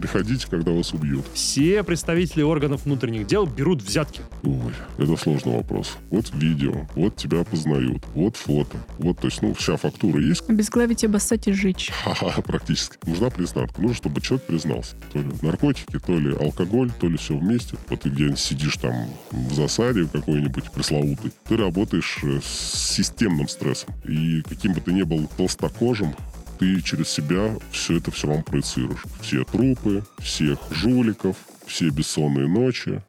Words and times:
Приходите, 0.00 0.46
когда 0.48 0.72
вас 0.72 0.94
убьют. 0.94 1.26
Все 1.34 1.82
представители 1.82 2.40
органов 2.40 2.86
внутренних 2.86 3.26
дел 3.26 3.44
берут 3.44 3.82
взятки. 3.82 4.22
Ой, 4.42 4.72
это 4.96 5.14
сложный 5.18 5.56
вопрос. 5.56 5.98
Вот 6.10 6.32
видео, 6.32 6.88
вот 6.94 7.16
тебя 7.16 7.44
познают, 7.44 8.02
вот 8.14 8.36
фото, 8.36 8.78
вот, 8.98 9.18
то 9.18 9.26
есть, 9.26 9.42
ну, 9.42 9.52
вся 9.52 9.76
фактура 9.76 10.18
есть. 10.18 10.48
Обезглавить, 10.48 11.04
обоссать 11.04 11.48
и 11.48 11.52
сжечь. 11.52 11.90
Ха-ха, 12.02 12.40
практически. 12.40 12.96
Нужна 13.04 13.28
признанка. 13.28 13.78
Нужно, 13.78 13.96
чтобы 13.96 14.22
человек 14.22 14.46
признался. 14.46 14.96
То 15.12 15.18
ли 15.18 15.28
наркотики, 15.42 15.98
то 15.98 16.18
ли 16.18 16.34
алкоголь, 16.34 16.90
то 16.98 17.06
ли 17.06 17.18
все 17.18 17.36
вместе. 17.36 17.76
Вот 17.90 18.00
ты 18.00 18.08
где-нибудь 18.08 18.38
сидишь 18.38 18.78
там 18.78 18.94
в 19.30 19.54
засаде 19.54 20.08
какой-нибудь 20.10 20.70
пресловутый. 20.72 21.32
Ты 21.46 21.58
работаешь 21.58 22.20
э, 22.22 22.40
с 22.42 22.94
системным 22.94 23.48
стрессом. 23.48 23.94
И 24.06 24.40
каким 24.48 24.72
бы 24.72 24.80
ты 24.80 24.94
ни 24.94 25.02
был 25.02 25.28
толстокожим, 25.36 26.14
ты 26.60 26.82
через 26.82 27.08
себя 27.08 27.56
все 27.72 27.96
это 27.96 28.10
все 28.10 28.26
равно 28.28 28.42
проецируешь. 28.42 29.02
Все 29.22 29.44
трупы, 29.44 30.02
всех 30.18 30.58
жуликов, 30.70 31.34
все 31.66 31.88
бессонные 31.88 32.46
ночи. 32.48 33.02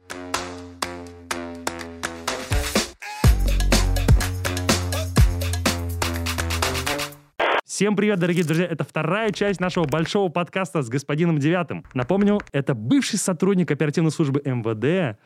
Всем 7.66 7.94
привет, 7.94 8.20
дорогие 8.20 8.44
друзья! 8.44 8.64
Это 8.64 8.84
вторая 8.84 9.32
часть 9.32 9.60
нашего 9.60 9.84
большого 9.84 10.30
подкаста 10.30 10.80
с 10.80 10.88
господином 10.88 11.38
Девятым. 11.38 11.84
Напомню, 11.92 12.40
это 12.52 12.74
бывший 12.74 13.18
сотрудник 13.18 13.70
оперативной 13.70 14.12
службы 14.12 14.40
МВД, 14.46 15.18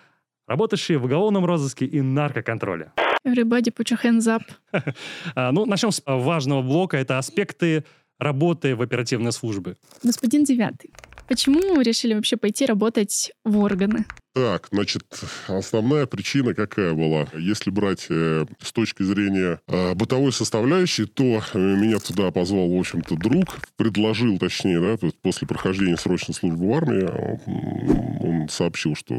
работающий 0.49 0.97
в 0.97 1.05
уголовном 1.05 1.45
розыске 1.45 1.85
и 1.85 2.01
наркоконтроле. 2.01 2.91
Everybody 3.25 3.71
put 3.73 3.91
your 3.91 4.03
hands 4.03 4.27
up. 4.27 4.43
А, 5.37 5.53
Ну, 5.53 5.65
начнем 5.67 5.93
с 5.93 6.03
важного 6.05 6.63
блока. 6.63 6.97
Это 6.97 7.19
аспекты 7.19 7.85
работы 8.19 8.75
в 8.77 8.83
оперативной 8.83 9.33
службе. 9.33 9.77
Господин 10.03 10.45
Девятый, 10.45 10.91
почему 11.29 11.75
вы 11.75 11.83
решили 11.83 12.15
вообще 12.15 12.37
пойти 12.37 12.67
работать 12.67 13.33
в 13.45 13.59
органы? 13.59 14.05
Так, 14.35 14.69
значит, 14.71 15.03
основная 15.49 16.05
причина 16.05 16.53
какая 16.55 16.93
была? 16.93 17.27
Если 17.39 17.71
брать 17.71 18.07
э, 18.11 18.45
с 18.61 18.71
точки 18.71 19.03
зрения 19.03 19.61
э, 19.67 19.95
бытовой 19.95 20.31
составляющей, 20.31 21.07
то 21.07 21.41
э, 21.55 21.59
меня 21.59 21.99
туда 21.99 22.31
позвал, 22.31 22.69
в 22.69 22.79
общем-то, 22.79 23.17
друг, 23.17 23.59
предложил, 23.77 24.39
точнее, 24.39 24.79
да, 24.79 24.99
то 24.99 25.07
есть 25.07 25.19
после 25.23 25.49
прохождения 25.49 25.97
срочной 25.97 26.35
службы 26.35 26.69
в 26.69 26.73
армии, 26.75 27.41
м, 27.47 28.43
он 28.43 28.49
сообщил, 28.51 28.95
что 28.95 29.19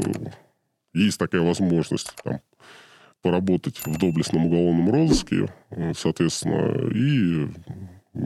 есть 0.94 1.18
такая 1.18 1.42
возможность 1.42 2.14
там, 2.23 2.40
поработать 3.23 3.80
в 3.86 3.98
доблестном 3.98 4.45
уголовном 4.45 4.92
розыске, 4.92 5.52
э, 5.72 5.94
соответственно, 5.98 6.92
и 6.94 7.48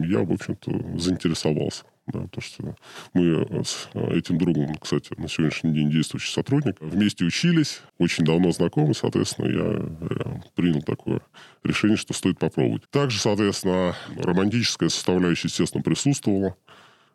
я, 0.04 0.20
в 0.20 0.32
общем-то, 0.32 0.98
заинтересовался. 0.98 1.84
Да, 2.08 2.26
то, 2.32 2.40
что 2.40 2.74
мы 3.14 3.46
с 3.64 3.88
э, 3.94 4.18
этим 4.18 4.36
другом, 4.36 4.74
кстати, 4.74 5.14
на 5.16 5.28
сегодняшний 5.28 5.72
день 5.72 5.88
действующий 5.88 6.32
сотрудник, 6.32 6.76
вместе 6.80 7.24
учились, 7.24 7.80
очень 7.98 8.24
давно 8.24 8.50
знакомы, 8.50 8.92
соответственно, 8.92 9.46
я 9.46 10.08
э, 10.10 10.40
принял 10.56 10.82
такое 10.82 11.20
решение, 11.62 11.96
что 11.96 12.12
стоит 12.12 12.40
попробовать. 12.40 12.90
Также, 12.90 13.20
соответственно, 13.20 13.94
романтическая 14.16 14.88
составляющая, 14.88 15.46
естественно, 15.46 15.84
присутствовала. 15.84 16.56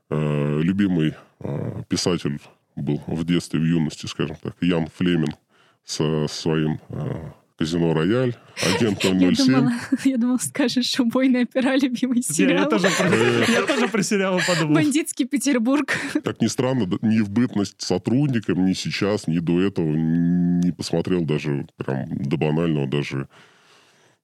Э, 0.09 0.61
Любимый 0.61 1.15
э, 1.41 1.83
писатель 1.89 2.39
был 2.77 3.03
в 3.07 3.25
детстве, 3.25 3.59
в 3.59 3.65
юности, 3.65 4.05
скажем 4.05 4.37
так, 4.41 4.55
Ян 4.61 4.87
Флемин 4.95 5.35
со 5.83 6.27
своим 6.29 6.79
э, 6.89 7.31
«Казино 7.57 7.93
Рояль», 7.93 8.35
«Агент 8.75 9.03
Я 9.03 9.11
007». 9.11 9.45
думала, 9.45 9.71
я 10.05 10.17
думала, 10.17 10.37
скажешь, 10.37 10.99
убойная 10.99 11.45
пера, 11.45 11.75
любимый 11.75 12.17
Я, 12.19 12.23
я 12.27 12.33
сериал. 12.33 12.69
тоже, 12.69 12.87
про, 12.97 13.07
я 13.51 13.61
тоже 13.65 13.87
про 13.87 14.03
сериалы 14.03 14.41
подумал. 14.47 14.75
Бандитский 14.75 15.25
Петербург. 15.25 15.95
Как 16.23 16.39
ни 16.41 16.47
странно, 16.47 16.87
ни 17.01 17.21
в 17.21 17.29
бытность 17.29 17.81
сотрудником, 17.81 18.65
ни 18.65 18.73
сейчас, 18.73 19.27
ни 19.27 19.39
до 19.39 19.59
этого 19.61 19.91
не 19.95 20.71
посмотрел 20.71 21.25
даже 21.25 21.67
прям 21.77 22.05
до 22.09 22.37
банального, 22.37 22.87
даже 22.87 23.27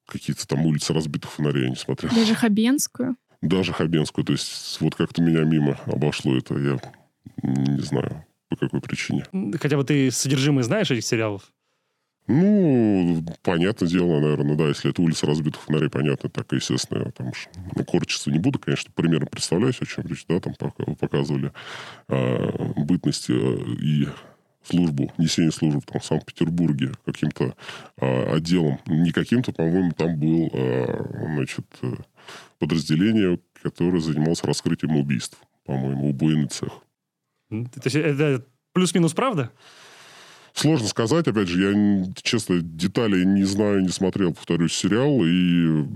какие-то 0.05 0.47
там 0.47 0.65
улицы 0.65 0.93
разбитых 0.93 1.31
фонарей 1.31 1.63
я 1.63 1.69
не 1.69 1.75
смотрел. 1.75 2.11
Даже 2.13 2.35
Хабенскую. 2.35 3.15
Даже 3.41 3.73
Хабенскую. 3.73 4.25
То 4.25 4.33
есть 4.33 4.77
вот 4.79 4.95
как-то 4.95 5.21
меня 5.21 5.41
мимо 5.43 5.79
обошло 5.87 6.37
это. 6.37 6.55
Я 6.57 6.79
не 7.41 7.81
знаю, 7.81 8.25
по 8.49 8.57
какой 8.57 8.79
причине. 8.79 9.25
Хотя 9.59 9.77
бы 9.77 9.83
ты 9.83 10.11
содержимое 10.11 10.63
знаешь 10.63 10.91
этих 10.91 11.03
сериалов? 11.03 11.51
Ну, 12.27 13.21
понятное 13.41 13.89
дело, 13.89 14.19
наверное, 14.19 14.55
да, 14.55 14.67
если 14.69 14.91
это 14.91 15.01
улица 15.01 15.25
разбитых 15.27 15.61
фонарей, 15.61 15.89
понятно, 15.89 16.29
так, 16.29 16.51
естественно, 16.53 17.03
я 17.05 17.11
там 17.11 17.33
ну, 17.75 17.83
корчиться 17.83 18.31
не 18.31 18.39
буду, 18.39 18.59
конечно, 18.59 18.91
примерно 18.95 19.25
представляюсь, 19.25 19.81
о 19.81 19.85
чем 19.85 20.05
речь, 20.07 20.25
да, 20.29 20.39
там 20.39 20.53
пока- 20.55 20.85
показывали 20.93 21.51
а, 22.07 22.73
бытность 22.77 23.29
а, 23.29 23.33
и 23.33 24.07
службу, 24.63 25.11
несение 25.17 25.51
службы 25.51 25.81
там, 25.81 25.99
в 25.99 26.05
Санкт-Петербурге 26.05 26.91
каким-то 27.05 27.55
а, 27.99 28.35
отделом, 28.35 28.79
не 28.87 29.11
каким-то, 29.11 29.51
по-моему, 29.51 29.91
там 29.91 30.17
был, 30.17 30.49
а, 30.53 31.25
значит, 31.35 31.65
э, 31.81 31.93
подразделение, 32.57 33.39
которое 33.61 33.99
занималось 33.99 34.43
раскрытием 34.45 34.95
убийств, 34.95 35.37
по-моему, 35.65 36.09
убойный 36.09 36.47
цех. 36.47 36.69
М, 37.51 37.65
То 37.65 37.81
есть 37.83 37.95
это 37.97 38.45
плюс-минус 38.71 39.13
правда? 39.13 39.51
Сложно 40.53 40.87
сказать, 40.87 41.27
опять 41.27 41.47
же, 41.47 41.61
я, 41.61 42.05
честно, 42.21 42.61
деталей 42.61 43.25
не 43.25 43.43
знаю, 43.43 43.81
не 43.81 43.89
смотрел, 43.89 44.33
повторюсь, 44.33 44.73
сериал, 44.73 45.19
и, 45.25 45.87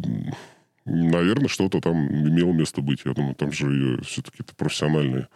наверное, 0.86 1.48
что-то 1.48 1.80
там 1.80 2.08
имело 2.08 2.52
место 2.54 2.82
быть. 2.82 3.02
Я 3.06 3.14
думаю, 3.14 3.36
там 3.36 3.52
же 3.52 4.02
все-таки 4.02 4.44
профессиональные 4.56 5.28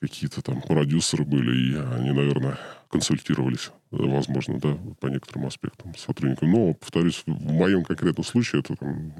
какие-то 0.00 0.42
там 0.42 0.62
продюсеры 0.62 1.24
были, 1.24 1.72
и 1.72 1.74
они, 1.74 2.12
наверное, 2.12 2.58
консультировались, 2.90 3.70
возможно, 3.90 4.58
да, 4.58 4.78
по 5.00 5.06
некоторым 5.06 5.46
аспектам 5.46 5.94
с 5.94 6.02
сотрудниками. 6.02 6.50
Но, 6.50 6.74
повторюсь, 6.74 7.22
в 7.26 7.52
моем 7.52 7.84
конкретном 7.84 8.24
случае 8.24 8.60
это 8.60 8.76
там 8.76 9.14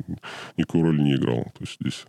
никакой 0.56 0.82
роли 0.82 1.00
не 1.00 1.14
играло. 1.14 1.44
То 1.44 1.60
есть 1.60 1.76
здесь 1.80 2.06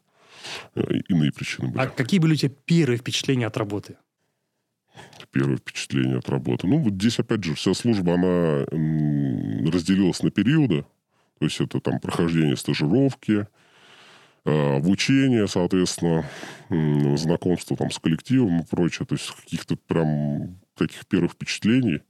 э, 0.76 0.82
иные 1.10 1.32
причины 1.32 1.70
были. 1.70 1.84
А 1.84 1.88
какие 1.88 2.20
были 2.20 2.34
у 2.34 2.36
тебя 2.36 2.52
первые 2.66 2.98
впечатления 2.98 3.48
от 3.48 3.58
работы? 3.58 3.98
Первое 5.32 5.58
впечатление 5.58 6.18
от 6.20 6.30
работы. 6.30 6.68
Ну, 6.68 6.78
вот 6.80 6.94
здесь, 6.94 7.20
опять 7.20 7.44
же, 7.44 7.56
вся 7.56 7.74
служба, 7.74 8.14
она 8.16 8.66
разделилась 9.72 10.24
на 10.24 10.32
периоды. 10.32 10.86
То 11.40 11.46
есть 11.46 11.60
это 11.62 11.80
там 11.80 12.00
прохождение 12.00 12.58
стажировки, 12.58 13.48
э, 14.46 14.76
обучение, 14.78 15.48
соответственно, 15.48 16.26
знакомство 17.18 17.78
там 17.78 17.92
с 17.92 18.00
коллективом 18.00 18.62
и 18.62 18.66
прочее. 18.66 19.06
То 19.06 19.16
есть 19.16 19.30
каких-то 19.32 19.76
прям 19.76 20.60
таких 20.76 21.06
первых 21.06 21.34
впечатлений 21.34 22.02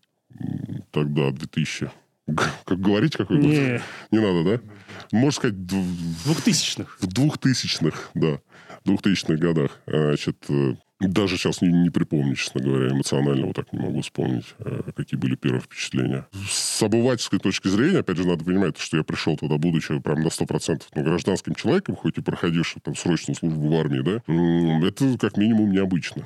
тогда, 0.92 1.32
2000... 1.32 1.90
Как 2.66 2.80
говорить, 2.80 3.16
какой 3.16 3.38
год? 3.38 3.46
Не, 3.46 3.82
Не 4.12 4.20
надо, 4.20 4.44
да? 4.44 4.62
Можно 5.12 5.32
сказать, 5.32 5.56
дв- 5.56 6.24
двухтысячных. 6.26 6.98
в 7.02 7.08
двухтысячных, 7.08 8.10
да, 8.14 8.40
двухтысячных 8.84 9.40
годах. 9.40 9.80
Значит, 9.86 10.38
э, 10.50 10.76
даже 11.00 11.38
сейчас 11.38 11.62
не, 11.62 11.70
не 11.70 11.90
припомню, 11.90 12.36
честно 12.36 12.62
говоря, 12.62 12.90
эмоционально 12.90 13.48
вот 13.48 13.56
так 13.56 13.72
не 13.72 13.80
могу 13.80 14.02
вспомнить, 14.02 14.56
э, 14.60 14.82
какие 14.96 15.20
были 15.20 15.36
первые 15.36 15.62
впечатления. 15.62 16.28
С 16.50 16.82
обывательской 16.82 17.40
точки 17.40 17.68
зрения, 17.68 18.00
опять 18.00 18.18
же, 18.18 18.28
надо 18.28 18.44
понимать, 18.44 18.78
что 18.78 18.98
я 18.98 19.04
пришел 19.04 19.38
туда, 19.38 19.58
будучи 19.58 20.00
прям 20.00 20.22
на 20.22 20.28
100% 20.28 20.82
ну, 20.96 21.04
гражданским 21.04 21.56
человеком, 21.56 21.96
хоть 21.96 22.18
и 22.18 22.22
проходившим 22.22 22.82
там 22.82 22.96
срочную 22.96 23.36
службу 23.36 23.70
в 23.70 23.76
армии, 23.76 24.02
да, 24.02 24.88
это 24.88 25.18
как 25.20 25.38
минимум 25.38 25.72
необычно. 25.72 26.26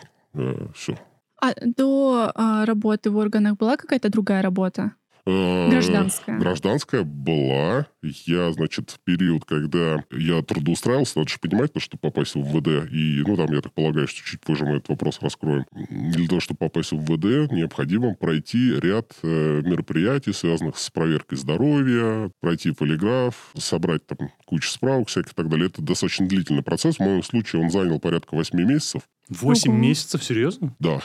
Все. 0.74 0.98
А 1.42 1.54
до 1.66 2.32
а, 2.36 2.66
работы 2.66 3.10
в 3.10 3.18
органах 3.18 3.58
была 3.58 3.76
какая-то 3.76 4.10
другая 4.10 4.42
работа? 4.44 4.92
Гражданская. 5.26 6.40
Гражданская 6.40 7.04
была. 7.04 7.88
Я, 8.02 8.52
значит, 8.52 8.90
в 8.92 9.00
период, 9.00 9.46
когда 9.46 10.04
я 10.12 10.42
трудоустраивался, 10.42 11.20
надо 11.20 11.30
же 11.30 11.40
понимать, 11.40 11.74
то, 11.74 11.80
что 11.80 11.98
попасть 11.98 12.36
в 12.36 12.40
МВД, 12.40 12.92
и, 12.92 13.24
ну, 13.26 13.38
там, 13.38 13.52
я 13.54 13.62
так 13.62 13.74
полагаю, 13.74 14.08
что 14.08 14.22
чуть 14.24 14.42
позже 14.42 14.66
мы 14.66 14.78
этот 14.78 14.90
вопрос 14.90 15.20
раскроем. 15.22 15.66
Для 15.72 16.28
того, 16.28 16.40
чтобы 16.40 16.58
попасть 16.58 16.92
в 16.92 16.96
МВД, 16.96 17.52
необходимо 17.52 18.16
пройти 18.16 18.74
ряд 18.80 19.14
э, 19.24 19.62
мероприятий, 19.64 20.34
связанных 20.34 20.78
с 20.78 20.90
проверкой 20.90 21.38
здоровья, 21.38 22.32
пройти 22.40 22.72
полиграф, 22.72 23.52
собрать 23.56 24.06
там 24.08 24.30
кучу 24.46 24.70
справок 24.70 25.10
всяких 25.10 25.32
и 25.32 25.36
так 25.36 25.50
далее. 25.50 25.68
Это 25.68 25.82
достаточно 25.82 26.28
длительный 26.28 26.64
процесс. 26.64 26.98
В 26.98 27.00
моем 27.02 27.24
случае 27.24 27.62
он 27.62 27.70
занял 27.70 28.00
порядка 28.00 28.36
8 28.36 28.58
месяцев. 28.60 29.04
Восемь 29.30 29.72
Ого. 29.72 29.80
месяцев? 29.80 30.24
Серьезно? 30.24 30.76
Да, 30.80 31.00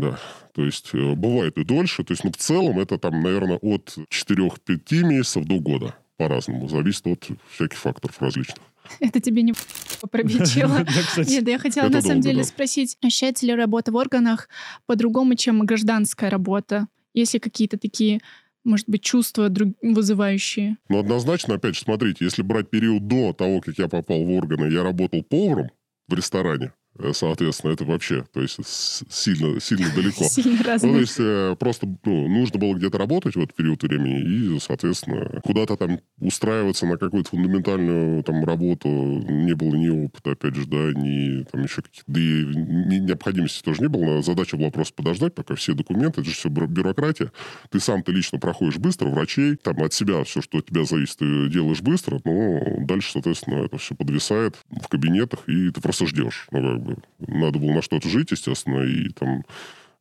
да. 0.00 0.18
То 0.54 0.64
есть 0.64 0.90
э, 0.94 1.14
бывает 1.14 1.58
и 1.58 1.64
дольше. 1.64 2.04
То 2.04 2.12
есть, 2.12 2.24
ну, 2.24 2.30
в 2.30 2.36
целом 2.36 2.78
это 2.78 2.98
там, 2.98 3.20
наверное, 3.20 3.58
от 3.58 3.96
4-5 4.10 5.02
месяцев 5.04 5.44
до 5.44 5.58
года. 5.58 5.94
По-разному. 6.16 6.68
Зависит 6.68 7.06
от 7.06 7.28
всяких 7.50 7.78
факторов 7.78 8.20
различных. 8.20 8.58
Это 9.00 9.20
тебе 9.20 9.42
не 9.42 9.52
кстати. 11.08 11.30
Нет, 11.30 11.44
да 11.44 11.50
я 11.52 11.58
хотела 11.58 11.88
на 11.88 12.00
самом 12.02 12.20
деле 12.20 12.44
спросить, 12.44 12.96
ощущается 13.02 13.46
ли 13.46 13.54
работа 13.54 13.90
в 13.90 13.96
органах 13.96 14.48
по-другому, 14.86 15.34
чем 15.34 15.64
гражданская 15.64 16.30
работа? 16.30 16.86
Есть 17.14 17.34
ли 17.34 17.40
какие-то 17.40 17.78
такие, 17.78 18.20
может 18.64 18.88
быть, 18.88 19.02
чувства 19.02 19.48
друг- 19.48 19.76
вызывающие? 19.82 20.76
Но 20.88 20.98
однозначно, 21.00 21.54
опять 21.54 21.74
же, 21.74 21.80
смотрите, 21.82 22.24
если 22.24 22.42
брать 22.42 22.70
период 22.70 23.06
до 23.08 23.32
того, 23.32 23.60
как 23.60 23.78
я 23.78 23.88
попал 23.88 24.22
в 24.22 24.30
органы, 24.30 24.66
я 24.70 24.82
работал 24.82 25.22
поваром 25.22 25.70
в 26.08 26.14
ресторане. 26.14 26.72
Э, 26.98 27.12
соответственно, 27.12 27.72
это 27.72 27.84
вообще, 27.84 28.24
то 28.32 28.40
есть 28.40 28.58
сильно, 29.10 29.60
сильно 29.60 29.92
далеко. 29.94 30.24
Сильно 30.28 30.58
Ну, 30.82 30.92
то 30.92 31.00
есть 31.00 31.16
э, 31.18 31.56
просто 31.58 31.86
ну, 32.04 32.28
нужно 32.28 32.58
было 32.58 32.74
где-то 32.74 32.98
работать 32.98 33.36
в 33.36 33.40
этот 33.40 33.54
период 33.54 33.82
времени 33.82 34.56
и, 34.56 34.60
соответственно, 34.60 35.40
куда-то 35.42 35.76
там 35.76 36.00
устраиваться 36.18 36.86
на 36.86 36.96
какую-то 36.96 37.30
фундаментальную 37.30 38.22
там 38.22 38.44
работу 38.44 38.88
не 38.88 39.54
было 39.54 39.74
ни 39.74 39.88
опыта, 39.88 40.32
опять 40.32 40.54
же, 40.54 40.66
да, 40.66 40.92
ни 40.92 41.44
там 41.44 41.62
еще 41.62 41.82
каких-то... 41.82 42.10
Да 42.10 42.20
и 42.20 42.44
необходимости 43.00 43.62
тоже 43.62 43.82
не 43.82 43.88
было. 43.88 44.22
Задача 44.22 44.56
была 44.56 44.70
просто 44.70 44.94
подождать, 44.94 45.34
пока 45.34 45.54
все 45.54 45.74
документы, 45.74 46.20
это 46.20 46.30
же 46.30 46.36
все 46.36 46.48
бюрократия. 46.48 47.32
Ты 47.70 47.80
сам 47.80 48.02
ты 48.02 48.12
лично 48.12 48.38
проходишь 48.38 48.78
быстро, 48.78 49.08
врачей, 49.08 49.56
там 49.56 49.82
от 49.82 49.92
себя 49.92 50.22
все, 50.24 50.40
что 50.42 50.58
от 50.58 50.66
тебя 50.66 50.84
зависит, 50.84 51.18
ты 51.18 51.48
делаешь 51.48 51.82
быстро, 51.82 52.20
но 52.24 52.60
дальше, 52.86 53.12
соответственно, 53.12 53.64
это 53.64 53.78
все 53.78 53.94
подвисает 53.94 54.56
в 54.70 54.88
кабинетах, 54.88 55.48
и 55.48 55.70
ты 55.70 55.80
просто 55.80 56.06
ждешь. 56.06 56.46
Ну, 56.50 56.83
как 56.83 56.83
бы, 56.84 56.96
надо 57.18 57.58
было 57.58 57.72
на 57.72 57.82
что-то 57.82 58.08
жить, 58.08 58.30
естественно, 58.30 58.82
и 58.82 59.08
там 59.10 59.44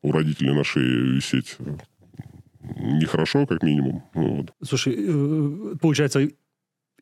у 0.01 0.11
родителей 0.11 0.53
на 0.53 0.63
шее 0.63 1.15
висеть 1.15 1.57
нехорошо, 2.77 3.45
как 3.45 3.63
минимум. 3.63 4.03
Вот. 4.13 4.53
Слушай, 4.63 4.95
э, 4.97 5.75
получается, 5.81 6.29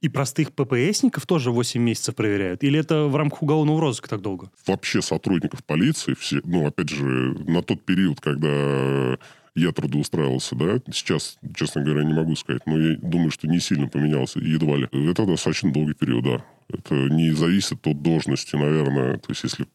и 0.01 0.09
простых 0.09 0.51
ППСников 0.53 1.25
тоже 1.27 1.51
8 1.51 1.81
месяцев 1.81 2.15
проверяют? 2.15 2.63
Или 2.63 2.79
это 2.79 3.05
в 3.05 3.15
рамках 3.15 3.43
уголовного 3.43 3.79
розыска 3.79 4.09
так 4.09 4.21
долго? 4.21 4.49
Вообще 4.65 5.01
сотрудников 5.01 5.63
полиции, 5.63 6.15
все, 6.15 6.41
ну, 6.43 6.65
опять 6.65 6.89
же, 6.89 7.05
на 7.05 7.61
тот 7.61 7.83
период, 7.85 8.19
когда 8.19 9.17
я 9.53 9.71
трудоустраивался, 9.71 10.55
да, 10.55 10.79
сейчас, 10.91 11.37
честно 11.55 11.83
говоря, 11.83 12.03
не 12.03 12.13
могу 12.13 12.35
сказать, 12.35 12.65
но 12.65 12.79
я 12.79 12.97
думаю, 12.97 13.31
что 13.31 13.47
не 13.47 13.59
сильно 13.59 13.87
поменялся, 13.87 14.39
едва 14.39 14.77
ли. 14.77 14.87
Это 14.91 15.25
достаточно 15.25 15.71
долгий 15.71 15.93
период, 15.93 16.23
да. 16.23 16.45
Это 16.73 16.95
не 16.95 17.31
зависит 17.31 17.85
от 17.85 18.01
должности, 18.01 18.55
наверное. 18.55 19.17
То 19.17 19.29
есть, 19.29 19.43
если 19.43 19.67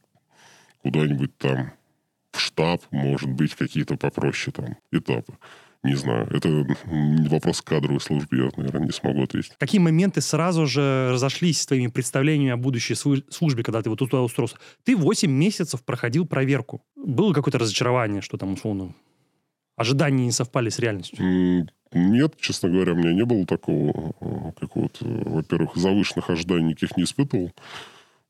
куда-нибудь 0.82 1.37
там 1.38 1.72
в 2.32 2.40
штаб, 2.40 2.82
может 2.90 3.31
быть, 3.31 3.54
какие-то 3.54 3.96
попроще 3.96 4.52
там 4.54 4.76
этапы. 4.93 5.34
Не 5.82 5.94
знаю. 5.94 6.28
Это 6.31 6.66
вопрос 7.31 7.62
кадровой 7.62 8.00
службы, 8.00 8.37
я, 8.37 8.50
наверное, 8.56 8.87
не 8.87 8.93
смогу 8.93 9.22
ответить. 9.22 9.52
Какие 9.58 9.81
моменты 9.81 10.20
сразу 10.20 10.66
же 10.66 11.10
разошлись 11.12 11.60
с 11.60 11.66
твоими 11.66 11.87
представлениями 11.88 12.52
о 12.52 12.56
будущей 12.56 12.94
слу- 12.94 13.25
службе, 13.31 13.62
когда 13.62 13.82
ты 13.82 13.90
вот 13.90 13.99
туда 14.00 14.20
устроился? 14.22 14.56
Ты 14.84 14.96
8 14.96 15.31
месяцев 15.31 15.84
проходил 15.84 16.26
проверку. 16.26 16.82
Было 16.96 17.32
какое-то 17.32 17.58
разочарование, 17.58 18.20
что 18.20 18.37
там, 18.37 18.54
условно, 18.54 18.94
ожидания 19.76 20.25
не 20.25 20.32
совпали 20.32 20.70
с 20.70 20.78
реальностью? 20.78 21.19
Нет, 21.93 22.35
честно 22.41 22.69
говоря, 22.69 22.93
у 22.93 22.97
меня 22.97 23.12
не 23.12 23.25
было 23.25 23.47
такого 23.47 24.15
э, 24.21 24.53
какого-то, 24.59 25.05
во-первых, 25.05 25.77
завышенных 25.77 26.31
ожиданий 26.31 26.71
никаких 26.71 26.97
не 26.97 27.05
испытывал, 27.05 27.53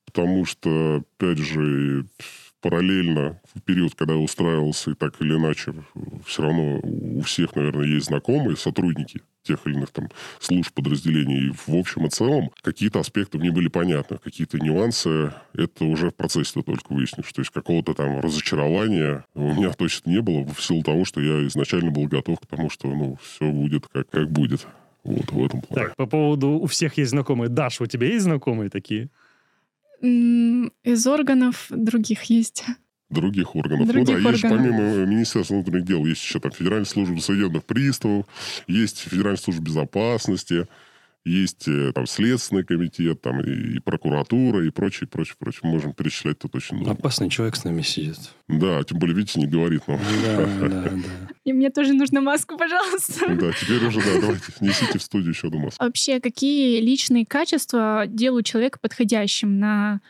потому 0.04 0.44
что, 0.44 1.02
опять 1.16 1.38
же, 1.38 2.06
параллельно 2.60 3.40
в 3.54 3.62
период, 3.62 3.94
когда 3.94 4.14
я 4.14 4.20
устраивался, 4.20 4.90
и 4.90 4.94
так 4.94 5.20
или 5.20 5.34
иначе, 5.34 5.74
все 6.24 6.42
равно 6.42 6.80
у 6.82 7.20
всех, 7.22 7.54
наверное, 7.54 7.86
есть 7.86 8.06
знакомые, 8.06 8.56
сотрудники 8.56 9.22
тех 9.46 9.66
или 9.66 9.74
иных 9.74 9.90
там 9.90 10.08
служб, 10.40 10.72
подразделений. 10.74 11.48
И 11.48 11.52
в 11.52 11.74
общем 11.74 12.06
и 12.06 12.10
целом 12.10 12.50
какие-то 12.62 13.00
аспекты 13.00 13.38
мне 13.38 13.50
были 13.50 13.68
понятны, 13.68 14.18
какие-то 14.18 14.58
нюансы. 14.58 15.32
Это 15.54 15.84
уже 15.84 16.10
в 16.10 16.14
процессе 16.14 16.52
ты 16.54 16.62
только 16.62 16.92
выяснишь. 16.92 17.32
То 17.32 17.40
есть 17.40 17.52
какого-то 17.52 17.94
там 17.94 18.20
разочарования 18.20 19.24
у 19.34 19.54
меня 19.54 19.72
точно 19.72 20.10
не 20.10 20.20
было 20.20 20.44
в 20.44 20.60
силу 20.62 20.82
того, 20.82 21.04
что 21.04 21.20
я 21.20 21.46
изначально 21.46 21.90
был 21.90 22.06
готов 22.06 22.40
к 22.40 22.46
тому, 22.46 22.70
что 22.70 22.88
ну, 22.88 23.18
все 23.22 23.50
будет 23.50 23.86
как, 23.86 24.08
как 24.10 24.30
будет. 24.30 24.66
Вот 25.04 25.30
в 25.30 25.44
этом 25.44 25.60
плане. 25.62 25.86
Так, 25.86 25.96
по 25.96 26.06
поводу 26.06 26.48
у 26.48 26.66
всех 26.66 26.98
есть 26.98 27.12
знакомые. 27.12 27.48
Даш, 27.48 27.80
у 27.80 27.86
тебя 27.86 28.08
есть 28.08 28.24
знакомые 28.24 28.70
такие? 28.70 29.08
Из 30.00 31.06
органов 31.06 31.66
других 31.70 32.24
есть. 32.24 32.64
других 33.08 33.54
органов. 33.54 33.88
Других 33.88 34.16
ну 34.16 34.22
да, 34.22 34.30
есть 34.30 34.40
же 34.40 34.48
органов. 34.48 34.76
помимо 34.76 35.06
Министерства 35.06 35.54
внутренних 35.54 35.84
дел, 35.84 36.04
есть 36.04 36.22
еще 36.22 36.40
там 36.40 36.52
Федеральная 36.52 36.84
служба 36.84 37.18
судебных 37.20 37.64
приставов, 37.64 38.26
есть 38.66 38.98
Федеральная 38.98 39.36
служба 39.36 39.62
безопасности, 39.62 40.66
есть 41.26 41.66
э, 41.66 41.92
там 41.92 42.06
Следственный 42.06 42.64
комитет, 42.64 43.20
там 43.20 43.40
и, 43.40 43.76
и 43.76 43.78
прокуратура, 43.80 44.64
и 44.64 44.70
прочее, 44.70 45.08
прочее, 45.08 45.34
прочее. 45.38 45.62
Можем 45.64 45.92
перечислять 45.92 46.38
тут 46.38 46.54
очень 46.54 46.76
много. 46.76 46.92
Опасный 46.92 47.28
человек 47.28 47.56
с 47.56 47.64
нами 47.64 47.82
сидит. 47.82 48.18
Да, 48.48 48.82
тем 48.84 48.98
более, 48.98 49.16
видите, 49.16 49.40
не 49.40 49.46
говорит 49.46 49.88
нам. 49.88 49.98
Да, 50.22 50.46
да, 50.60 50.68
да. 50.68 50.90
И 51.44 51.52
мне 51.52 51.70
тоже 51.70 51.94
нужна 51.94 52.20
маска, 52.20 52.56
пожалуйста. 52.56 53.34
Да, 53.34 53.52
теперь 53.52 53.84
уже, 53.84 54.00
да, 54.00 54.20
давайте, 54.20 54.44
несите 54.60 54.98
в 54.98 55.02
студию 55.02 55.32
еще 55.32 55.48
одну 55.48 55.58
маску. 55.58 55.84
Вообще, 55.84 56.20
какие 56.20 56.80
личные 56.80 57.26
качества 57.26 58.04
делают 58.06 58.46
человека 58.46 58.78
подходящим 58.80 59.58
на 59.58 60.00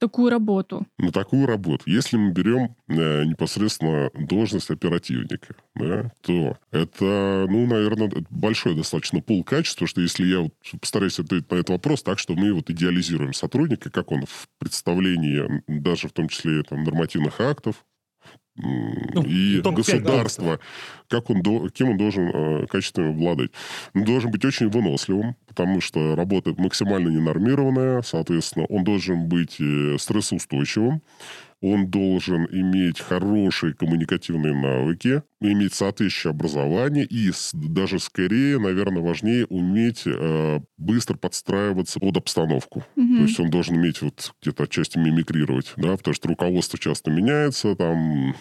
такую 0.00 0.30
работу? 0.30 0.86
на 0.98 1.12
такую 1.12 1.46
работу, 1.46 1.84
если 1.86 2.16
мы 2.16 2.32
берем 2.32 2.74
э, 2.88 3.24
непосредственно 3.24 4.10
должность 4.14 4.70
оперативника, 4.70 5.54
да, 5.74 6.10
то 6.22 6.56
это, 6.72 7.46
ну, 7.48 7.66
наверное, 7.66 8.08
это 8.08 8.24
большой 8.30 8.74
достаточно 8.74 9.20
пул 9.20 9.44
качеств, 9.44 9.76
потому 9.76 9.88
что 9.88 10.00
если 10.00 10.26
я 10.26 10.40
вот 10.40 10.54
постараюсь 10.80 11.18
ответить 11.18 11.50
на 11.50 11.56
этот 11.56 11.70
вопрос 11.70 12.02
так, 12.02 12.18
что 12.18 12.34
мы 12.34 12.52
вот 12.52 12.70
идеализируем 12.70 13.32
сотрудника, 13.32 13.90
как 13.90 14.10
он 14.10 14.24
в 14.26 14.48
представлении, 14.58 15.62
даже 15.68 16.08
в 16.08 16.12
том 16.12 16.28
числе 16.28 16.62
там, 16.62 16.82
нормативных 16.82 17.40
актов, 17.40 17.84
Ну, 18.56 19.22
и 19.22 19.60
топ-пять 19.62 20.02
государства, 20.02 20.60
как 21.08 21.30
он, 21.30 21.42
кем 21.70 21.90
он 21.90 21.96
должен 21.96 22.28
э, 22.28 22.66
качественно 22.66 23.10
обладать. 23.10 23.50
Он 23.94 24.04
должен 24.04 24.30
быть 24.30 24.44
очень 24.44 24.68
выносливым, 24.68 25.36
потому 25.46 25.80
что 25.80 26.14
работа 26.14 26.54
максимально 26.58 27.08
ненормированная, 27.08 28.02
соответственно, 28.02 28.66
он 28.66 28.84
должен 28.84 29.28
быть 29.28 29.56
э, 29.60 29.96
стрессоустойчивым, 29.98 31.00
он 31.60 31.90
должен 31.90 32.46
иметь 32.50 33.00
хорошие 33.00 33.74
коммуникативные 33.74 34.54
навыки, 34.54 35.22
иметь 35.40 35.74
соответствующее 35.74 36.30
образование 36.30 37.04
и 37.04 37.30
даже 37.52 37.98
скорее, 37.98 38.58
наверное, 38.58 39.02
важнее 39.02 39.46
уметь 39.46 40.02
э, 40.06 40.60
быстро 40.78 41.16
подстраиваться 41.16 42.00
под 42.00 42.16
обстановку. 42.16 42.84
Мгм. 42.96 43.16
То 43.16 43.22
есть 43.22 43.40
он 43.40 43.50
должен 43.50 43.76
уметь 43.76 44.00
вот 44.00 44.32
где-то 44.40 44.64
отчасти 44.64 44.98
мимикрировать, 44.98 45.72
да, 45.76 45.96
потому 45.96 46.14
что 46.14 46.28
руководство 46.28 46.78
часто 46.78 47.10
меняется, 47.10 47.74
там 47.74 48.34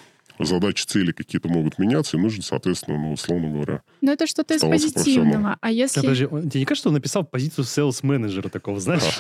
задачи, 0.45 0.86
цели 0.86 1.12
какие-то 1.12 1.47
могут 1.50 1.77
меняться, 1.80 2.18
и 2.18 2.19
нужно, 2.19 2.44
соответственно, 2.44 2.97
ну, 2.97 3.12
условно 3.13 3.50
говоря, 3.50 3.81
Ну, 4.01 4.12
это 4.12 4.27
что-то 4.27 4.53
из 4.56 4.62
позитивного. 4.62 5.57
А 5.62 5.71
если... 5.71 6.01
Подожди, 6.01 6.25
он- 6.25 6.50
тебе 6.50 6.62
не 6.62 6.65
кажется, 6.65 6.81
что 6.83 6.89
он 6.89 6.94
написал 6.95 7.24
позицию 7.25 7.65
селс-менеджера 7.65 8.50
такого, 8.50 8.80
знаешь? 8.80 9.19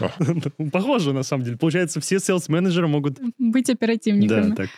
Похоже, 0.71 1.13
на 1.13 1.23
самом 1.23 1.43
деле. 1.45 1.57
Получается, 1.57 1.99
все 2.01 2.17
селс-менеджеры 2.17 2.87
могут... 2.87 3.19
Быть 3.37 3.67
Да, 3.67 3.73
оперативником. 3.73 4.55
так. 4.55 4.69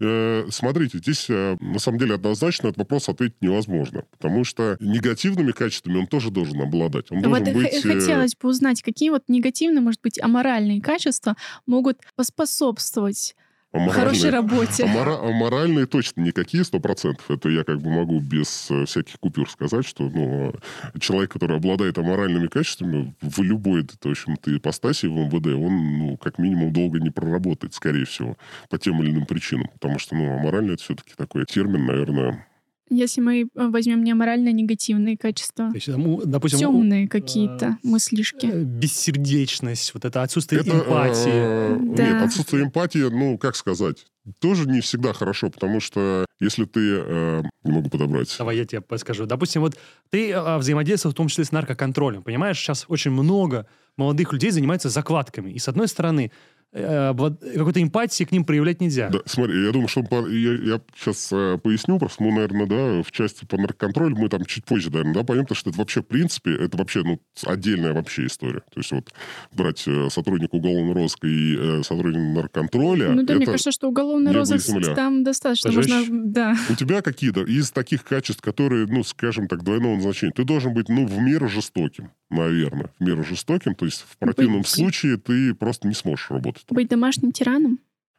Э, 0.00 0.46
Смотрите, 0.50 0.98
здесь 0.98 1.26
э, 1.28 1.56
на 1.60 1.78
самом 1.78 1.98
деле 1.98 2.14
однозначно 2.14 2.68
этот 2.68 2.78
вопрос 2.78 3.08
ответить 3.08 3.36
невозможно, 3.40 4.04
потому 4.12 4.44
что 4.44 4.76
негативными 4.80 5.52
качествами 5.52 5.98
он 5.98 6.06
тоже 6.06 6.30
должен 6.30 6.60
обладать. 6.60 7.10
Он 7.10 7.20
Вот 7.22 7.42
должен 7.44 7.54
быть... 7.54 7.72
э, 7.74 7.80
хотелось 7.80 8.36
бы 8.36 8.48
узнать, 8.48 8.82
какие 8.82 9.10
вот 9.10 9.24
негативные, 9.28 9.80
может 9.80 10.00
быть, 10.02 10.20
аморальные 10.20 10.80
качества 10.80 11.36
могут 11.66 11.98
поспособствовать 12.16 13.34
аморальные- 13.72 13.92
хорошей 13.92 14.30
работе. 14.30 14.84
Амора- 14.84 15.28
аморальные 15.28 15.86
точно 15.86 16.22
никакие, 16.22 16.64
сто 16.64 16.80
процентов. 16.80 17.30
Это 17.30 17.48
я 17.48 17.64
как 17.64 17.80
бы 17.80 17.90
могу 17.90 18.20
без 18.20 18.70
э, 18.70 18.84
всяких 18.86 19.18
купюр 19.20 19.48
сказать, 19.50 19.86
что 19.86 20.08
ну, 20.08 20.52
э, 20.94 20.98
человек, 21.00 21.32
который 21.32 21.56
обладает 21.56 21.98
аморальными 21.98 22.46
качествами 22.48 23.14
в 23.20 23.42
любой, 23.42 23.82
в 23.82 24.06
общем-то, 24.06 24.56
ипостаси 24.56 25.06
в 25.06 25.12
МВД, 25.12 25.48
он, 25.48 25.98
ну, 25.98 26.16
как 26.16 26.38
минимум, 26.38 26.72
долго 26.72 26.98
не 26.98 27.10
проработает, 27.10 27.74
скорее 27.74 28.04
всего, 28.06 28.36
по 28.70 28.78
тем 28.78 29.02
или 29.02 29.10
иным 29.10 29.26
причинам. 29.26 29.68
Потому 29.74 29.98
что, 29.98 30.14
ну, 30.16 30.38
аморально 30.38 30.72
это 30.72 30.82
все-таки 30.82 31.12
такой 31.16 31.44
термин, 31.44 31.86
наверное, 31.86 32.46
Если 32.90 33.20
мы 33.20 33.42
э, 33.42 33.68
возьмем 33.68 34.02
не 34.04 34.12
аморально 34.12 34.52
негативные 34.52 35.16
качества, 35.16 35.68
То 35.70 35.74
есть, 35.74 35.88
ну, 35.88 36.20
допустим, 36.24 36.58
темные 36.60 37.08
какие-то 37.08 37.78
мыслишки. 37.82 38.46
э, 38.46 38.62
бессердечность, 38.62 39.94
вот 39.94 40.04
это 40.04 40.22
отсутствие 40.22 40.60
Это, 40.62 40.70
эмпатии. 40.70 41.30
э, 41.32 41.78
Да. 41.96 42.06
Нет, 42.06 42.22
отсутствие 42.22 42.64
эмпатии, 42.64 43.08
ну, 43.10 43.38
как 43.38 43.56
сказать, 43.56 44.06
тоже 44.40 44.68
не 44.68 44.80
всегда 44.80 45.12
хорошо, 45.12 45.50
потому 45.50 45.80
что 45.80 46.24
если 46.40 46.64
ты... 46.64 46.80
э, 46.80 47.42
не 47.64 47.72
могу 47.72 47.88
подобрать. 47.90 48.34
Давай 48.38 48.56
я 48.56 48.64
тебе 48.64 48.80
подскажу. 48.80 49.26
Допустим, 49.26 49.62
вот 49.62 49.76
ты 50.10 50.30
э, 50.30 50.58
взаимодействовал 50.58 51.12
в 51.12 51.16
том 51.16 51.28
числе 51.28 51.44
с 51.44 51.52
наркоконтролем. 51.52 52.22
Понимаешь, 52.22 52.58
сейчас 52.58 52.84
очень 52.88 53.10
много 53.10 53.66
молодых 53.96 54.32
людей 54.32 54.50
занимаются 54.50 54.88
закладками. 54.88 55.50
И 55.50 55.58
с 55.58 55.68
одной 55.68 55.88
стороны, 55.88 56.30
э, 56.30 56.30
какой-то 56.72 57.82
эмпатии 57.82 58.24
к 58.24 58.32
ним 58.32 58.44
проявлять 58.44 58.80
нельзя. 58.80 59.08
Да, 59.08 59.20
смотри, 59.26 59.64
я 59.64 59.72
думаю, 59.72 59.88
что 59.88 60.02
по- 60.02 60.26
я, 60.28 60.80
сейчас 60.96 61.28
поясню, 61.62 61.98
просто 61.98 62.22
мы, 62.22 62.30
наверное, 62.32 62.66
да, 62.66 63.02
в 63.02 63.10
части 63.10 63.44
по 63.44 63.56
наркоконтролю 63.56 64.16
мы 64.16 64.28
там 64.28 64.44
чуть 64.44 64.64
позже, 64.64 64.90
наверное, 64.90 65.14
да, 65.14 65.24
поймем, 65.24 65.44
потому 65.44 65.56
что 65.56 65.70
это 65.70 65.78
вообще, 65.78 66.02
в 66.02 66.06
принципе, 66.06 66.54
это 66.54 66.76
вообще, 66.76 67.02
ну, 67.02 67.20
отдельная 67.46 67.92
вообще 67.92 68.26
история. 68.26 68.60
То 68.72 68.80
есть 68.80 68.92
вот 68.92 69.10
брать 69.52 69.84
э, 69.86 70.08
сотрудника 70.10 70.56
уголовного 70.56 70.94
розыска 70.94 71.26
и 71.26 71.56
э, 71.58 71.82
сотрудника 71.82 72.18
наркоконтроля, 72.20 73.10
Ну 73.10 73.22
да, 73.24 73.34
мне 73.34 73.44
это- 73.44 73.52
кажется, 73.52 73.72
что 73.72 73.88
уголовный 73.88 74.32
розыск 74.32 74.70
там 74.94 75.24
достаточно 75.24 75.72
Пожечь? 75.72 75.90
можно... 75.90 76.18
Да. 76.24 76.56
у 76.70 76.74
тебя 76.74 77.00
какие-то 77.02 77.42
из 77.42 77.70
таких 77.70 78.04
качеств, 78.04 78.42
которые, 78.42 78.86
ну, 78.86 79.02
скажем 79.04 79.48
так, 79.48 79.62
двойного 79.64 79.96
назначения, 79.96 80.32
ты 80.34 80.44
должен 80.44 80.74
быть, 80.74 80.88
ну, 80.88 81.06
в 81.06 81.18
меру 81.18 81.48
жестоким, 81.48 82.10
наверное, 82.30 82.90
в 82.98 83.04
меру 83.04 83.24
жестоким, 83.24 83.74
то 83.74 83.84
есть 83.84 84.04
в 84.08 84.16
противном 84.18 84.58
Быть- 84.60 84.68
случае 84.68 85.16
ты 85.16 85.54
просто 85.54 85.88
не 85.88 85.94
сможешь 85.94 86.30
работать. 86.30 86.64
Быть 86.70 86.88
домашним 86.88 87.32
тираном? 87.32 87.78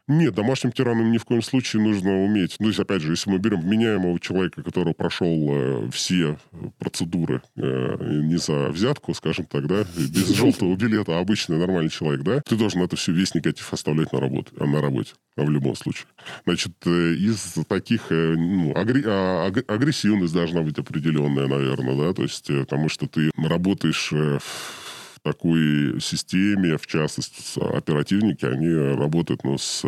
Нет, 0.09 0.33
домашним 0.33 0.71
тираном 0.71 1.11
ни 1.11 1.19
в 1.19 1.25
коем 1.25 1.43
случае 1.43 1.83
нужно 1.83 2.23
уметь. 2.23 2.55
Ну, 2.59 2.67
есть, 2.67 2.79
опять 2.79 3.03
же, 3.03 3.11
если 3.11 3.29
мы 3.29 3.37
берем 3.37 3.61
вменяемого 3.61 4.19
человека, 4.19 4.63
который 4.63 4.95
прошел 4.95 5.27
э, 5.51 5.89
все 5.91 6.39
процедуры 6.79 7.43
э, 7.55 8.21
не 8.23 8.37
за 8.37 8.69
взятку, 8.69 9.13
скажем 9.13 9.45
так, 9.45 9.67
да, 9.67 9.85
без 9.95 10.29
желтого 10.35 10.75
билета, 10.75 11.15
а 11.15 11.19
обычный 11.19 11.59
нормальный 11.59 11.91
человек, 11.91 12.23
да, 12.23 12.41
ты 12.41 12.55
должен 12.55 12.81
это 12.81 12.95
все 12.95 13.11
весь 13.11 13.35
негатив 13.35 13.71
оставлять 13.71 14.11
на, 14.11 14.19
работе, 14.19 14.49
на 14.55 14.81
работе, 14.81 15.13
а 15.37 15.43
в 15.43 15.51
любом 15.51 15.75
случае. 15.75 16.07
Значит, 16.43 16.73
э, 16.87 17.13
из 17.13 17.57
таких, 17.67 18.11
э, 18.11 18.33
ну, 18.35 18.75
агри, 18.75 19.03
а, 19.05 19.45
аг, 19.45 19.63
агрессивность 19.69 20.33
должна 20.33 20.63
быть 20.63 20.79
определенная, 20.79 21.45
наверное, 21.45 21.95
да, 21.95 22.13
то 22.13 22.23
есть, 22.23 22.49
э, 22.49 22.61
потому 22.61 22.89
что 22.89 23.05
ты 23.07 23.29
работаешь 23.37 24.09
э, 24.11 24.39
в 24.41 24.88
такой 25.23 25.99
системе, 26.01 26.77
в 26.77 26.87
частности, 26.87 27.59
оперативники, 27.59 28.45
они 28.45 28.69
работают 28.95 29.43
ну, 29.43 29.57
с, 29.57 29.83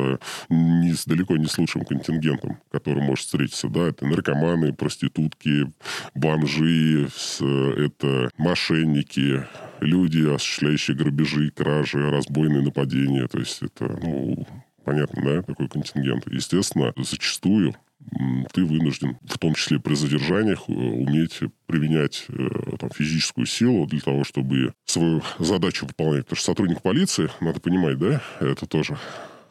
не, 0.50 0.94
с 0.94 1.06
далеко 1.06 1.38
не 1.38 1.48
с 1.48 1.58
лучшим 1.58 1.86
контингентом, 1.86 2.58
который 2.72 3.04
может 3.04 3.26
встретиться. 3.26 3.68
Да, 3.68 3.88
это 3.88 4.06
наркоманы, 4.06 4.74
проститутки, 4.74 5.72
бомжи, 6.16 7.08
это 7.78 8.30
мошенники, 8.38 9.46
люди, 9.80 10.34
осуществляющие 10.34 10.96
грабежи, 10.96 11.52
кражи, 11.52 12.10
разбойные 12.10 12.62
нападения. 12.62 13.28
То 13.28 13.40
есть 13.40 13.62
это, 13.62 13.86
ну, 14.02 14.48
понятно, 14.84 15.24
да, 15.24 15.42
такой 15.42 15.68
контингент. 15.68 16.28
Естественно, 16.32 16.94
зачастую 16.98 17.76
ты 18.54 18.66
вынужден, 18.66 19.18
в 19.24 19.38
том 19.38 19.54
числе 19.56 19.80
при 19.80 19.96
задержаниях, 19.96 20.64
э, 20.68 20.74
уметь 20.74 21.40
применять 21.66 22.26
э, 22.30 22.78
там, 22.80 22.90
физическую 22.92 23.46
силу 23.46 23.88
для 23.88 24.02
того, 24.02 24.24
чтобы 24.24 24.74
свою 24.86 25.22
задачу 25.40 25.86
выполнять. 25.86 26.26
Потому 26.26 26.38
что 26.38 26.46
сотрудник 26.46 26.82
полиции, 26.82 27.30
надо 27.40 27.60
понимать, 27.60 27.98
да, 27.98 28.22
это 28.40 28.66
тоже, 28.66 28.98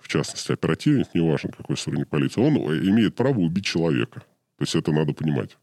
в 0.01 0.09
частности, 0.09 0.53
оперативник, 0.53 1.09
неважно, 1.15 1.51
какой 1.57 1.77
сотрудник 1.77 2.09
полиции, 2.09 2.41
он 2.41 2.57
имеет 2.57 3.15
право 3.15 3.39
убить 3.39 3.65
человека. 3.65 4.21
То 4.59 4.65
есть 4.65 4.75
это 4.75 4.93
надо 4.93 5.13
понимать. 5.15 5.57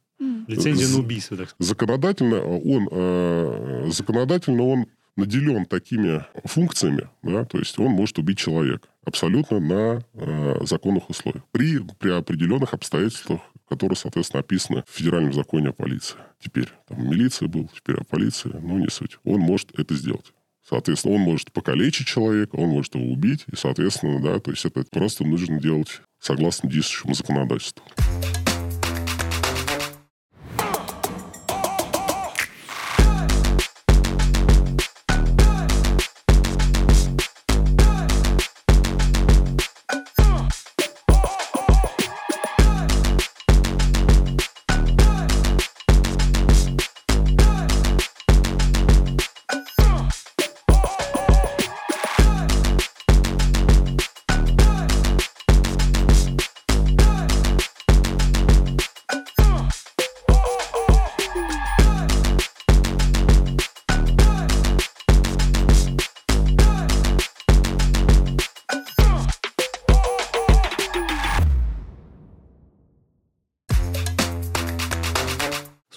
Лицензия 0.48 0.88
на 0.88 1.00
убийство, 1.00 1.38
так 1.38 1.50
сказать. 1.50 1.68
Законодательно 1.68 2.42
он, 2.42 2.90
э, 2.92 3.90
законодательно 3.92 4.64
он 4.64 4.88
наделен 5.16 5.66
такими 5.66 6.26
функциями, 6.46 7.10
да, 7.24 7.46
то 7.46 7.60
есть 7.60 7.78
он 7.80 7.92
может 7.92 8.18
убить 8.18 8.38
человека 8.38 8.88
абсолютно 9.08 9.60
на 9.60 10.04
э, 10.14 10.66
законных 10.66 11.10
условиях. 11.10 11.44
При, 11.52 11.80
при 11.98 12.12
определенных 12.12 12.74
обстоятельствах, 12.74 13.40
которые, 13.68 13.96
соответственно, 13.96 14.42
описаны 14.42 14.84
в 14.88 14.94
федеральном 14.94 15.34
законе 15.34 15.70
о 15.70 15.74
полиции. 15.74 16.18
Теперь 16.40 16.68
там 16.88 17.10
милиция 17.10 17.48
был, 17.48 17.70
теперь 17.74 17.96
о 17.96 18.04
полиции, 18.04 18.52
ну 18.62 18.78
не 18.78 18.90
суть. 18.90 19.18
Он 19.24 19.40
может 19.40 19.78
это 19.80 19.96
сделать. 19.96 20.34
Соответственно, 20.68 21.16
он 21.16 21.22
может 21.22 21.54
покалечить 21.54 22.08
человека, 22.08 22.58
он 22.58 22.70
может 22.70 22.96
его 22.96 23.06
убить, 23.06 23.46
и, 23.50 23.56
соответственно, 23.56 24.22
да, 24.22 24.40
то 24.40 24.52
есть 24.52 24.66
это 24.66 24.84
просто 24.92 25.24
нужно 25.24 25.62
делать 25.62 26.02
согласно 26.20 26.70
действующему 26.70 27.14
законодательству. 27.14 27.86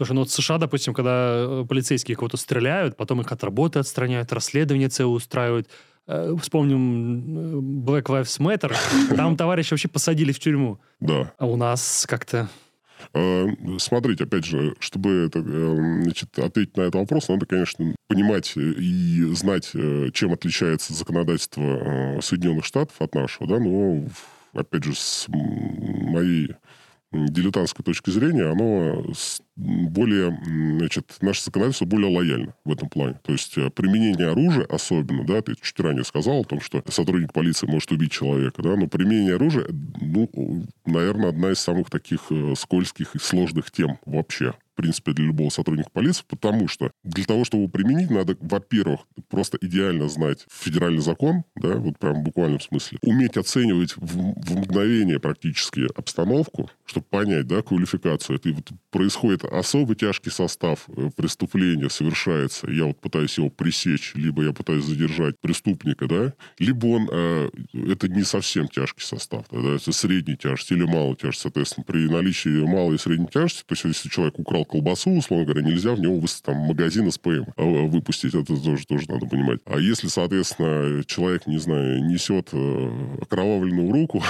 Слушай, 0.01 0.13
ну 0.13 0.21
вот 0.21 0.31
в 0.31 0.33
США, 0.33 0.57
допустим, 0.57 0.95
когда 0.95 1.45
э, 1.47 1.67
полицейские 1.69 2.17
кого-то 2.17 2.39
стреляют, 2.39 2.97
потом 2.97 3.21
их 3.21 3.31
от 3.33 3.45
работы 3.45 3.81
отстраняют, 3.81 4.33
расследование 4.33 4.89
целое 4.89 5.17
устраивают. 5.17 5.69
Э, 6.07 6.35
Вспомним 6.41 7.85
Black 7.85 8.05
Lives 8.05 8.41
Matter. 8.41 8.75
Там 9.15 9.37
товарища 9.37 9.75
вообще 9.75 9.89
посадили 9.89 10.33
в 10.33 10.39
тюрьму. 10.39 10.81
Да. 11.01 11.35
А 11.37 11.45
у 11.45 11.57
нас 11.57 12.07
как-то... 12.09 12.49
Э, 13.13 13.47
Смотрите, 13.77 14.25
опять 14.25 14.47
же, 14.47 14.75
чтобы 14.79 15.27
это, 15.27 15.41
э, 15.41 16.03
значит, 16.05 16.39
ответить 16.39 16.79
на 16.79 16.83
этот 16.85 16.95
вопрос, 16.95 17.29
надо, 17.29 17.45
конечно, 17.45 17.95
понимать 18.09 18.55
и 18.57 19.31
знать, 19.35 19.71
чем 20.15 20.33
отличается 20.33 20.95
законодательство 20.95 22.21
Соединенных 22.23 22.65
Штатов 22.65 22.97
от 23.01 23.15
нашего, 23.15 23.47
да, 23.47 23.59
но, 23.59 24.09
опять 24.55 24.85
же, 24.85 24.95
с 24.95 25.27
моей 25.29 26.55
дилетантской 27.13 27.85
точки 27.85 28.11
зрения, 28.11 28.45
оно 28.45 29.05
более, 29.57 30.39
значит, 30.79 31.17
наше 31.21 31.45
законодательство 31.45 31.85
более 31.85 32.17
лояльно 32.17 32.55
в 32.65 32.73
этом 32.73 32.89
плане. 32.89 33.19
То 33.25 33.33
есть 33.33 33.59
э, 33.59 33.69
применение 33.71 34.29
оружия 34.29 34.65
особенно, 34.65 35.25
да, 35.27 35.43
ты 35.43 35.55
чуть 35.61 35.79
ранее 35.81 36.05
сказал 36.05 36.41
о 36.41 36.45
том, 36.45 36.61
что 36.61 36.83
сотрудник 36.89 37.33
полиции 37.33 37.67
может 37.67 37.91
убить 37.93 38.13
человека, 38.13 38.63
да, 38.63 38.77
но 38.77 38.87
применение 38.87 39.35
оружия, 39.35 39.67
ну, 40.01 40.67
наверное, 40.87 41.31
одна 41.31 41.51
из 41.51 41.59
самых 41.59 41.91
таких 41.91 42.21
э, 42.31 42.55
скользких 42.57 43.15
и 43.15 43.19
сложных 43.19 43.71
тем 43.71 43.99
вообще 44.07 44.55
принципе, 44.81 45.13
для 45.13 45.27
любого 45.27 45.51
сотрудника 45.51 45.91
полиции, 45.91 46.25
потому 46.29 46.69
что 46.69 46.91
для 47.05 47.25
того, 47.25 47.45
чтобы 47.45 47.65
его 47.65 47.71
применить, 47.71 48.11
надо, 48.11 48.37
во-первых, 48.41 49.01
просто 49.29 49.59
идеально 49.61 50.09
знать 50.09 50.47
федеральный 50.51 51.03
закон, 51.03 51.45
да, 51.57 51.75
вот 51.75 51.99
прям 51.99 52.21
в 52.21 52.23
буквальном 52.23 52.61
смысле, 52.61 52.99
уметь 53.03 53.37
оценивать 53.37 53.97
в, 53.97 54.07
в 54.07 54.57
мгновение 54.57 55.21
практически 55.21 55.87
обстановку, 55.95 56.71
чтобы 56.87 57.07
понять, 57.11 57.47
да, 57.47 57.63
квалификацию. 57.63 58.37
Это 58.37 58.53
вот 58.53 58.71
происходит 58.91 59.45
особо 59.45 59.95
тяжкий 59.95 60.31
состав 60.31 60.87
э, 60.97 61.11
преступления 61.15 61.91
совершается, 61.91 62.71
я 62.71 62.85
вот 62.85 63.01
пытаюсь 63.01 63.37
его 63.37 63.51
пресечь, 63.51 64.13
либо 64.15 64.45
я 64.45 64.53
пытаюсь 64.53 64.85
задержать 64.85 65.39
преступника, 65.41 66.07
да, 66.07 66.33
либо 66.59 66.87
он, 66.87 67.09
э, 67.13 67.51
это 67.75 68.09
не 68.09 68.23
совсем 68.23 68.69
тяжкий 68.69 69.05
состав, 69.05 69.45
да, 69.51 69.77
это 69.77 69.93
средней 69.93 70.37
тяжести 70.37 70.73
или 70.73 70.85
малой 70.85 71.17
тяжести, 71.17 71.43
соответственно, 71.43 71.85
при 71.85 72.09
наличии 72.09 72.65
малой 72.65 72.95
и 72.95 72.99
средней 72.99 73.29
тяжести, 73.29 73.65
то 73.67 73.75
есть 73.75 73.85
если 73.85 74.09
человек 74.09 74.39
украл 74.39 74.65
колбасу, 74.71 75.11
условно 75.11 75.47
говоря, 75.47 75.67
нельзя 75.67 75.93
в 75.93 76.01
него 76.01 76.21
там, 76.43 76.57
магазин 76.59 77.11
СПМ 77.11 77.45
э, 77.57 77.87
выпустить, 77.89 78.35
это 78.35 78.57
тоже, 78.57 78.87
тоже 78.87 79.11
надо 79.11 79.27
понимать. 79.27 79.61
А 79.67 79.79
если, 79.79 80.07
соответственно, 80.07 81.03
человек, 81.05 81.47
не 81.47 81.59
знаю, 81.59 82.05
несет 82.05 82.51
э, 82.53 83.17
окровавленную 83.21 83.93
руку, 83.93 84.23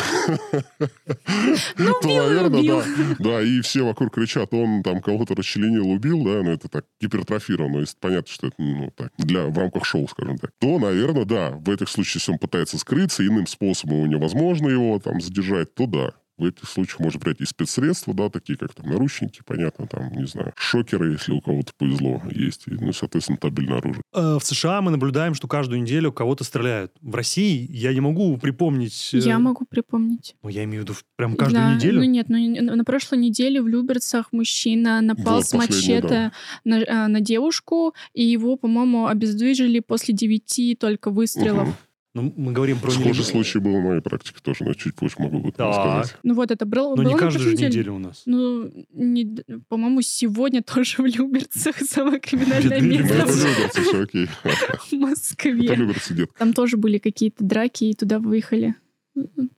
то, 0.78 2.00
наверное, 2.04 2.62
да, 2.66 2.84
да, 3.18 3.42
и 3.42 3.60
все 3.60 3.84
вокруг 3.84 4.14
кричат, 4.14 4.54
он 4.54 4.82
там 4.82 5.02
кого-то 5.02 5.34
расчленил, 5.34 5.88
убил, 5.90 6.24
да, 6.24 6.42
ну 6.42 6.52
это 6.52 6.68
так 6.68 6.86
гипертрофировано, 7.00 7.80
если 7.80 7.96
понятно, 8.00 8.32
что 8.32 8.46
это, 8.46 8.56
ну, 8.58 8.90
так, 8.96 9.12
для, 9.18 9.46
в 9.46 9.58
рамках 9.58 9.84
шоу, 9.84 10.08
скажем 10.08 10.38
так, 10.38 10.52
то, 10.58 10.78
наверное, 10.78 11.26
да, 11.26 11.50
в 11.50 11.68
этих 11.68 11.88
случаях, 11.88 12.16
если 12.16 12.32
он 12.32 12.38
пытается 12.38 12.78
скрыться, 12.78 13.26
иным 13.26 13.46
способом 13.46 14.08
невозможно 14.08 14.68
его 14.68 14.98
там 14.98 15.20
задержать, 15.20 15.74
то 15.74 15.86
да, 15.86 16.12
в 16.40 16.44
этих 16.44 16.68
случаях 16.68 17.00
можно 17.00 17.20
брать 17.20 17.40
и 17.40 17.44
спецсредства, 17.44 18.14
да, 18.14 18.28
такие 18.30 18.58
как 18.58 18.74
там 18.74 18.86
наручники, 18.90 19.42
понятно, 19.44 19.86
там, 19.86 20.10
не 20.12 20.26
знаю, 20.26 20.52
шокеры, 20.56 21.12
если 21.12 21.32
у 21.32 21.40
кого-то 21.40 21.72
повезло, 21.78 22.22
есть, 22.30 22.64
и, 22.66 22.72
ну, 22.72 22.92
соответственно, 22.92 23.38
табельное 23.38 23.78
оружие. 23.78 24.02
Э, 24.12 24.38
В 24.40 24.44
США 24.44 24.80
мы 24.80 24.90
наблюдаем, 24.90 25.34
что 25.34 25.46
каждую 25.48 25.82
неделю 25.82 26.12
кого-то 26.12 26.44
стреляют. 26.44 26.92
В 27.00 27.14
России 27.14 27.66
я 27.70 27.92
не 27.92 28.00
могу 28.00 28.36
припомнить... 28.38 29.10
э, 29.12 29.18
Я 29.18 29.38
могу 29.38 29.64
припомнить. 29.64 30.34
Ну, 30.42 30.48
я 30.48 30.64
имею 30.64 30.82
в 30.82 30.84
виду 30.88 30.98
прям 31.16 31.36
каждую 31.36 31.62
Да, 31.62 31.74
неделю. 31.74 31.98
Ну 31.98 32.04
нет, 32.04 32.28
ну 32.28 32.38
на 32.38 32.76
на 32.80 32.84
прошлой 32.84 33.18
неделе 33.18 33.60
в 33.60 33.68
Люберцах 33.68 34.32
мужчина 34.32 35.00
напал 35.02 35.36
Вот 35.36 35.46
с 35.46 35.52
мачете 35.52 36.32
на, 36.64 36.82
а, 36.88 37.08
на 37.08 37.20
девушку, 37.20 37.94
и 38.14 38.24
его, 38.24 38.56
по-моему, 38.56 39.06
обездвижили 39.06 39.80
после 39.80 40.14
девяти 40.14 40.74
только 40.74 41.10
выстрелов. 41.10 41.68
Мгм. 41.68 41.76
Ну, 42.12 42.32
мы 42.36 42.52
говорим 42.52 42.78
про... 42.80 42.90
Схожий 42.90 43.12
нелег- 43.12 43.22
случай 43.30 43.58
был 43.60 43.80
в 43.80 43.84
моей 43.84 44.00
практике 44.00 44.38
тоже, 44.42 44.64
но 44.64 44.74
чуть 44.74 44.96
позже 44.96 45.14
могу 45.18 45.50
Так. 45.52 45.68
рассказать. 45.68 46.16
Ну 46.24 46.34
вот 46.34 46.50
это 46.50 46.66
было, 46.66 46.96
Ну, 46.96 47.02
было 47.04 47.08
не 47.12 47.16
каждую 47.16 47.56
же 47.56 47.66
неделю 47.66 47.94
у 47.94 47.98
нас. 48.00 48.22
Ну, 48.26 48.68
не- 48.92 49.44
по-моему, 49.68 50.02
сегодня 50.02 50.60
тоже 50.74 51.02
в 51.02 51.06
Люберцах 51.06 51.76
самое 51.78 52.18
криминальное 52.18 52.80
Бедные 52.80 52.98
Ну, 52.98 53.04
место 53.04 53.14
это 53.14 53.32
Люберцы. 53.32 53.80
все 53.82 54.02
окей. 54.02 54.26
в 54.90 54.92
Москве. 55.00 55.64
Это 55.66 55.74
люберцы, 55.74 56.14
детка. 56.14 56.38
Там 56.38 56.52
тоже 56.52 56.76
были 56.76 56.98
какие-то 56.98 57.44
драки, 57.44 57.84
и 57.84 57.94
туда 57.94 58.18
выехали. 58.18 58.74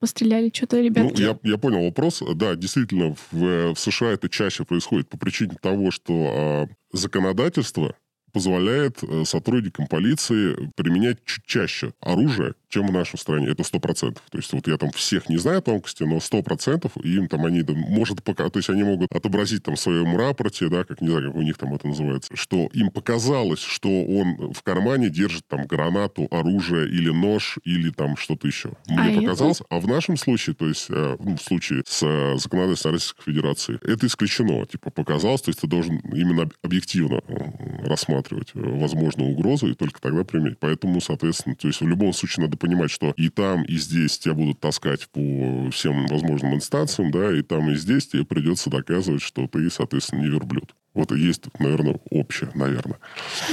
Постреляли 0.00 0.50
что-то 0.52 0.76
Ну, 0.76 0.82
ребятки. 0.84 1.22
я, 1.22 1.38
я 1.44 1.56
понял 1.58 1.84
вопрос. 1.84 2.22
Да, 2.34 2.54
действительно, 2.54 3.14
в, 3.30 3.74
в 3.74 3.78
США 3.78 4.10
это 4.12 4.28
чаще 4.28 4.64
происходит 4.64 5.08
по 5.08 5.16
причине 5.16 5.56
того, 5.60 5.90
что 5.90 6.12
а, 6.12 6.68
законодательство 6.92 7.94
позволяет 8.32 8.98
э, 9.02 9.24
сотрудникам 9.24 9.86
полиции 9.86 10.70
применять 10.74 11.24
чуть 11.24 11.44
чаще 11.46 11.92
оружие, 12.00 12.54
чем 12.68 12.86
в 12.86 12.92
нашей 12.92 13.18
стране. 13.18 13.48
Это 13.48 13.62
сто 13.64 13.78
процентов. 13.78 14.22
То 14.30 14.38
есть 14.38 14.52
вот 14.52 14.66
я 14.66 14.76
там 14.78 14.90
всех 14.92 15.28
не 15.28 15.36
знаю 15.36 15.62
тонкости, 15.62 16.02
но 16.04 16.20
сто 16.20 16.42
процентов 16.42 16.96
им 16.96 17.28
там 17.28 17.44
они 17.44 17.62
да, 17.62 17.74
может 17.74 18.22
пока, 18.22 18.48
то 18.48 18.58
есть 18.58 18.70
они 18.70 18.82
могут 18.82 19.12
отобразить 19.12 19.62
там 19.62 19.76
в 19.76 19.80
своем 19.80 20.16
рапорте, 20.16 20.68
да, 20.68 20.84
как 20.84 21.00
не 21.00 21.08
знаю, 21.08 21.28
как 21.28 21.36
у 21.36 21.42
них 21.42 21.58
там 21.58 21.74
это 21.74 21.86
называется, 21.86 22.34
что 22.36 22.68
им 22.72 22.90
показалось, 22.90 23.60
что 23.60 23.88
он 23.88 24.52
в 24.52 24.62
кармане 24.62 25.10
держит 25.10 25.46
там 25.46 25.66
гранату, 25.66 26.26
оружие 26.30 26.88
или 26.88 27.10
нож 27.10 27.58
или 27.64 27.90
там 27.90 28.16
что-то 28.16 28.46
еще. 28.46 28.72
Мне 28.88 29.18
А 29.18 29.20
показалось, 29.20 29.62
а 29.68 29.78
в 29.78 29.86
нашем 29.86 30.16
случае, 30.16 30.54
то 30.54 30.66
есть 30.66 30.86
э, 30.88 31.16
ну, 31.20 31.36
в 31.36 31.42
случае 31.42 31.82
с 31.86 32.02
э, 32.02 32.38
законодательством 32.38 32.92
Российской 32.92 33.22
Федерации, 33.24 33.78
это 33.82 34.06
исключено. 34.06 34.64
Типа 34.66 34.90
показалось, 34.90 35.42
то 35.42 35.50
есть 35.50 35.60
ты 35.60 35.66
должен 35.66 35.98
именно 35.98 36.42
об- 36.42 36.52
объективно 36.62 37.20
э, 37.28 37.86
рассматривать 38.22 38.52
э, 38.54 38.60
возможную 38.60 39.30
угрозу 39.30 39.68
и 39.68 39.74
только 39.74 40.00
тогда 40.00 40.24
применять. 40.24 40.58
Поэтому, 40.58 41.00
соответственно, 41.00 41.56
то 41.56 41.68
есть 41.68 41.80
в 41.80 41.88
любом 41.88 42.12
случае 42.12 42.44
надо 42.46 42.56
понимать, 42.56 42.90
что 42.90 43.12
и 43.16 43.28
там, 43.28 43.64
и 43.64 43.76
здесь 43.76 44.18
тебя 44.18 44.34
будут 44.34 44.60
таскать 44.60 45.08
по 45.08 45.70
всем 45.70 46.06
возможным 46.06 46.54
инстанциям, 46.54 47.10
да, 47.10 47.36
и 47.36 47.42
там, 47.42 47.70
и 47.70 47.74
здесь 47.74 48.06
тебе 48.06 48.24
придется 48.24 48.70
доказывать, 48.70 49.22
что 49.22 49.46
ты, 49.46 49.68
соответственно, 49.70 50.20
не 50.20 50.28
верблюд. 50.28 50.74
Вот 50.94 51.10
и 51.10 51.18
есть, 51.18 51.44
наверное, 51.58 52.00
общее, 52.10 52.50
наверное. 52.54 52.98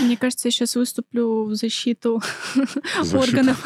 Мне 0.01 0.17
кажется, 0.17 0.49
я 0.49 0.51
сейчас 0.51 0.75
выступлю 0.75 1.45
в 1.45 1.55
защиту 1.55 2.21
Защита. 3.01 3.17
органов 3.17 3.65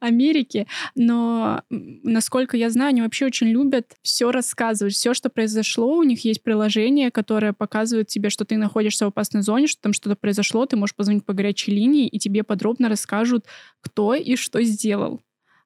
Америки, 0.00 0.66
но 0.94 1.62
насколько 1.70 2.56
я 2.58 2.68
знаю, 2.68 2.90
они 2.90 3.00
вообще 3.00 3.26
очень 3.26 3.48
любят 3.48 3.96
все 4.02 4.30
рассказывать, 4.30 4.94
все, 4.94 5.14
что 5.14 5.30
произошло. 5.30 5.96
У 5.96 6.02
них 6.02 6.24
есть 6.24 6.42
приложение, 6.42 7.10
которое 7.10 7.54
показывает 7.54 8.08
тебе, 8.08 8.28
что 8.28 8.44
ты 8.44 8.58
находишься 8.58 9.06
в 9.06 9.08
опасной 9.08 9.42
зоне, 9.42 9.66
что 9.66 9.80
там 9.80 9.92
что-то 9.94 10.16
произошло, 10.16 10.66
ты 10.66 10.76
можешь 10.76 10.94
позвонить 10.94 11.24
по 11.24 11.32
горячей 11.32 11.72
линии, 11.72 12.06
и 12.06 12.18
тебе 12.18 12.42
подробно 12.42 12.88
расскажут, 12.90 13.46
кто 13.80 14.14
и 14.14 14.36
что 14.36 14.62
сделал. 14.62 15.22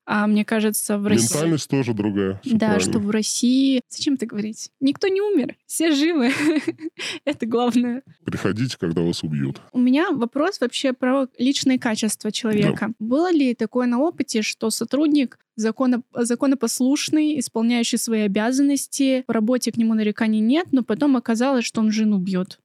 А 0.07 0.27
мне 0.27 0.45
кажется, 0.45 0.99
в 0.99 1.07
России... 1.07 1.35
Ментальность 1.35 1.69
тоже 1.69 1.95
другая. 1.95 2.41
Да, 2.45 2.59
правильно. 2.59 2.81
что 2.81 2.99
в 2.99 3.11
России... 3.11 3.81
Зачем 3.89 4.15
это 4.15 4.27
говорить? 4.27 4.71
Никто 4.81 5.09
не 5.09 5.21
умер, 5.21 5.57
все 5.67 5.93
живы. 5.93 6.33
Это 7.25 7.47
главное. 7.47 8.03
Приходите, 8.25 8.77
когда 8.79 9.03
вас 9.03 9.23
убьют. 9.23 9.61
У 9.73 9.79
меня 9.79 10.11
вопрос 10.11 10.61
вообще 10.61 10.93
про 10.93 11.29
личные 11.39 11.79
качества 11.79 12.31
человека. 12.31 12.93
Было 12.99 13.33
ли 13.33 13.55
такое 13.55 13.87
на 13.87 13.99
опыте, 13.99 14.43
что 14.43 14.71
сотрудник 14.71 15.39
законо, 15.57 16.03
законопослушный, 16.13 17.39
исполняющий 17.39 17.97
свои 17.97 18.23
обязанности, 18.23 19.25
в 19.27 19.31
работе 19.31 19.73
к 19.73 19.77
нему 19.77 19.95
нареканий 19.95 20.41
нет, 20.41 20.69
но 20.73 20.83
потом 20.83 21.17
оказалось, 21.17 21.65
что 21.65 21.81
он 21.81 21.91
жену 21.91 22.19
бьет? 22.19 22.61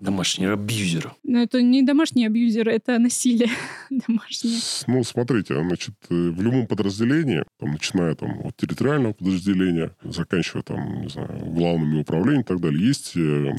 Домашний 0.00 0.46
абьюзер. 0.46 1.12
Но 1.24 1.40
это 1.42 1.60
не 1.60 1.82
домашний 1.82 2.24
абьюзер, 2.26 2.68
это 2.68 2.98
насилие 3.00 3.50
домашнее. 3.90 4.58
С- 4.58 4.84
Ну, 4.86 5.02
смотрите, 5.02 5.54
значит, 5.60 5.94
э, 6.08 6.14
в 6.14 6.40
любом 6.40 6.66
подразделении, 6.68 7.42
там, 7.58 7.72
начиная 7.72 8.14
там, 8.14 8.40
от 8.46 8.56
территориального 8.56 9.12
подразделения, 9.12 9.90
заканчивая 10.04 10.62
там, 10.62 11.02
не 11.02 11.08
знаю, 11.08 11.28
главными 11.46 12.00
управлениями 12.02 12.42
и 12.42 12.46
так 12.46 12.60
далее, 12.60 12.86
есть 12.86 13.16
э, 13.16 13.52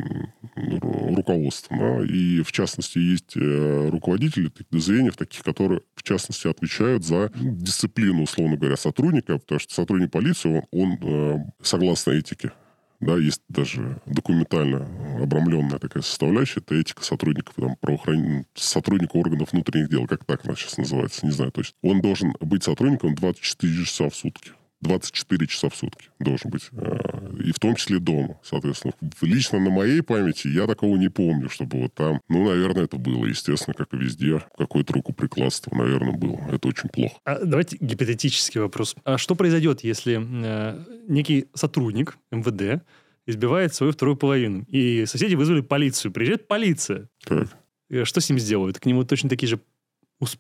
руководство. 0.55 1.75
да, 1.77 2.05
и, 2.05 2.41
в 2.41 2.51
частности, 2.51 2.97
есть 2.99 3.35
э, 3.35 3.89
руководители 3.91 4.47
таких 4.47 4.67
подразделений, 4.67 5.11
таких, 5.11 5.43
которые, 5.43 5.81
в 5.95 6.03
частности, 6.03 6.47
отвечают 6.47 7.03
за 7.05 7.31
ну, 7.35 7.55
дисциплину, 7.55 8.23
условно 8.23 8.55
говоря, 8.57 8.77
сотрудника, 8.77 9.37
потому 9.39 9.59
что 9.59 9.73
сотрудник 9.73 10.11
полиции, 10.11 10.63
он, 10.71 10.97
он, 11.03 11.43
согласно 11.61 12.11
этике, 12.11 12.51
да, 12.99 13.17
есть 13.17 13.41
даже 13.47 14.01
документально 14.05 14.87
обрамленная 15.21 15.79
такая 15.79 16.03
составляющая, 16.03 16.59
это 16.59 16.75
этика 16.75 17.03
сотрудников, 17.03 17.55
там, 17.55 17.75
правоохран... 17.79 18.45
сотрудника 18.55 19.15
органов 19.15 19.51
внутренних 19.51 19.89
дел, 19.89 20.05
как 20.07 20.25
так 20.25 20.45
она 20.45 20.55
сейчас 20.55 20.77
называется, 20.77 21.25
не 21.25 21.31
знаю 21.31 21.51
точно. 21.51 21.75
Он 21.81 22.01
должен 22.01 22.33
быть 22.41 22.63
сотрудником 22.63 23.15
24 23.15 23.85
часа 23.85 24.09
в 24.09 24.15
сутки. 24.15 24.51
24 24.81 25.47
часа 25.47 25.69
в 25.69 25.75
сутки 25.75 26.09
должен 26.19 26.51
быть. 26.51 26.69
А, 26.71 27.33
И 27.43 27.51
в 27.51 27.59
том 27.59 27.75
числе 27.75 27.99
дома, 27.99 28.39
соответственно. 28.43 28.93
Лично 29.21 29.59
на 29.59 29.69
моей 29.69 30.01
памяти 30.01 30.47
я 30.47 30.67
такого 30.67 30.95
не 30.95 31.09
помню, 31.09 31.49
чтобы 31.49 31.81
вот 31.81 31.93
там... 31.93 32.21
Ну, 32.29 32.47
наверное, 32.47 32.85
это 32.85 32.97
было, 32.97 33.25
естественно, 33.25 33.73
как 33.73 33.93
и 33.93 33.97
везде. 33.97 34.41
Какое-то 34.57 34.93
рукоприкладство, 34.93 35.75
наверное, 35.75 36.13
было. 36.13 36.39
Это 36.51 36.67
очень 36.67 36.89
плохо. 36.89 37.15
А 37.25 37.43
давайте 37.43 37.77
гипотетический 37.79 38.61
вопрос. 38.61 38.95
А 39.03 39.17
что 39.17 39.35
произойдет, 39.35 39.83
если 39.83 40.19
э, 40.19 40.85
некий 41.07 41.47
сотрудник 41.53 42.17
МВД 42.31 42.83
избивает 43.25 43.75
свою 43.75 43.91
вторую 43.91 44.15
половину, 44.17 44.65
и 44.69 45.05
соседи 45.05 45.35
вызвали 45.35 45.61
полицию, 45.61 46.11
приезжает 46.11 46.47
полиция, 46.47 47.09
Так. 47.25 47.49
Э, 47.89 48.05
что 48.05 48.21
с 48.21 48.29
ним 48.29 48.39
сделают? 48.39 48.79
К 48.79 48.85
нему 48.85 49.03
точно 49.03 49.29
такие 49.29 49.49
же 49.49 49.59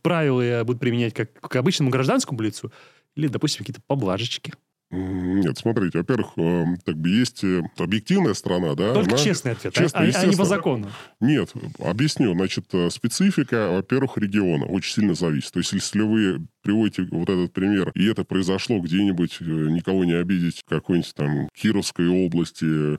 правила 0.01 0.63
будут 0.63 0.81
применять, 0.81 1.13
как 1.13 1.33
к 1.33 1.55
обычному 1.55 1.89
гражданскому 1.89 2.41
лицу? 2.41 2.71
Или, 3.19 3.27
допустим, 3.27 3.59
какие-то 3.59 3.81
поблажечки? 3.85 4.53
Нет, 4.91 5.55
смотрите, 5.57 5.99
во-первых, 5.99 6.31
э, 6.37 6.65
как 6.83 6.97
бы 6.97 7.09
есть 7.09 7.43
э, 7.43 7.61
объективная 7.77 8.33
сторона, 8.33 8.73
да? 8.73 8.93
Только 8.93 9.11
она- 9.15 9.23
честный 9.23 9.51
ответ, 9.51 9.71
честно, 9.71 9.99
а, 9.99 10.03
а 10.03 10.25
не 10.25 10.35
по 10.35 10.45
закону. 10.45 10.89
Нет, 11.19 11.51
объясню. 11.77 12.33
Значит, 12.33 12.65
э, 12.73 12.89
специфика, 12.89 13.69
во-первых, 13.71 14.17
региона 14.17 14.65
очень 14.65 14.93
сильно 14.95 15.13
зависит. 15.13 15.51
То 15.51 15.59
есть, 15.59 15.73
если 15.73 16.01
вы 16.01 16.47
приводите 16.63 17.07
вот 17.11 17.29
этот 17.29 17.53
пример, 17.53 17.91
и 17.93 18.07
это 18.07 18.23
произошло 18.23 18.79
где-нибудь, 18.79 19.37
э, 19.41 19.43
никого 19.43 20.05
не 20.05 20.13
обидеть, 20.13 20.61
в 20.65 20.69
какой-нибудь 20.69 21.13
там 21.13 21.49
Кировской 21.53 22.07
области, 22.07 22.97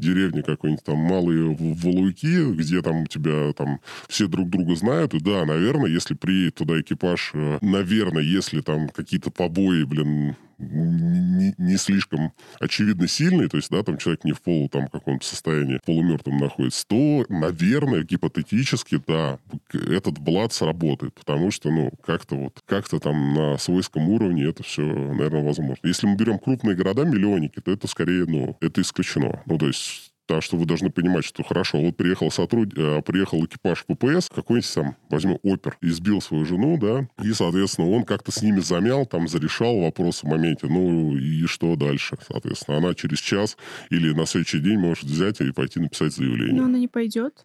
деревни 0.00 0.40
какой-нибудь 0.42 0.84
там 0.84 0.96
малые 0.98 1.50
В- 1.54 1.80
Валуйки, 1.82 2.52
где 2.54 2.82
там 2.82 3.02
у 3.02 3.06
тебя 3.06 3.52
там 3.52 3.80
все 4.08 4.26
друг 4.26 4.48
друга 4.50 4.74
знают, 4.74 5.14
и 5.14 5.20
да, 5.20 5.44
наверное, 5.44 5.90
если 5.90 6.14
приедет 6.14 6.56
туда 6.56 6.80
экипаж, 6.80 7.30
э, 7.34 7.58
наверное, 7.60 8.22
если 8.22 8.60
там 8.60 8.88
какие-то 8.88 9.30
побои, 9.30 9.84
блин, 9.84 10.34
не, 10.60 11.76
слишком 11.76 12.32
очевидно 12.60 13.08
сильные, 13.08 13.48
то 13.48 13.56
есть, 13.56 13.70
да, 13.70 13.82
там 13.82 13.98
человек 13.98 14.24
не 14.24 14.32
в 14.32 14.42
полу 14.42 14.68
там 14.68 14.88
каком-то 14.88 15.26
состоянии 15.26 15.80
полумертвым 15.84 16.38
находится, 16.38 16.86
то, 16.86 17.24
наверное, 17.28 18.02
гипотетически, 18.02 19.00
да, 19.06 19.38
этот 19.72 20.18
блат 20.18 20.52
сработает, 20.52 21.14
потому 21.14 21.50
что, 21.50 21.70
ну, 21.70 21.90
как-то 22.04 22.36
вот, 22.36 22.60
как-то 22.66 22.98
там 22.98 23.34
на 23.34 23.58
свойском 23.58 24.08
уровне 24.08 24.44
это 24.44 24.62
все, 24.62 24.82
наверное, 24.82 25.42
возможно. 25.42 25.80
Если 25.82 26.06
мы 26.06 26.16
берем 26.16 26.38
крупные 26.38 26.76
города, 26.76 27.04
миллионники, 27.04 27.60
то 27.60 27.70
это 27.70 27.86
скорее, 27.86 28.26
ну, 28.26 28.56
это 28.60 28.80
исключено. 28.82 29.42
Ну, 29.46 29.58
то 29.58 29.66
есть 29.66 30.09
так 30.30 30.44
что 30.44 30.56
вы 30.56 30.64
должны 30.64 30.90
понимать, 30.90 31.24
что 31.24 31.42
хорошо, 31.42 31.80
вот 31.80 31.96
приехал 31.96 32.30
сотруд... 32.30 32.72
э, 32.78 33.02
приехал 33.02 33.44
экипаж 33.44 33.84
ППС, 33.84 34.28
какой-нибудь 34.28 34.72
там, 34.72 34.96
возьмем 35.08 35.38
опер, 35.42 35.76
избил 35.80 36.20
свою 36.20 36.44
жену, 36.44 36.78
да, 36.80 37.08
и, 37.20 37.32
соответственно, 37.32 37.90
он 37.90 38.04
как-то 38.04 38.30
с 38.30 38.40
ними 38.40 38.60
замял, 38.60 39.06
там, 39.06 39.26
зарешал 39.26 39.80
вопрос 39.80 40.22
в 40.22 40.28
моменте, 40.28 40.68
ну, 40.68 41.16
и 41.16 41.46
что 41.46 41.74
дальше, 41.74 42.16
соответственно. 42.28 42.78
Она 42.78 42.94
через 42.94 43.18
час 43.18 43.56
или 43.90 44.12
на 44.12 44.24
следующий 44.24 44.60
день 44.60 44.78
может 44.78 45.02
взять 45.02 45.40
и 45.40 45.50
пойти 45.50 45.80
написать 45.80 46.14
заявление. 46.14 46.60
Но 46.60 46.66
она 46.66 46.78
не 46.78 46.86
пойдет. 46.86 47.44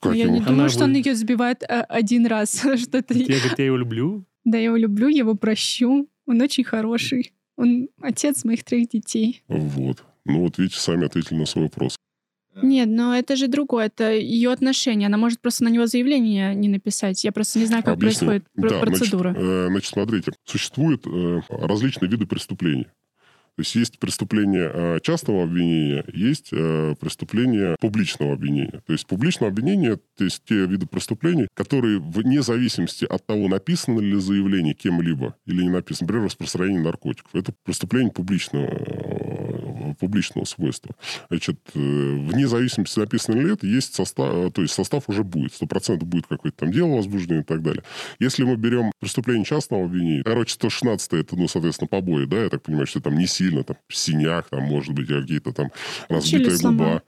Как 0.00 0.16
я 0.16 0.24
не 0.24 0.38
Она 0.38 0.46
думаю, 0.46 0.70
что 0.70 0.84
он 0.84 0.94
будет- 0.94 1.06
ее 1.06 1.14
сбивает 1.14 1.62
а, 1.62 1.82
один 1.82 2.26
раз. 2.26 2.56
что 2.76 2.98
это... 2.98 3.14
Я, 3.14 3.24
говорит, 3.38 3.58
я 3.58 3.66
его 3.66 3.76
люблю. 3.76 4.26
Да, 4.42 4.58
я 4.58 4.64
его 4.64 4.76
люблю, 4.76 5.06
я 5.06 5.18
его 5.18 5.36
прощу. 5.36 6.08
Он 6.26 6.40
очень 6.40 6.64
хороший. 6.64 7.32
Он 7.56 7.88
отец 8.00 8.42
моих 8.42 8.64
трех 8.64 8.88
детей. 8.88 9.44
Вот. 9.46 10.02
Ну, 10.24 10.40
вот 10.40 10.58
видите, 10.58 10.78
сами 10.78 11.06
ответили 11.06 11.36
на 11.38 11.46
свой 11.46 11.64
вопрос. 11.64 11.96
Нет, 12.62 12.88
но 12.88 13.14
это 13.16 13.34
же 13.34 13.48
другое, 13.48 13.86
это 13.86 14.12
ее 14.12 14.52
отношение. 14.52 15.06
Она 15.06 15.16
может 15.18 15.40
просто 15.40 15.64
на 15.64 15.68
него 15.68 15.86
заявление 15.86 16.54
не 16.54 16.68
написать. 16.68 17.24
Я 17.24 17.32
просто 17.32 17.58
не 17.58 17.66
знаю, 17.66 17.82
как 17.82 17.94
Объясню. 17.94 18.28
происходит 18.28 18.44
пр- 18.54 18.70
Да, 18.70 18.80
процедура. 18.80 19.30
Значит, 19.30 19.44
э, 19.48 19.66
значит, 19.68 19.92
смотрите, 19.92 20.32
существуют 20.44 21.06
э, 21.06 21.40
различные 21.48 22.08
виды 22.08 22.26
преступлений. 22.26 22.86
То 23.56 23.60
есть 23.60 23.74
есть 23.76 23.98
преступление 24.00 24.68
э, 24.72 24.98
частного 25.00 25.44
обвинения, 25.44 26.04
есть 26.12 26.48
э, 26.52 26.94
преступление 27.00 27.76
публичного 27.80 28.32
обвинения. 28.32 28.82
То 28.84 28.92
есть 28.92 29.06
публичное 29.06 29.48
обвинение, 29.48 29.96
то 30.16 30.24
есть 30.24 30.42
те 30.44 30.66
виды 30.66 30.86
преступлений, 30.86 31.46
которые 31.54 32.00
вне 32.00 32.42
зависимости 32.42 33.04
от 33.04 33.24
того, 33.26 33.46
написано 33.46 34.00
ли 34.00 34.14
заявление 34.18 34.74
кем-либо 34.74 35.36
или 35.46 35.62
не 35.62 35.70
написано, 35.70 36.06
например, 36.06 36.26
распространение 36.26 36.82
наркотиков, 36.82 37.32
это 37.32 37.52
преступление 37.64 38.10
публичного, 38.12 38.66
э, 38.66 39.23
публичного 40.04 40.44
свойства. 40.44 40.94
Значит, 41.30 41.58
э, 41.74 41.78
вне 41.78 42.46
зависимости, 42.46 42.98
написано 42.98 43.40
ли 43.40 43.52
это, 43.52 43.66
есть 43.66 43.94
состав, 43.94 44.28
э, 44.32 44.50
то 44.52 44.62
есть 44.62 44.74
состав 44.74 45.04
уже 45.08 45.24
будет, 45.24 45.54
сто 45.54 45.66
процентов 45.66 46.06
будет 46.08 46.26
какое-то 46.26 46.58
там 46.58 46.72
дело 46.72 46.96
возбуждено 46.96 47.40
и 47.40 47.44
так 47.44 47.62
далее. 47.62 47.82
Если 48.18 48.44
мы 48.44 48.56
берем 48.56 48.92
преступление 49.00 49.44
частного 49.44 49.84
обвинения, 49.86 50.22
короче, 50.22 50.54
116 50.54 51.12
это, 51.14 51.36
ну, 51.36 51.48
соответственно, 51.48 51.88
побои, 51.88 52.26
да, 52.26 52.42
я 52.42 52.48
так 52.50 52.62
понимаю, 52.62 52.86
что 52.86 53.00
там 53.00 53.16
не 53.16 53.26
сильно, 53.26 53.64
там, 53.64 53.76
синяк, 53.88 54.48
там, 54.50 54.62
может 54.64 54.92
быть, 54.94 55.08
какие-то 55.08 55.52
там 55.52 55.70
разбитая 56.08 56.44
Челюсть 56.44 56.60
сломал. 56.60 56.88
губа. 56.88 57.02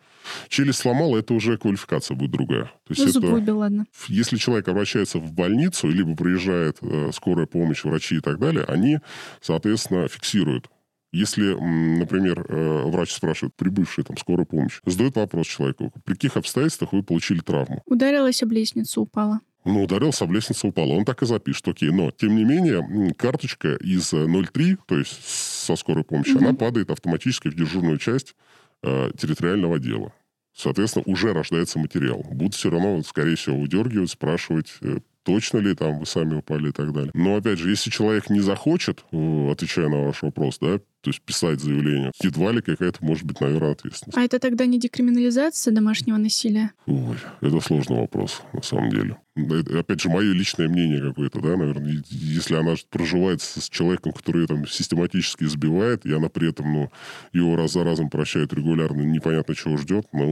Челюсть 0.48 0.80
сломал, 0.80 1.16
это 1.16 1.34
уже 1.34 1.56
квалификация 1.56 2.16
будет 2.16 2.32
другая. 2.32 2.64
То 2.88 2.94
есть 2.94 3.14
Ну, 3.14 3.20
это, 3.20 3.26
выбил, 3.28 3.58
ладно. 3.58 3.86
если 4.08 4.36
человек 4.38 4.66
обращается 4.68 5.18
в 5.18 5.32
больницу, 5.32 5.88
либо 5.88 6.16
приезжает 6.16 6.78
э, 6.82 7.10
скорая 7.12 7.46
помощь, 7.46 7.84
врачи 7.84 8.16
и 8.16 8.20
так 8.20 8.38
далее, 8.40 8.64
они, 8.66 8.98
соответственно, 9.40 10.08
фиксируют 10.08 10.68
Если, 11.16 11.54
например, 11.98 12.44
э, 12.48 12.82
врач 12.86 13.12
спрашивает, 13.12 13.54
прибывший 13.56 14.04
там 14.04 14.16
скорой 14.18 14.44
помощи, 14.44 14.80
задает 14.84 15.16
вопрос 15.16 15.46
человеку, 15.46 15.92
при 16.04 16.12
каких 16.14 16.36
обстоятельствах 16.36 16.92
вы 16.92 17.02
получили 17.02 17.40
травму? 17.40 17.82
Ударилась 17.86 18.42
об 18.42 18.52
лестницу, 18.52 19.00
упала. 19.02 19.40
Ну, 19.64 19.82
ударился, 19.82 20.24
об 20.24 20.32
лестницу 20.32 20.68
упал. 20.68 20.90
Он 20.90 21.04
так 21.04 21.22
и 21.22 21.26
запишет, 21.26 21.66
окей. 21.68 21.90
Но, 21.90 22.10
тем 22.10 22.36
не 22.36 22.44
менее, 22.44 23.12
карточка 23.14 23.74
из 23.76 24.12
э, 24.12 24.26
03, 24.26 24.76
то 24.86 24.98
есть 24.98 25.24
со 25.26 25.74
скорой 25.76 26.04
помощи, 26.04 26.30
Мгм. 26.32 26.44
она 26.44 26.54
падает 26.54 26.90
автоматически 26.90 27.48
в 27.48 27.54
дежурную 27.56 27.98
часть 27.98 28.36
э, 28.82 29.10
территориального 29.18 29.76
отдела. 29.76 30.12
Соответственно, 30.54 31.04
уже 31.06 31.32
рождается 31.32 31.78
материал. 31.78 32.24
Будут 32.30 32.54
все 32.54 32.70
равно, 32.70 33.02
скорее 33.02 33.36
всего, 33.36 33.58
выдергивать, 33.58 34.10
спрашивать, 34.10 34.72
э, 34.82 34.98
точно 35.24 35.58
ли 35.58 35.74
там 35.74 35.98
вы 35.98 36.06
сами 36.06 36.36
упали 36.36 36.68
и 36.68 36.72
так 36.72 36.92
далее. 36.92 37.10
Но, 37.14 37.36
опять 37.36 37.58
же, 37.58 37.68
если 37.68 37.90
человек 37.90 38.30
не 38.30 38.40
захочет, 38.40 39.04
э, 39.12 39.50
отвечая 39.50 39.88
на 39.88 40.04
ваш 40.04 40.22
вопрос, 40.22 40.58
да, 40.60 40.78
то 41.06 41.10
есть 41.10 41.22
писать 41.22 41.60
заявление, 41.60 42.10
едва 42.20 42.50
ли 42.50 42.60
какая-то 42.60 42.98
может 43.04 43.22
быть, 43.22 43.40
наверное, 43.40 43.70
ответственность. 43.70 44.18
А 44.18 44.22
это 44.22 44.40
тогда 44.40 44.66
не 44.66 44.76
декриминализация 44.80 45.72
домашнего 45.72 46.16
насилия? 46.16 46.72
Ой, 46.86 47.16
это 47.40 47.60
сложный 47.60 48.00
вопрос, 48.00 48.42
на 48.52 48.62
самом 48.62 48.90
деле. 48.90 49.16
Это, 49.36 49.80
опять 49.80 50.00
же, 50.00 50.08
мое 50.08 50.32
личное 50.32 50.66
мнение 50.66 51.00
какое-то, 51.00 51.40
да, 51.40 51.56
наверное. 51.56 52.02
Если 52.08 52.54
она 52.54 52.74
проживает 52.90 53.42
с 53.42 53.68
человеком, 53.68 54.12
который 54.12 54.42
ее 54.42 54.46
там 54.46 54.66
систематически 54.66 55.44
избивает, 55.44 56.06
и 56.06 56.12
она 56.12 56.30
при 56.30 56.48
этом, 56.48 56.72
ну, 56.72 56.90
его 57.34 57.54
раз 57.54 57.74
за 57.74 57.84
разом 57.84 58.08
прощает 58.08 58.54
регулярно, 58.54 59.02
непонятно, 59.02 59.54
чего 59.54 59.76
ждет, 59.76 60.06
Ну, 60.12 60.24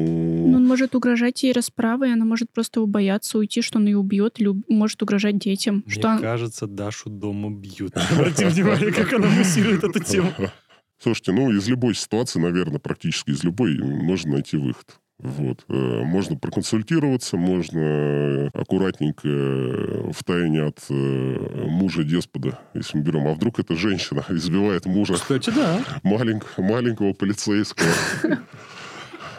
ну... 0.48 0.56
он 0.56 0.66
может 0.66 0.94
угрожать 0.94 1.42
ей 1.42 1.52
расправой, 1.52 2.14
она 2.14 2.24
может 2.24 2.50
просто 2.50 2.80
его 2.80 2.86
бояться, 2.86 3.38
уйти, 3.38 3.60
что 3.60 3.78
он 3.78 3.86
ее 3.86 3.98
убьет, 3.98 4.40
или 4.40 4.50
может 4.68 5.02
угрожать 5.02 5.38
детям. 5.38 5.82
Мне 5.86 5.94
что 5.94 6.08
он- 6.08 6.18
кажется, 6.20 6.66
Дашу 6.66 7.10
дома 7.10 7.50
бьют. 7.50 7.92
Обрати 8.10 8.46
внимание, 8.46 8.90
как 8.90 9.12
она 9.12 9.28
муссирует 9.28 9.84
эту 9.84 10.00
тему. 10.02 10.32
Слушайте, 10.98 11.32
ну, 11.32 11.50
из 11.52 11.68
любой 11.68 11.94
ситуации, 11.94 12.38
наверное, 12.38 12.78
практически 12.78 13.30
из 13.30 13.44
любой, 13.44 13.78
можно 13.78 14.32
найти 14.32 14.56
выход. 14.56 14.98
Вот. 15.18 15.64
Э, 15.68 16.02
Можно 16.02 16.36
проконсультироваться, 16.36 17.36
можно 17.36 17.78
э, 17.78 18.50
аккуратненько 18.52 19.28
э, 19.28 20.10
в 20.12 20.24
тайне 20.24 20.64
от 20.64 20.80
э, 20.90 21.66
мужа-деспода, 21.68 22.58
если 22.74 22.98
мы 22.98 23.04
берем. 23.04 23.28
А 23.28 23.34
вдруг 23.34 23.60
эта 23.60 23.76
женщина 23.76 24.24
избивает 24.30 24.86
мужа 24.86 25.14
Кстати, 25.14 25.50
да. 25.50 25.84
маленького, 26.02 26.64
маленького 26.64 27.12
полицейского. 27.12 27.88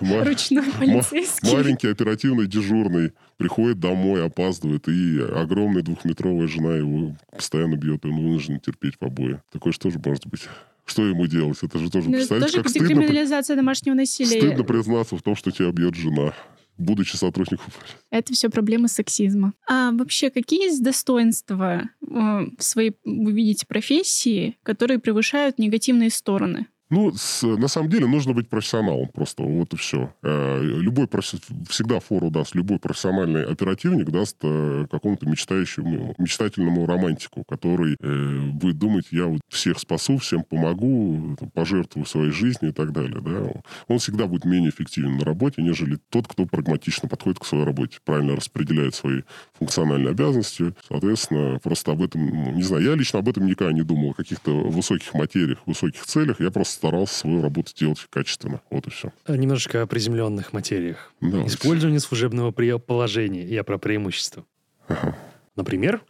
Ручной 0.01 0.71
полицейский. 0.71 1.53
Маленький 1.53 1.87
оперативный 1.87 2.47
дежурный 2.47 3.11
приходит 3.37 3.79
домой, 3.79 4.25
опаздывает, 4.25 4.87
и 4.87 5.19
огромная 5.21 5.83
двухметровая 5.83 6.47
жена 6.47 6.75
его 6.75 7.15
постоянно 7.31 7.75
бьет, 7.75 8.05
и 8.05 8.07
он 8.07 8.15
вынужден 8.15 8.59
терпеть 8.59 8.97
побои. 8.97 9.41
Такое 9.51 9.73
же 9.73 9.79
тоже 9.79 9.99
может 10.03 10.25
быть. 10.27 10.47
Что 10.85 11.05
ему 11.05 11.25
делать? 11.27 11.57
Это 11.61 11.79
же 11.79 11.89
тоже, 11.89 12.07
Ну, 12.09 12.13
представляете, 12.13 12.51
тоже 12.51 12.63
как 12.63 12.69
стыдно, 12.69 12.87
декриминализация 12.89 13.55
домашнего 13.55 13.95
насилия. 13.95 14.39
стыдно 14.39 14.63
признаться 14.63 15.17
в 15.17 15.21
том, 15.23 15.35
что 15.35 15.49
тебя 15.51 15.71
бьет 15.71 15.95
жена, 15.95 16.33
будучи 16.77 17.15
сотрудником. 17.15 17.65
Это 18.11 18.33
все 18.33 18.49
проблемы 18.49 18.87
сексизма. 18.87 19.53
А 19.67 19.91
вообще, 19.91 20.29
какие 20.29 20.65
есть 20.65 20.83
достоинства 20.83 21.83
э, 22.01 22.05
в 22.07 22.63
своей, 22.63 22.95
вы 23.03 23.31
видите, 23.31 23.65
профессии, 23.65 24.57
которые 24.63 24.99
превышают 24.99 25.57
негативные 25.57 26.11
стороны? 26.11 26.67
Ну, 26.95 27.11
с- 27.13 27.43
на 27.43 27.67
самом 27.67 27.89
деле 27.89 28.07
нужно 28.07 28.31
быть 28.33 28.47
профессионалом 28.47 29.09
просто, 29.09 29.43
вот 29.43 29.73
и 29.73 29.75
все. 29.75 30.13
любой 30.23 31.07
профи- 31.07 31.41
всегда 31.69 31.99
фору 31.99 32.29
даст, 32.29 32.55
любой 32.55 32.79
профессиональный 32.79 33.43
оперативник 33.43 34.09
даст 34.11 34.37
э, 34.43 34.85
какому-то 34.89 35.27
мечтающему, 35.27 36.15
мечтательному 36.17 36.85
романтику, 36.85 37.43
который 37.43 37.97
э, 37.99 38.39
будет 38.53 38.77
думать, 38.77 39.07
я 39.11 39.25
вот 39.25 39.41
всех 39.49 39.79
спасу, 39.79 40.17
всем 40.19 40.43
помогу, 40.43 41.35
пожертвую 41.53 42.05
своей 42.05 42.31
жизнью 42.31 42.71
и 42.71 42.73
так 42.73 42.93
далее. 42.93 43.19
Да? 43.19 43.61
Он 43.89 43.99
всегда 43.99 44.25
будет 44.27 44.45
менее 44.45 44.69
эффективен 44.69 45.17
на 45.17 45.25
работе, 45.25 45.61
нежели 45.61 45.97
тот, 46.09 46.29
кто 46.29 46.45
прагматично 46.45 47.09
подходит 47.09 47.39
к 47.39 47.45
своей 47.45 47.65
работе, 47.65 47.97
правильно 48.05 48.37
распределяет 48.37 48.95
свои 48.95 49.23
функциональные 49.57 50.11
обязанности. 50.11 50.73
Соответственно, 50.87 51.59
просто 51.63 51.91
об 51.91 52.01
этом, 52.01 52.25
ну, 52.27 52.51
не 52.51 52.63
знаю, 52.63 52.83
я 52.83 52.95
лично 52.95 53.19
об 53.19 53.29
этом 53.29 53.45
никогда 53.45 53.73
не 53.73 53.81
думал, 53.83 54.11
о 54.11 54.13
каких-то 54.13 54.51
высоких 54.51 55.13
материях, 55.13 55.59
высоких 55.65 56.05
целях. 56.05 56.39
Я 56.39 56.51
просто 56.51 56.73
старался 56.75 57.13
свою 57.19 57.41
работу 57.41 57.71
делать 57.75 58.05
качественно. 58.09 58.61
Вот 58.69 58.87
и 58.87 58.89
все. 58.89 59.11
Немножко 59.27 59.81
о 59.83 59.87
приземленных 59.87 60.53
материях. 60.53 61.13
Да, 61.21 61.45
Использование 61.45 61.99
служебного 61.99 62.51
пре- 62.51 62.79
положения. 62.79 63.45
Я 63.45 63.63
про 63.63 63.77
преимущества. 63.77 64.45
Ага. 64.87 65.15
Например, 65.55 66.01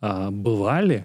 а, 0.00 0.30
была 0.30 0.80
ли 0.80 1.04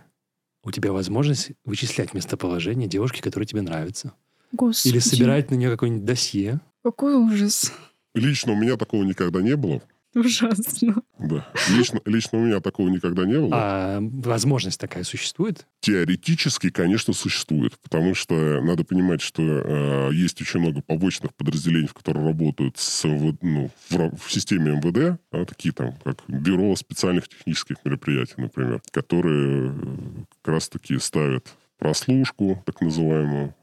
у 0.63 0.71
тебя 0.71 0.91
возможность 0.93 1.51
вычислять 1.65 2.13
местоположение 2.13 2.87
девушки, 2.87 3.19
которая 3.21 3.45
тебе 3.47 3.61
нравится? 3.61 4.13
Господи, 4.51 4.93
Или 4.93 4.99
собирать 4.99 5.49
на 5.51 5.55
нее 5.55 5.71
какое-нибудь 5.71 6.05
досье? 6.05 6.59
какой 6.83 7.15
ужас. 7.15 7.73
Лично 8.13 8.51
у 8.53 8.55
меня 8.55 8.77
такого 8.77 9.03
никогда 9.03 9.41
не 9.41 9.55
было. 9.55 9.81
Ужасно. 10.15 11.01
Да. 11.17 11.47
Лично, 11.71 11.99
лично 12.05 12.37
у 12.37 12.45
меня 12.45 12.59
такого 12.59 12.89
никогда 12.89 13.25
не 13.25 13.39
было. 13.39 13.49
А 13.51 13.99
возможность 13.99 14.79
такая 14.79 15.03
существует? 15.03 15.65
Теоретически, 15.79 16.69
конечно, 16.69 17.13
существует, 17.13 17.79
потому 17.79 18.13
что 18.13 18.61
надо 18.61 18.83
понимать, 18.83 19.21
что 19.21 19.41
э, 19.41 20.09
есть 20.13 20.39
очень 20.41 20.59
много 20.59 20.81
побочных 20.81 21.33
подразделений, 21.33 21.87
в 21.87 21.93
которые 21.93 22.27
работают 22.27 22.77
с, 22.77 23.03
ну, 23.03 23.71
в, 23.89 24.17
в 24.17 24.31
системе 24.31 24.73
МВД, 24.73 25.19
а, 25.31 25.45
такие 25.45 25.73
там, 25.73 25.93
как 26.03 26.17
бюро 26.27 26.75
специальных 26.75 27.27
технических 27.27 27.77
мероприятий, 27.83 28.35
например, 28.37 28.81
которые 28.91 29.71
э, 29.71 29.73
как 30.43 30.53
раз-таки 30.53 30.99
ставят 30.99 31.47
прослушку, 31.83 32.63
так 32.65 32.79
называемую, 32.79 33.53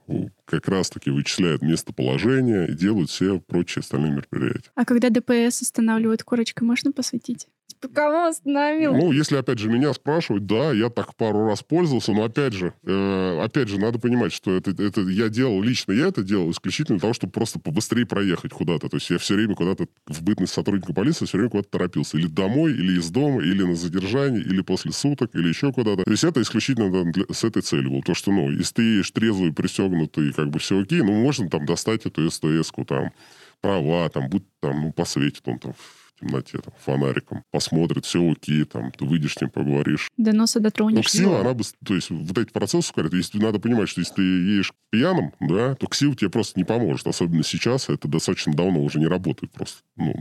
как 0.45 0.69
раз-таки 0.69 1.11
вычисляют 1.11 1.63
местоположение 1.63 2.69
и 2.69 2.75
делают 2.75 3.09
все 3.09 3.41
прочие 3.41 3.81
остальные 3.81 4.13
мероприятия. 4.13 4.71
А 4.75 4.85
когда 4.85 5.09
ДПС 5.09 5.63
останавливают 5.63 6.23
корочкой, 6.23 6.67
можно 6.67 6.93
посветить? 6.93 7.49
Типа, 7.71 7.89
кого 7.95 8.27
остановил? 8.27 8.93
Ну, 8.95 9.13
если, 9.13 9.37
опять 9.37 9.59
же, 9.59 9.69
меня 9.69 9.93
спрашивать, 9.93 10.47
да, 10.47 10.73
я 10.73 10.91
так 10.91 11.15
пару 11.15 11.47
раз 11.47 11.63
пользовался, 11.63 12.13
но, 12.13 12.25
опять 12.25 12.53
же, 12.53 12.73
э, 12.85 13.41
опять 13.45 13.69
же, 13.69 13.79
надо 13.79 13.99
понимать, 13.99 14.33
что 14.33 14.57
это, 14.57 14.71
это 14.71 15.03
я 15.03 15.29
делал, 15.29 15.63
лично 15.63 15.93
я 15.93 16.09
это 16.09 16.23
делал 16.23 16.51
исключительно 16.51 16.99
для 16.99 17.03
того, 17.03 17.15
чтобы 17.15 17.33
просто 17.33 17.61
побыстрее 17.61 18.07
проехать 18.07 18.53
куда-то. 18.53 18.89
То 18.89 18.97
есть 18.97 19.09
я 19.11 19.19
все 19.19 19.35
время 19.35 19.55
куда-то 19.55 19.87
в 20.07 20.23
бытность 20.23 20.53
сотрудника 20.53 20.93
полиции 20.93 21.27
все 21.27 21.39
время 21.39 21.51
куда-то 21.51 21.71
торопился. 21.71 22.19
Или 22.19 22.27
домой, 22.27 22.73
или 22.73 22.99
из 22.99 23.09
дома, 23.11 23.41
или 23.43 23.63
на 23.63 23.77
задержании, 23.77 24.41
или 24.41 24.63
после 24.63 24.93
суток, 24.93 25.31
или 25.35 25.49
еще 25.49 25.73
куда-то. 25.73 26.03
То 26.05 26.11
есть 26.11 26.25
это 26.25 26.43
исключительно 26.43 26.91
да, 26.91 27.11
для- 27.11 27.33
с 27.33 27.45
этой 27.45 27.63
целью 27.63 27.91
было. 27.91 28.03
То, 28.03 28.15
что, 28.15 28.33
ну, 28.33 28.51
если 28.51 28.75
ты 28.75 28.83
едешь 28.83 29.11
трезвый, 29.13 29.53
пристегнутый, 29.53 30.33
как 30.33 30.51
бы 30.51 30.59
все 30.59 30.81
окей, 30.81 31.03
ну, 31.03 31.13
можно 31.13 31.49
там 31.49 31.67
достать 31.67 32.07
эту 32.07 32.29
СТС-ку, 32.31 32.85
там, 32.85 33.13
права, 33.61 34.09
там, 34.09 34.29
будь 34.29 34.45
там, 34.61 34.81
ну, 34.83 34.93
посветит 34.93 35.43
он 35.47 35.59
там 35.59 35.75
темноте, 36.21 36.59
там, 36.59 36.75
фонариком, 36.79 37.43
посмотрит, 37.51 38.05
все 38.05 38.31
окей, 38.31 38.65
там, 38.65 38.93
ты 38.93 39.05
выйдешь 39.05 39.35
с 39.35 39.41
ним, 39.41 39.51
поговоришь. 39.51 40.09
До 40.17 40.33
носа 40.33 40.61
дотронешься. 40.61 41.09
ксива, 41.19 41.41
она 41.41 41.55
бы... 41.55 41.65
То 41.85 41.95
есть 41.95 42.11
вот 42.11 42.37
эти 42.39 42.51
процессы 42.53 42.79
ускоряют. 42.79 43.15
Если 43.15 43.39
надо 43.39 43.59
понимать, 43.59 43.89
что 43.89 44.01
если 44.01 44.15
ты 44.15 44.23
едешь 44.23 44.73
пьяным, 44.91 45.33
да, 45.41 45.75
то 45.75 45.87
ксива 45.87 46.15
тебе 46.15 46.31
просто 46.31 46.59
не 46.59 46.65
поможет. 46.65 47.07
Особенно 47.07 47.43
сейчас. 47.43 47.89
Это 47.89 48.09
достаточно 48.09 48.53
давно 48.55 48.83
уже 48.83 48.99
не 48.99 49.07
работает 49.07 49.53
просто. 49.53 49.79
Ну, 49.97 50.15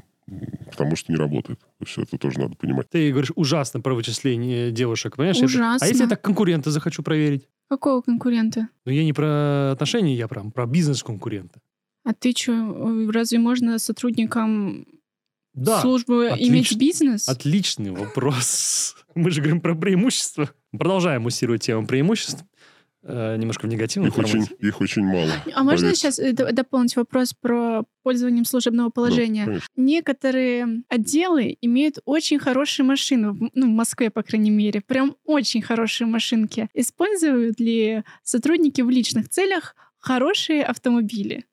потому 0.69 0.95
что 0.95 1.11
не 1.11 1.17
работает. 1.17 1.59
То 1.59 1.85
есть 1.85 1.97
это 1.97 2.17
тоже 2.17 2.39
надо 2.39 2.55
понимать. 2.55 2.89
Ты 2.89 3.11
говоришь 3.11 3.31
ужасно 3.35 3.81
про 3.81 3.93
вычисление 3.93 4.71
девушек, 4.71 5.15
понимаешь? 5.17 5.37
Это- 5.37 5.45
Ужасно. 5.45 5.85
А 5.85 5.87
если 5.87 6.03
я 6.03 6.09
так 6.09 6.21
конкурента 6.21 6.71
захочу 6.71 7.03
проверить? 7.03 7.47
Какого 7.69 8.01
конкурента? 8.01 8.67
Ну, 8.85 8.91
я 8.91 9.03
не 9.03 9.13
про 9.13 9.71
отношения, 9.71 10.15
я 10.15 10.27
про, 10.27 10.43
про 10.49 10.65
бизнес-конкурента. 10.65 11.59
А 12.03 12.13
ты 12.13 12.31
что, 12.35 13.11
разве 13.11 13.37
можно 13.39 13.77
сотрудникам 13.77 14.85
Да, 15.53 15.81
службы 15.81 16.29
отлично. 16.29 16.51
иметь 16.51 16.75
бизнес? 16.77 17.27
отличный 17.27 17.91
вопрос. 17.91 18.95
Мы 19.15 19.31
же 19.31 19.41
говорим 19.41 19.61
про 19.61 19.75
преимущества. 19.75 20.49
Продолжаем 20.71 21.23
муссировать 21.23 21.63
тему 21.63 21.85
преимуществ. 21.87 22.43
Э, 23.01 23.37
немножко 23.37 23.65
в 23.65 23.69
негативном 23.69 24.09
Их 24.11 24.17
очень, 24.17 24.43
формате. 24.45 24.55
их 24.59 24.81
очень 24.81 25.03
мало. 25.03 25.31
А 25.53 25.63
можно 25.63 25.77
поверьте. 25.87 25.95
сейчас 25.95 26.19
э, 26.19 26.33
дополнить 26.33 26.95
вопрос 26.97 27.33
про 27.33 27.83
пользованием 28.03 28.43
служебного 28.45 28.89
Да, 28.89 28.91
положения? 28.93 29.45
конечно. 29.45 29.67
Некоторые 29.77 30.83
отделы 30.89 31.57
имеют 31.61 31.99
очень 32.05 32.39
хорошие 32.39 32.85
машины, 32.85 33.33
ну, 33.53 33.67
в 33.67 33.69
Москве, 33.69 34.09
по 34.09 34.21
крайней 34.21 34.51
мере, 34.51 34.81
прям 34.81 35.15
очень 35.23 35.61
хорошие 35.61 36.07
машинки. 36.07 36.67
Используют 36.73 37.59
ли 37.61 38.03
сотрудники 38.23 38.81
в 38.81 38.89
личных 38.89 39.29
целях 39.29 39.75
хорошие 39.97 40.63
автомобили? 40.63 41.45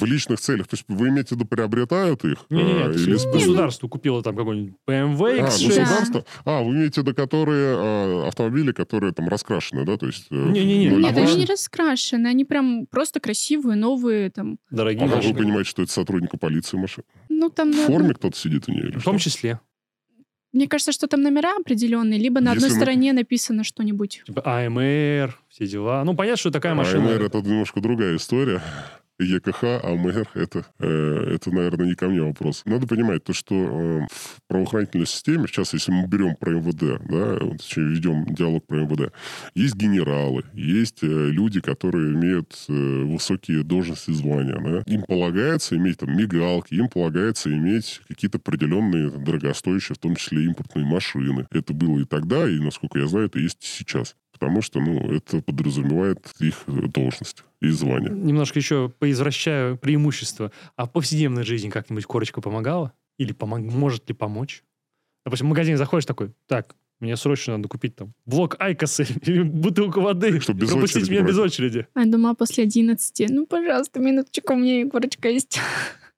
В 0.00 0.04
личных 0.06 0.40
целях. 0.40 0.66
То 0.66 0.74
есть 0.74 0.84
вы 0.88 1.08
имеете 1.08 1.34
в 1.34 1.38
виду, 1.38 1.44
приобретают 1.46 2.24
их? 2.24 2.38
Не-не-не, 2.50 2.82
а, 2.84 2.90
или 2.90 3.16
с- 3.16 3.26
государство 3.26 3.86
купило 3.88 4.22
там 4.22 4.34
какой-нибудь 4.36 4.74
BMW 4.88 5.38
А, 5.40 5.46
X6. 5.48 5.66
государство? 5.68 6.24
А, 6.44 6.62
вы 6.62 6.72
имеете 6.72 7.00
в 7.00 7.04
виду, 7.04 7.14
которые 7.14 7.76
а, 7.78 8.28
автомобили, 8.28 8.72
которые 8.72 9.12
там 9.12 9.28
раскрашены, 9.28 9.84
да? 9.84 9.96
То 9.96 10.06
есть... 10.06 10.26
э, 10.30 10.34
Не-не-не. 10.34 10.90
ну, 10.90 10.98
Нет, 10.98 11.16
они 11.16 11.36
не 11.36 11.44
раскрашены, 11.46 12.26
они 12.26 12.44
прям 12.44 12.86
просто 12.86 13.20
красивые, 13.20 13.76
новые, 13.76 14.30
там, 14.30 14.58
Дорогие 14.70 15.04
А 15.04 15.08
как 15.08 15.10
вы 15.10 15.16
машины. 15.28 15.38
понимаете, 15.38 15.70
что 15.70 15.82
это 15.82 15.92
сотрудника 15.92 16.36
полиции 16.38 16.76
машина? 16.76 17.04
ну 17.28 17.48
там... 17.50 17.70
В 17.72 17.76
форме 17.86 18.14
кто-то 18.14 18.36
сидит 18.36 18.68
у 18.68 18.72
нее 18.72 18.84
или 18.88 18.96
В 18.96 19.00
что? 19.00 19.10
том 19.10 19.18
числе. 19.18 19.60
Мне 20.52 20.68
кажется, 20.68 20.92
что 20.92 21.08
там 21.08 21.20
номера 21.22 21.56
определенные, 21.58 22.18
либо 22.18 22.40
на 22.40 22.52
одной 22.52 22.66
Если 22.68 22.78
на- 22.78 22.84
стороне 22.84 23.12
написано 23.12 23.64
что-нибудь. 23.64 24.22
Типа 24.24 24.40
АМР, 24.44 25.36
все 25.48 25.66
дела. 25.66 26.04
Ну, 26.04 26.14
понятно, 26.14 26.36
что 26.36 26.50
такая 26.52 26.74
машина... 26.74 27.10
АМР 27.10 27.22
это 27.24 27.38
немножко 27.40 27.80
другая 27.80 28.14
история. 28.16 28.62
ЕКХ, 29.20 29.84
АМР 29.84 30.28
это, 30.34 30.66
э, 30.80 31.34
это, 31.34 31.50
наверное, 31.52 31.86
не 31.86 31.94
ко 31.94 32.08
мне 32.08 32.22
вопрос. 32.22 32.62
Надо 32.64 32.86
понимать 32.86 33.22
то, 33.22 33.32
что 33.32 33.54
э, 33.54 34.06
в 34.10 34.40
правоохранительной 34.48 35.06
системе, 35.06 35.46
сейчас, 35.46 35.72
если 35.72 35.92
мы 35.92 36.06
берем 36.06 36.34
про 36.34 36.52
МВД, 36.52 37.00
да, 37.08 37.38
вот 37.40 37.60
ведем 37.76 38.24
диалог 38.34 38.66
про 38.66 38.78
МВД, 38.84 39.12
есть 39.54 39.76
генералы, 39.76 40.44
есть 40.52 41.02
э, 41.02 41.06
люди, 41.06 41.60
которые 41.60 42.12
имеют 42.14 42.54
э, 42.68 42.72
высокие 42.72 43.62
должности 43.62 44.10
и 44.10 44.14
звания. 44.14 44.58
Да? 44.60 44.82
Им 44.92 45.02
полагается 45.02 45.76
иметь 45.76 45.98
там 45.98 46.16
мигалки, 46.16 46.74
им 46.74 46.88
полагается 46.88 47.52
иметь 47.52 48.00
какие-то 48.08 48.38
определенные 48.38 49.10
дорогостоящие, 49.10 49.94
в 49.94 49.98
том 49.98 50.16
числе 50.16 50.44
импортные 50.44 50.84
машины. 50.84 51.46
Это 51.52 51.72
было 51.72 52.00
и 52.00 52.04
тогда, 52.04 52.48
и, 52.48 52.58
насколько 52.58 52.98
я 52.98 53.06
знаю, 53.06 53.26
это 53.26 53.38
есть 53.38 53.62
и 53.62 53.66
сейчас. 53.66 54.16
Потому 54.32 54.62
что, 54.62 54.80
ну, 54.80 55.12
это 55.12 55.40
подразумевает 55.42 56.18
их 56.40 56.64
э, 56.66 56.88
должность 56.88 57.44
и 57.64 57.70
звание. 57.70 58.10
Немножко 58.10 58.58
еще 58.58 58.92
поизвращаю 58.98 59.76
преимущества. 59.76 60.52
А 60.76 60.86
в 60.86 60.92
повседневной 60.92 61.44
жизни 61.44 61.70
как-нибудь 61.70 62.04
корочка 62.06 62.40
помогала? 62.40 62.92
Или 63.18 63.32
помог... 63.32 63.60
может 63.60 64.08
ли 64.08 64.14
помочь? 64.14 64.64
Допустим, 65.24 65.46
в 65.46 65.50
магазин 65.50 65.76
заходишь 65.76 66.06
такой, 66.06 66.32
так, 66.46 66.74
мне 67.00 67.16
срочно 67.16 67.56
надо 67.56 67.68
купить 67.68 67.96
там 67.96 68.14
блок 68.24 68.56
Айкоса 68.58 69.04
или 69.22 69.42
бутылку 69.42 70.00
воды. 70.00 70.40
Чтоб 70.40 70.56
без 70.56 70.70
пропустить 70.70 71.08
меня 71.08 71.22
без 71.22 71.36
брать. 71.36 71.52
очереди. 71.52 71.86
А 71.94 72.00
я 72.00 72.06
думала, 72.06 72.34
после 72.34 72.64
11. 72.64 73.30
Ну, 73.30 73.46
пожалуйста, 73.46 74.00
минуточку, 74.00 74.54
у 74.54 74.56
меня 74.56 74.82
и 74.82 74.88
корочка 74.88 75.28
есть. 75.28 75.58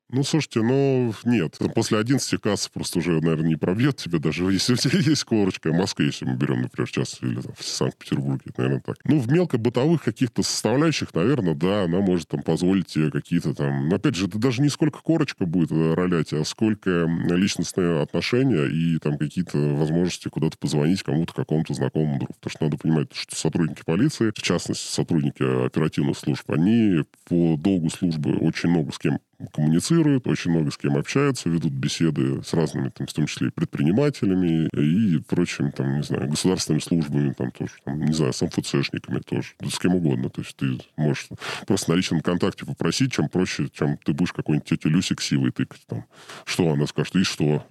Ну, 0.09 0.23
слушайте, 0.23 0.63
ну, 0.63 1.13
нет. 1.25 1.59
После 1.75 1.99
11 1.99 2.41
касса 2.41 2.71
просто 2.73 3.01
уже, 3.01 3.21
наверное, 3.21 3.49
не 3.49 3.57
пробьет 3.57 3.97
тебе, 3.97 4.21
даже 4.21 4.45
если 4.53 4.75
у 4.75 4.77
тебя 4.77 5.01
есть 5.01 5.25
корочка. 5.25 5.71
В 5.71 5.75
Москве, 5.75 6.07
если 6.07 6.25
мы 6.25 6.37
берем, 6.37 6.63
например, 6.63 6.89
сейчас, 6.89 7.19
или 7.23 7.41
там, 7.41 7.53
в 7.59 7.65
Санкт-Петербурге, 7.65 8.53
наверное, 8.57 8.81
так. 8.81 8.97
Ну, 9.05 9.19
в 9.19 9.29
мелко-бытовых 9.29 10.05
каких-то 10.05 10.45
составляющих, 10.45 11.13
наверное, 11.13 11.55
да, 11.55 11.85
она 11.85 12.01
может 12.01 12.29
там 12.29 12.43
позволить 12.43 12.87
тебе 12.87 13.11
какие-то 13.11 13.53
там... 13.53 13.89
Но, 13.89 13.97
опять 13.97 14.15
же, 14.15 14.29
это 14.29 14.39
даже 14.39 14.63
не 14.63 14.69
сколько 14.69 15.01
корочка 15.03 15.45
будет 15.45 15.73
э, 15.73 15.95
ролять, 15.95 16.33
а 16.33 16.45
сколько 16.45 17.07
личностные 17.29 18.01
отношения 18.01 18.67
и 18.67 18.99
там 18.99 19.19
какие-то 19.19 19.59
возможности 19.59 20.29
куда-то 20.29 20.57
позвонить 20.57 21.03
кому-то, 21.03 21.35
какому-то 21.35 21.75
знакомому 21.75 22.19
другу. 22.19 22.35
Потому 22.35 22.51
что 22.51 22.65
надо 22.65 22.77
понимать, 22.77 23.09
что 23.13 23.35
сотрудники 23.35 23.83
полиции, 23.85 24.31
в 24.31 24.41
частности, 24.41 24.89
сотрудники 24.89 25.67
оперативных 25.67 26.17
служб, 26.17 26.49
они 26.53 27.03
по 27.29 27.57
долгу 27.57 27.91
службы 27.91 28.37
очень 28.37 28.71
много 28.71 28.93
с 28.93 28.99
кем 28.99 29.19
коммуницируют, 29.53 30.27
очень 30.27 30.51
много 30.51 30.71
с 30.71 30.77
кем 30.77 30.97
общаются, 30.97 31.49
ведут 31.49 31.73
беседы 31.73 32.43
с 32.43 32.53
разными, 32.55 32.89
там, 32.91 33.07
в 33.07 33.13
том 33.13 33.27
числе 33.27 33.49
и 33.49 33.51
предпринимателями 33.51 34.69
и 34.75 35.19
прочими, 35.21 35.71
там, 35.71 35.97
не 35.97 36.03
знаю, 36.03 36.29
государственными 36.31 36.81
службами, 36.81 37.33
там 37.33 37.51
тоже, 37.51 37.73
там, 37.85 38.01
не 38.05 38.13
знаю, 38.13 38.33
с 38.33 38.43
МФЦшниками 38.43 39.21
тоже, 39.21 39.49
да 39.61 39.69
с 39.71 39.79
кем 39.79 39.95
угодно. 39.95 40.31
То 40.31 40.41
есть 40.43 40.57
ты 40.57 40.79
можешь 40.97 41.29
просто 41.67 41.91
на 41.93 41.97
личном 41.97 42.21
контакте 42.21 42.65
попросить, 42.67 43.13
чем 43.13 43.29
проще, 43.29 43.69
чем 43.73 43.99
ты 43.99 44.13
будешь 44.13 44.33
какой-нибудь 44.33 44.69
тете 44.69 44.89
Люси 44.89 45.15
ксивой 45.15 45.53
тыкать. 45.53 45.83
Там. 45.87 46.05
Что 46.45 46.71
она 46.73 46.87
скажет? 46.87 47.17
И 47.17 47.23
что? 47.25 47.67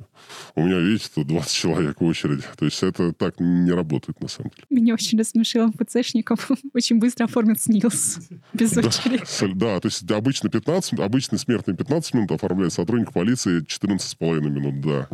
У 0.55 0.63
меня, 0.63 0.79
видите, 0.79 1.09
тут 1.13 1.27
20 1.27 1.51
человек 1.51 1.99
в 2.01 2.03
очереди. 2.03 2.43
То 2.57 2.65
есть 2.65 2.81
это 2.83 3.13
так 3.13 3.39
не 3.39 3.71
работает, 3.71 4.19
на 4.21 4.27
самом 4.27 4.51
деле. 4.51 4.65
Меня 4.69 4.93
очень 4.93 5.17
рассмешил 5.19 5.67
МФЦшников. 5.67 6.49
Очень 6.73 6.99
быстро 6.99 7.25
оформит 7.25 7.61
СНИЛС. 7.61 8.19
Без 8.53 8.71
Да, 8.71 8.81
очереди. 8.81 9.23
с- 9.25 9.47
да, 9.53 9.79
то 9.79 9.87
есть 9.87 10.09
обычно 10.11 10.49
15, 10.49 10.93
м- 10.93 11.01
обычный 11.01 11.37
смертный 11.55 11.75
15 11.75 12.13
минут 12.13 12.31
оформляет 12.31 12.73
сотрудник 12.73 13.13
полиции 13.13 13.61
14,5 13.61 14.41
минут, 14.41 14.81
да. 14.81 15.07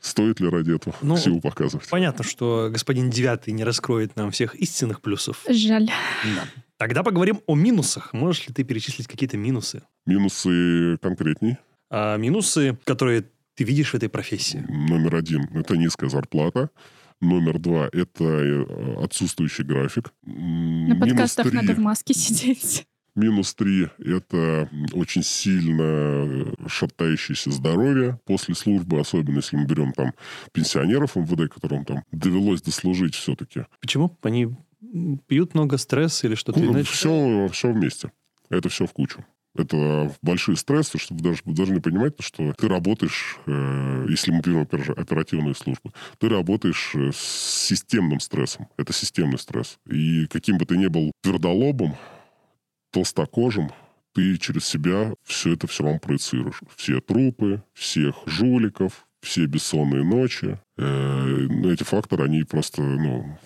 Стоит 0.00 0.40
ли 0.40 0.48
ради 0.48 0.74
этого 0.76 0.94
Ну, 1.02 1.16
силу 1.16 1.40
показывать? 1.40 1.88
Понятно, 1.90 2.24
что 2.24 2.68
господин 2.70 3.10
Девятый 3.10 3.52
не 3.52 3.64
раскроет 3.64 4.14
нам 4.16 4.30
всех 4.30 4.54
истинных 4.54 5.00
плюсов. 5.00 5.44
Жаль. 5.48 5.86
Да. 5.86 6.44
Тогда 6.76 7.02
поговорим 7.02 7.40
о 7.46 7.56
минусах. 7.56 8.12
Можешь 8.12 8.46
ли 8.46 8.54
ты 8.54 8.62
перечислить 8.62 9.08
какие-то 9.08 9.36
минусы? 9.36 9.82
Минусы 10.06 10.98
конкретней. 10.98 11.56
А 11.90 12.16
минусы, 12.16 12.78
которые 12.84 13.24
ты 13.56 13.64
видишь 13.64 13.90
в 13.90 13.94
этой 13.96 14.08
профессии. 14.08 14.64
Номер 14.68 15.16
один– 15.16 15.44
это 15.54 15.76
низкая 15.76 16.08
зарплата. 16.08 16.70
Номер 17.20 17.58
два– 17.58 17.88
это 17.92 18.22
э, 18.24 19.04
отсутствующий 19.04 19.64
график. 19.64 20.12
На 20.24 20.30
минус 20.94 21.00
подкастах 21.00 21.48
три- 21.48 21.56
надо 21.56 21.74
в 21.74 21.78
маске 21.78 22.14
сидеть. 22.14 22.86
Минус 23.18 23.52
три– 23.54 23.88
это 23.98 24.70
очень 24.92 25.24
сильно 25.24 25.82
э, 25.82 26.44
шатающееся 26.68 27.50
здоровье 27.50 28.20
после 28.24 28.54
службы, 28.54 29.00
особенно 29.00 29.36
если 29.36 29.56
мы 29.56 29.66
берем 29.66 29.92
там 29.92 30.14
пенсионеров 30.52 31.16
МВД, 31.16 31.52
которым 31.52 31.84
там 31.84 32.04
довелось 32.12 32.62
дослужить 32.62 33.16
все-таки. 33.16 33.66
Почему? 33.80 34.16
Они 34.22 34.56
пьют 35.26 35.54
много 35.54 35.78
стресса 35.78 36.28
или 36.28 36.36
что-то 36.36 36.60
иначе? 36.60 36.92
все, 36.92 37.48
все 37.48 37.72
вместе. 37.72 38.12
Это 38.50 38.68
все 38.68 38.86
в 38.86 38.92
кучу. 38.92 39.24
Это 39.56 40.14
большие 40.22 40.56
стрессы, 40.56 40.98
что 40.98 41.14
вы 41.14 41.20
даже 41.20 41.42
вы 41.44 41.54
должны 41.54 41.80
понимать, 41.80 42.14
что 42.20 42.52
ты 42.52 42.68
работаешь, 42.68 43.36
э, 43.46 44.06
если 44.08 44.30
мы 44.30 44.40
берем 44.40 44.62
опер- 44.62 44.92
оперативную 44.92 45.56
службу, 45.56 45.92
ты 46.18 46.28
работаешь 46.28 46.92
э, 46.94 47.10
с 47.12 47.66
системным 47.66 48.20
стрессом. 48.20 48.68
Это 48.76 48.92
системный 48.92 49.38
стресс. 49.38 49.78
И 49.90 50.28
каким 50.28 50.58
бы 50.58 50.66
ты 50.66 50.76
ни 50.76 50.86
был 50.86 51.10
твердолобом, 51.22 51.96
толстокожим, 52.90 53.70
ты 54.14 54.36
через 54.38 54.66
себя 54.66 55.14
все 55.24 55.54
это 55.54 55.66
все 55.66 55.84
равно 55.84 55.98
проецируешь. 55.98 56.60
Все 56.76 57.00
трупы, 57.00 57.62
всех 57.74 58.16
жуликов, 58.26 59.06
все 59.20 59.46
бессонные 59.46 60.04
ночи. 60.04 60.58
Э, 60.76 61.46
ну, 61.48 61.70
эти 61.70 61.84
факторы, 61.84 62.24
они 62.24 62.42
просто, 62.44 62.82
ну, 62.82 63.38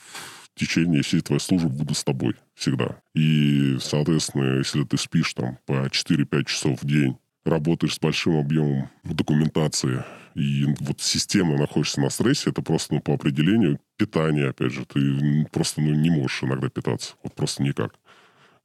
в 0.54 0.58
течение 0.58 1.02
всей 1.02 1.20
твоей 1.20 1.40
службы 1.40 1.70
будут 1.70 1.96
с 1.96 2.04
тобой 2.04 2.36
всегда. 2.54 3.00
И, 3.14 3.78
соответственно, 3.80 4.58
если 4.58 4.84
ты 4.84 4.96
спишь 4.96 5.34
там 5.34 5.58
по 5.66 5.86
4-5 5.86 6.44
часов 6.44 6.82
в 6.82 6.86
день, 6.86 7.16
работаешь 7.44 7.94
с 7.94 7.98
большим 7.98 8.38
объемом 8.38 8.88
документации 9.04 10.04
и 10.34 10.66
вот 10.80 11.00
системно 11.00 11.58
находишься 11.58 12.00
на 12.00 12.08
стрессе, 12.08 12.50
это 12.50 12.62
просто 12.62 12.94
ну, 12.94 13.00
по 13.00 13.14
определению 13.14 13.80
питание, 13.96 14.48
опять 14.48 14.72
же. 14.72 14.84
Ты 14.86 15.46
просто 15.52 15.80
ну, 15.80 15.92
не 15.92 16.10
можешь 16.10 16.42
иногда 16.42 16.68
питаться. 16.68 17.14
Вот 17.22 17.34
просто 17.34 17.62
никак. 17.62 17.94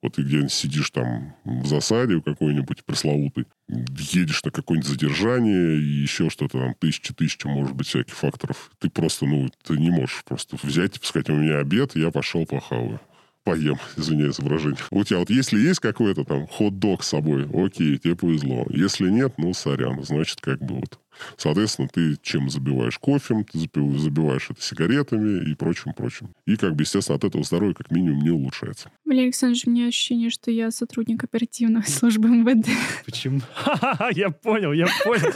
Вот 0.01 0.13
ты 0.13 0.21
где-нибудь 0.21 0.51
сидишь 0.51 0.91
там 0.91 1.36
в 1.43 1.65
засаде 1.65 2.21
какой-нибудь 2.21 2.86
пресловутый, 2.86 3.45
едешь 3.67 4.43
на 4.43 4.51
какое-нибудь 4.51 4.88
задержание 4.88 5.77
и 5.77 5.83
еще 5.83 6.29
что-то 6.29 6.60
там, 6.60 6.75
тысяча-тысяча, 6.75 7.47
может 7.49 7.75
быть, 7.75 7.88
всяких 7.88 8.13
факторов. 8.13 8.69
Ты 8.79 8.89
просто, 8.89 9.25
ну, 9.25 9.49
ты 9.63 9.77
не 9.77 9.89
можешь 9.89 10.23
просто 10.23 10.57
взять 10.62 10.97
и 10.97 11.05
сказать, 11.05 11.29
у 11.29 11.36
меня 11.36 11.60
обед, 11.60 11.95
я 11.95 12.12
пошел 12.12 12.45
похаваю. 12.45 13.01
Поем, 13.47 13.77
извиняюсь 13.95 14.36
за 14.36 14.41
выражение. 14.43 14.77
У 14.91 15.01
тебя 15.05 15.19
вот 15.19 15.29
если 15.29 15.57
есть 15.57 15.79
какой-то 15.79 16.25
там 16.25 16.47
хот-дог 16.47 17.01
с 17.01 17.07
собой, 17.07 17.47
окей, 17.53 17.97
тебе 17.97 18.13
повезло. 18.13 18.65
Если 18.69 19.10
нет, 19.10 19.36
ну, 19.38 19.53
сорян, 19.53 20.03
значит, 20.03 20.41
как 20.41 20.60
бы 20.60 20.75
вот. 20.75 20.99
Соответственно, 21.38 21.88
ты 21.88 22.17
чем 22.21 22.49
забиваешь 22.49 22.97
кофем, 22.99 23.45
ты 23.45 23.60
забиваешь 23.60 24.49
это 24.49 24.62
сигаретами 24.62 25.49
и 25.49 25.55
прочим-прочим. 25.55 26.31
И, 26.45 26.57
как 26.57 26.75
бы, 26.75 26.83
естественно, 26.83 27.15
от 27.15 27.23
этого 27.23 27.41
здоровье 27.45 27.73
как 27.73 27.89
минимум 27.89 28.19
не 28.19 28.31
улучшается. 28.31 28.91
Валерий 29.05 29.27
Александрович, 29.27 29.65
у 29.65 29.69
меня 29.71 29.88
ощущение, 29.88 30.29
что 30.29 30.51
я 30.51 30.69
сотрудник 30.69 31.23
оперативной 31.23 31.83
службы 31.88 32.27
МВД. 32.27 32.67
Почему? 33.05 33.39
Ха-ха-ха, 33.53 34.10
Я 34.13 34.29
понял, 34.29 34.73
я 34.73 34.88
понял. 35.05 35.31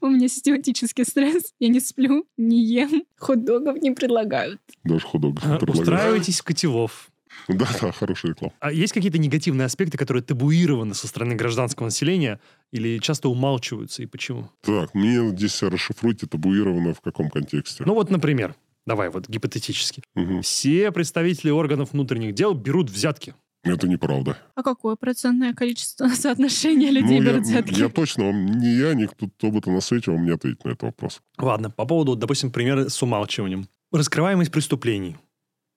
У 0.00 0.06
меня 0.06 0.28
систематический 0.28 1.04
стресс. 1.04 1.52
Я 1.58 1.68
не 1.68 1.80
сплю, 1.80 2.26
не 2.36 2.64
ем. 2.64 3.02
Хот-догов 3.18 3.78
не 3.82 3.90
предлагают. 3.90 4.60
Даже 4.84 5.04
хот-дог 5.04 5.38
А, 5.42 5.58
предлагают. 5.58 5.80
Устраивайтесь 5.80 6.40
в 6.40 6.44
котелов. 6.44 7.10
Да-да, 7.48 7.92
хорошая 7.92 8.32
реклама. 8.32 8.52
А 8.60 8.72
есть 8.72 8.92
какие-то 8.92 9.18
негативные 9.18 9.66
аспекты, 9.66 9.98
которые 9.98 10.22
табуированы 10.22 10.94
со 10.94 11.06
стороны 11.06 11.34
гражданского 11.34 11.86
населения 11.86 12.40
или 12.72 12.98
часто 12.98 13.28
умалчиваются, 13.28 14.02
и 14.02 14.06
почему? 14.06 14.50
Так, 14.62 14.94
мне 14.94 15.28
здесь 15.30 15.62
расшифруйте 15.62 16.26
табуировано 16.26 16.94
в 16.94 17.00
каком 17.00 17.30
контексте. 17.30 17.84
Ну 17.86 17.94
вот, 17.94 18.10
например, 18.10 18.54
давай 18.86 19.10
вот 19.10 19.28
гипотетически. 19.28 20.02
Мгм. 20.14 20.42
Все 20.42 20.90
представители 20.90 21.50
органов 21.50 21.92
внутренних 21.92 22.34
дел 22.34 22.54
берут 22.54 22.90
взятки. 22.90 23.34
Это 23.62 23.88
неправда. 23.88 24.36
А 24.54 24.62
какое 24.62 24.94
процентное 24.94 25.54
количество 25.54 26.08
соотношения 26.14 26.90
людей 26.90 27.18
Ну, 27.18 27.24
я, 27.24 27.32
берут 27.32 27.44
взятки? 27.46 27.80
я 27.80 27.88
точно 27.88 28.24
вам, 28.26 28.46
ни 28.58 28.66
я, 28.66 28.92
ни 28.94 29.06
кто, 29.06 29.26
кто 29.28 29.50
бы 29.50 29.60
то 29.62 29.70
на 29.70 29.80
свете 29.80 30.10
вам 30.10 30.24
не 30.24 30.32
ответит 30.32 30.64
на 30.64 30.70
этот 30.70 30.82
вопрос. 30.82 31.22
Ладно, 31.38 31.70
по 31.70 31.86
поводу, 31.86 32.14
допустим, 32.14 32.50
примера 32.50 32.88
с 32.90 33.02
умалчиванием. 33.02 33.66
Раскрываемость 33.90 34.50
преступлений. 34.50 35.16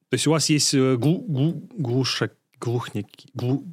То 0.10 0.14
есть 0.16 0.28
у 0.28 0.32
вас 0.32 0.50
есть 0.50 0.74
э, 0.74 0.96
глу, 0.98 1.20
глу- 1.28 1.70
глуша, 1.78 2.32
глухники, 2.60 3.30
глу, 3.34 3.66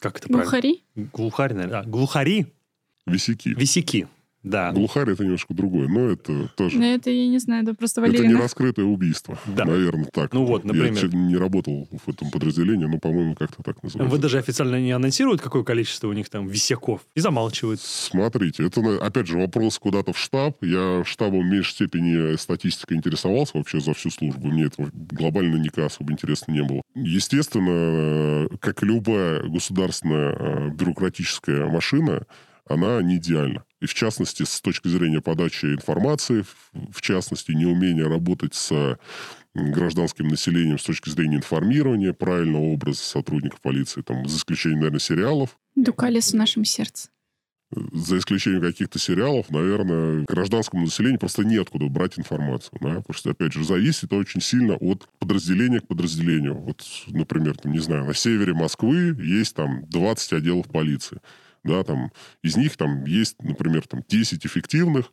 как 0.00 0.18
это 0.18 0.28
правильно? 0.28 0.44
Глухари? 0.50 0.82
Глухари, 0.94 1.54
наверное. 1.54 1.80
А, 1.80 1.84
глухари, 1.84 2.46
Висяки. 3.06 3.50
висяки. 3.50 4.08
Да. 4.46 4.70
Глухарь 4.70 5.10
это 5.10 5.24
немножко 5.24 5.52
другое, 5.54 5.88
но 5.88 6.08
это 6.10 6.48
тоже... 6.56 6.78
Но 6.78 6.84
это, 6.86 7.10
я 7.10 7.26
не 7.26 7.38
знаю, 7.40 7.64
это 7.64 7.74
просто 7.74 8.00
Это 8.00 8.12
не 8.12 8.18
Валерина. 8.18 8.40
раскрытое 8.40 8.84
убийство. 8.86 9.36
Да. 9.46 9.64
Наверное, 9.64 10.04
так. 10.04 10.32
Ну 10.32 10.44
вот, 10.44 10.64
Я 10.64 10.72
например. 10.72 10.98
че- 11.00 11.08
не 11.16 11.36
работал 11.36 11.88
в 12.04 12.08
этом 12.08 12.30
подразделении, 12.30 12.86
но, 12.86 12.98
по-моему, 12.98 13.34
как-то 13.34 13.62
так 13.64 13.82
называется. 13.82 14.16
МВД 14.16 14.30
же 14.30 14.38
официально 14.38 14.80
не 14.80 14.92
анонсирует, 14.92 15.40
какое 15.40 15.64
количество 15.64 16.06
у 16.08 16.12
них 16.12 16.28
там 16.30 16.46
висяков, 16.46 17.00
и 17.16 17.20
замалчивают. 17.20 17.80
Смотрите, 17.80 18.64
это, 18.66 18.80
опять 19.04 19.26
же, 19.26 19.36
вопрос 19.36 19.78
куда-то 19.80 20.12
в 20.12 20.18
штаб. 20.18 20.62
Я 20.62 21.02
штабом 21.04 21.40
в 21.40 21.50
меньшей 21.50 21.72
степени 21.72 22.36
статистикой 22.36 22.96
интересовался 22.98 23.58
вообще 23.58 23.80
за 23.80 23.94
всю 23.94 24.10
службу. 24.10 24.46
Мне 24.46 24.66
это 24.66 24.88
глобально 24.92 25.56
никак 25.56 25.86
особо 25.86 26.12
интересно 26.12 26.52
не 26.52 26.62
было. 26.62 26.82
Естественно, 26.94 27.70
э, 27.72 28.48
как 28.60 28.82
и 28.82 28.86
любая 28.86 29.42
государственная 29.42 30.36
э, 30.38 30.70
бюрократическая 30.70 31.66
машина, 31.66 32.22
она 32.68 33.00
не 33.02 33.16
идеальна. 33.16 33.64
И 33.80 33.86
в 33.86 33.94
частности, 33.94 34.42
с 34.44 34.60
точки 34.60 34.88
зрения 34.88 35.20
подачи 35.20 35.66
информации, 35.66 36.44
в- 36.90 37.00
частности, 37.00 37.52
неумение 37.52 38.06
работать 38.08 38.54
с 38.54 38.98
гражданским 39.54 40.28
населением 40.28 40.78
с 40.78 40.84
точки 40.84 41.08
зрения 41.08 41.36
информирования, 41.36 42.12
правильного 42.12 42.64
образа 42.64 43.00
сотрудников 43.02 43.60
полиции, 43.60 44.02
там, 44.02 44.26
за 44.28 44.36
исключением, 44.38 44.80
наверное, 44.80 45.00
сериалов, 45.00 45.58
Дукалис 45.76 46.32
в 46.32 46.36
нашем 46.36 46.64
сердце. 46.64 47.08
за 47.92 48.18
исключением 48.18 48.62
каких-то 48.62 48.98
сериалов, 48.98 49.50
наверное, 49.50 50.24
гражданскому 50.28 50.84
населению 50.84 51.18
просто 51.18 51.42
неоткуда 51.44 51.86
брать 51.88 52.18
информацию. 52.18 52.78
Да? 52.80 52.96
Потому 53.00 53.14
что, 53.14 53.30
опять 53.30 53.52
же, 53.52 53.64
зависит 53.64 54.12
очень 54.12 54.40
сильно 54.40 54.74
от 54.76 55.08
подразделения 55.18 55.80
к 55.80 55.88
подразделению. 55.88 56.54
Вот, 56.54 56.82
например, 57.08 57.56
там, 57.58 57.72
не 57.72 57.80
знаю, 57.80 58.04
на 58.04 58.14
севере 58.14 58.52
Москвы 58.54 59.16
есть 59.20 59.54
там 59.56 59.84
20 59.88 60.32
отделов 60.34 60.68
полиции. 60.68 61.18
Да, 61.66 61.82
там, 61.82 62.12
из 62.42 62.56
них 62.56 62.76
там 62.76 63.04
есть, 63.04 63.42
например, 63.42 63.86
там 63.86 64.04
10 64.08 64.46
эффективных, 64.46 65.12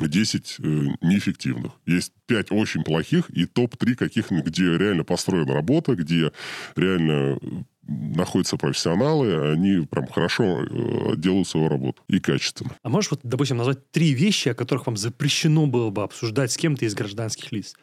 10 0.00 0.56
э, 0.58 0.62
неэффективных. 1.02 1.72
Есть 1.86 2.12
5 2.26 2.52
очень 2.52 2.84
плохих 2.84 3.30
и 3.30 3.46
топ-3 3.46 3.94
каких 3.94 4.30
где 4.30 4.76
реально 4.76 5.04
построена 5.04 5.52
работа, 5.52 5.94
где 5.94 6.32
реально 6.76 7.38
э, 7.40 7.62
находятся 7.88 8.56
профессионалы, 8.56 9.52
они 9.52 9.86
прям 9.86 10.06
хорошо 10.06 10.62
э, 10.62 11.16
делают 11.16 11.48
свою 11.48 11.68
работу 11.68 12.02
и 12.06 12.20
качественно. 12.20 12.76
А 12.82 12.88
можешь, 12.88 13.10
вот, 13.10 13.20
допустим, 13.22 13.56
назвать 13.56 13.90
три 13.90 14.12
вещи, 14.12 14.50
о 14.50 14.54
которых 14.54 14.86
вам 14.86 14.96
запрещено 14.96 15.66
было 15.66 15.90
бы 15.90 16.02
обсуждать 16.02 16.52
с 16.52 16.56
кем-то 16.56 16.84
из 16.84 16.94
гражданских 16.94 17.50
лиц? 17.50 17.74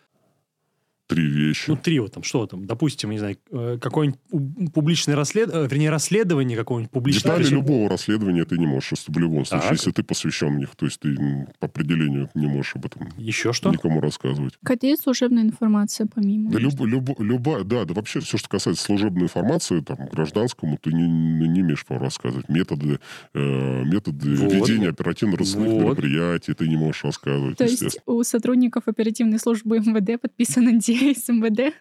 Три 1.08 1.28
вещи. 1.28 1.70
Ну, 1.70 1.78
три 1.78 2.00
вот 2.00 2.14
там, 2.14 2.24
что 2.24 2.48
там, 2.48 2.66
допустим, 2.66 3.12
не 3.12 3.20
знаю, 3.20 3.38
э, 3.52 3.78
какое-нибудь 3.80 4.74
публичное 4.74 5.16
расследование, 5.16 5.70
вернее, 5.70 5.90
расследование 5.92 6.58
какого-нибудь 6.58 6.92
публичного... 6.92 7.38
Детали 7.38 7.54
любого 7.54 7.90
расследования 7.90 8.44
ты 8.46 8.58
не 8.58 8.66
можешь, 8.66 8.94
в 9.08 9.18
любом 9.20 9.46
случае, 9.46 9.70
Так. 9.70 9.72
если 9.78 9.92
ты 9.92 10.02
посвящен 10.02 10.56
в 10.56 10.58
них. 10.58 10.76
То 10.76 10.88
есть 10.88 11.00
ты 11.00 11.16
по 11.60 11.68
определению 11.68 12.32
не 12.34 12.48
можешь 12.48 12.76
об 12.76 12.88
этом 12.88 13.10
Еще 13.18 13.54
что? 13.54 13.70
никому 13.72 14.02
рассказывать. 14.02 14.56
Какая 14.64 14.90
есть 14.90 15.04
служебная 15.04 15.44
информация 15.44 16.08
помимо? 16.12 16.50
Да, 16.52 16.58
люб, 16.58 16.74
люб- 16.82 17.20
любая, 17.20 17.64
да, 17.64 17.86
да, 17.86 17.94
вообще 17.94 18.20
все, 18.22 18.38
что 18.38 18.50
касается 18.50 18.84
служебной 18.84 19.24
информации, 19.24 19.82
там, 19.82 20.08
гражданскому, 20.12 20.80
ты 20.82 20.92
не, 20.92 21.08
не, 21.08 21.60
имеешь 21.62 21.86
права 21.86 22.06
рассказывать. 22.06 22.50
Методы, 22.50 23.00
э, 23.36 23.84
методы 23.84 24.36
Вот. 24.38 24.52
ведения 24.52 24.90
оперативно-розыскных 24.90 25.72
Вот. 25.72 25.82
мероприятий 25.84 26.54
ты 26.54 26.68
не 26.68 26.78
можешь 26.78 27.04
рассказывать, 27.04 27.58
То 27.58 27.66
есть 27.66 28.00
у 28.08 28.24
сотрудников 28.24 28.88
оперативной 28.88 29.38
службы 29.38 29.80
МВД 29.80 30.20
подписан 30.20 30.68
NDA 30.68 30.95
с 31.16 31.28
МВД? 31.30 31.74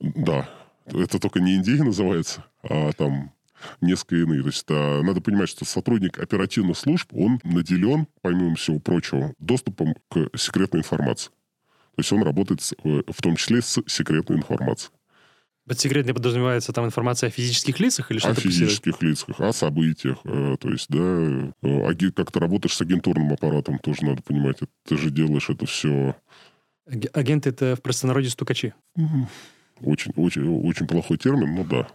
Да, 0.00 0.48
это 0.86 1.18
только 1.18 1.40
не 1.40 1.54
Индия 1.56 1.82
называется, 1.82 2.44
а 2.62 2.92
там 2.92 3.32
несколько 3.80 4.16
иные. 4.16 4.42
То 4.42 4.48
есть 4.48 4.64
а, 4.70 5.02
надо 5.02 5.20
понимать, 5.20 5.48
что 5.48 5.64
сотрудник 5.64 6.18
оперативных 6.18 6.78
служб, 6.78 7.08
он 7.12 7.40
наделен, 7.44 8.06
помимо 8.22 8.54
всего 8.56 8.78
прочего, 8.78 9.34
доступом 9.38 9.94
к 10.08 10.36
секретной 10.36 10.80
информации. 10.80 11.30
То 11.30 12.00
есть 12.00 12.12
он 12.12 12.22
работает 12.22 12.60
с, 12.62 12.72
э, 12.84 13.02
в 13.08 13.20
том 13.20 13.34
числе 13.34 13.60
с 13.60 13.82
секретной 13.88 14.36
информацией. 14.36 14.92
Под 15.66 15.80
секретной 15.80 16.14
подразумевается 16.14 16.72
там 16.72 16.86
информация 16.86 17.26
о 17.26 17.30
физических 17.30 17.78
лицах 17.80 18.10
или 18.10 18.18
О 18.18 18.20
что-то 18.20 18.36
посеред- 18.36 18.54
физических 18.54 19.02
лицах, 19.02 19.40
о 19.40 19.52
событиях. 19.52 20.18
э, 20.24 20.56
То 20.60 20.70
есть, 20.70 20.86
да, 20.88 21.52
э, 21.62 22.10
как 22.14 22.30
ты 22.30 22.38
работаешь 22.38 22.74
с 22.76 22.80
агентурным 22.80 23.32
аппаратом, 23.32 23.78
тоже 23.80 24.04
надо 24.04 24.22
понимать. 24.22 24.60
Ты 24.86 24.96
же 24.96 25.10
делаешь 25.10 25.50
это 25.50 25.66
все 25.66 26.14
Агенты 27.12 27.50
это 27.50 27.76
в 27.76 27.82
простонародье 27.82 28.30
стукачи. 28.30 28.74
очень, 29.80 30.12
очень, 30.16 30.48
очень 30.48 30.86
плохой 30.86 31.18
термин, 31.18 31.54
но 31.54 31.64
да. 31.64 31.88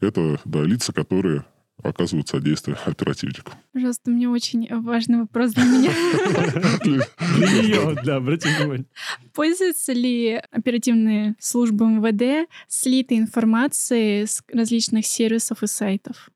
Это, 0.00 0.40
да, 0.44 0.62
лица, 0.62 0.92
которые 0.92 1.44
оказывают 1.82 2.28
содействие 2.28 2.76
оперативникам. 2.84 3.54
Пожалуйста, 3.72 4.10
мне 4.10 4.28
очень 4.28 4.66
важный 4.82 5.18
вопрос 5.18 5.52
для 5.52 5.64
меня. 5.64 5.90
Для 6.84 7.62
нее, 7.62 7.96
да, 8.04 8.16
обрати 8.16 8.48
внимание. 8.48 8.86
Пользуются 9.32 9.92
ли 9.92 10.40
оперативные 10.50 11.34
службы 11.40 11.86
МВД 11.86 12.48
слитой 12.68 13.18
информацией 13.18 14.26
с 14.26 14.42
различных 14.52 15.04
сервисов 15.06 15.62
и 15.62 15.66
сайтов? 15.66 16.30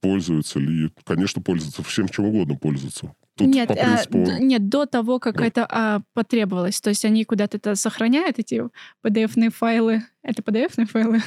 Пользуются 0.00 0.58
ли? 0.58 0.90
Конечно, 1.04 1.42
пользуются. 1.42 1.82
Всем 1.82 2.08
чем 2.08 2.26
угодно 2.26 2.56
пользуются. 2.56 3.14
Тут 3.40 3.54
нет, 3.54 3.68
по 3.68 3.74
а, 3.74 3.76
принципу... 3.76 4.24
д- 4.24 4.38
нет, 4.40 4.68
до 4.68 4.86
того, 4.86 5.18
как 5.18 5.36
Да. 5.38 5.46
это 5.46 5.66
а, 5.68 6.02
потребовалось. 6.14 6.80
То 6.80 6.90
есть 6.90 7.04
они 7.04 7.24
куда-то 7.24 7.56
это 7.56 7.74
сохраняют, 7.74 8.38
эти 8.38 8.62
PDF-ные 9.04 9.50
файлы. 9.50 10.02
Это 10.22 10.42
PDF-ные 10.42 10.86
файлы? 10.86 11.20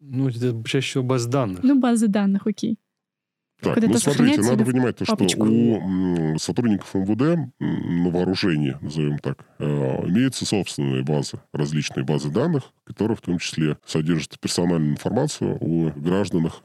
Ну, 0.00 0.28
это 0.28 0.62
чаще 0.64 0.88
всего 0.90 1.04
баз 1.04 1.26
данных. 1.26 1.62
Ну, 1.62 1.78
базы 1.78 2.08
данных, 2.08 2.46
окей. 2.46 2.78
Так, 3.60 3.74
Куда-то 3.74 3.92
ну 3.92 3.98
смотрите, 3.98 4.40
надо 4.40 4.64
понимать, 4.64 4.96
то, 4.96 5.04
что 5.04 5.16
у 5.16 6.38
сотрудников 6.38 6.94
МВД 6.94 7.52
на 7.58 8.08
вооружении, 8.08 8.76
назовем 8.80 9.18
так, 9.18 9.44
э, 9.58 9.64
имеются 10.08 10.46
собственные 10.46 11.02
базы, 11.02 11.40
различные 11.52 12.04
базы 12.04 12.30
данных, 12.30 12.72
которые 12.84 13.18
в 13.18 13.20
том 13.20 13.38
числе 13.38 13.76
содержат 13.84 14.40
персональную 14.40 14.92
информацию 14.92 15.58
о 15.60 15.90
гражданах, 15.94 16.62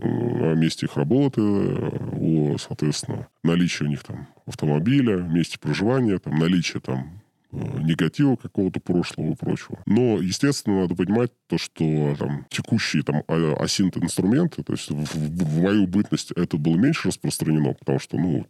о 0.00 0.54
месте 0.54 0.86
их 0.86 0.96
работы, 0.96 1.40
о, 1.40 2.56
соответственно, 2.58 3.28
наличии 3.42 3.84
у 3.84 3.88
них 3.88 4.02
там 4.04 4.28
автомобиля, 4.46 5.16
месте 5.18 5.58
проживания, 5.58 6.18
там, 6.18 6.38
наличие 6.38 6.80
там 6.80 7.20
э, 7.52 7.56
негатива 7.82 8.36
какого-то 8.36 8.80
прошлого 8.80 9.32
и 9.32 9.34
прочего. 9.36 9.78
Но, 9.86 10.20
естественно, 10.20 10.82
надо 10.82 10.94
понимать 10.94 11.32
то, 11.48 11.58
что 11.58 12.14
там 12.18 12.46
текущие 12.50 13.02
там 13.02 13.22
асинт 13.28 13.96
инструменты, 13.96 14.62
то 14.62 14.72
есть 14.72 14.90
в, 14.90 14.94
в- 14.94 15.44
в 15.44 15.62
мою 15.62 15.86
бытность 15.86 16.30
это 16.32 16.56
было 16.56 16.76
меньше 16.76 17.08
распространено, 17.08 17.74
потому 17.74 17.98
что, 17.98 18.16
ну, 18.16 18.46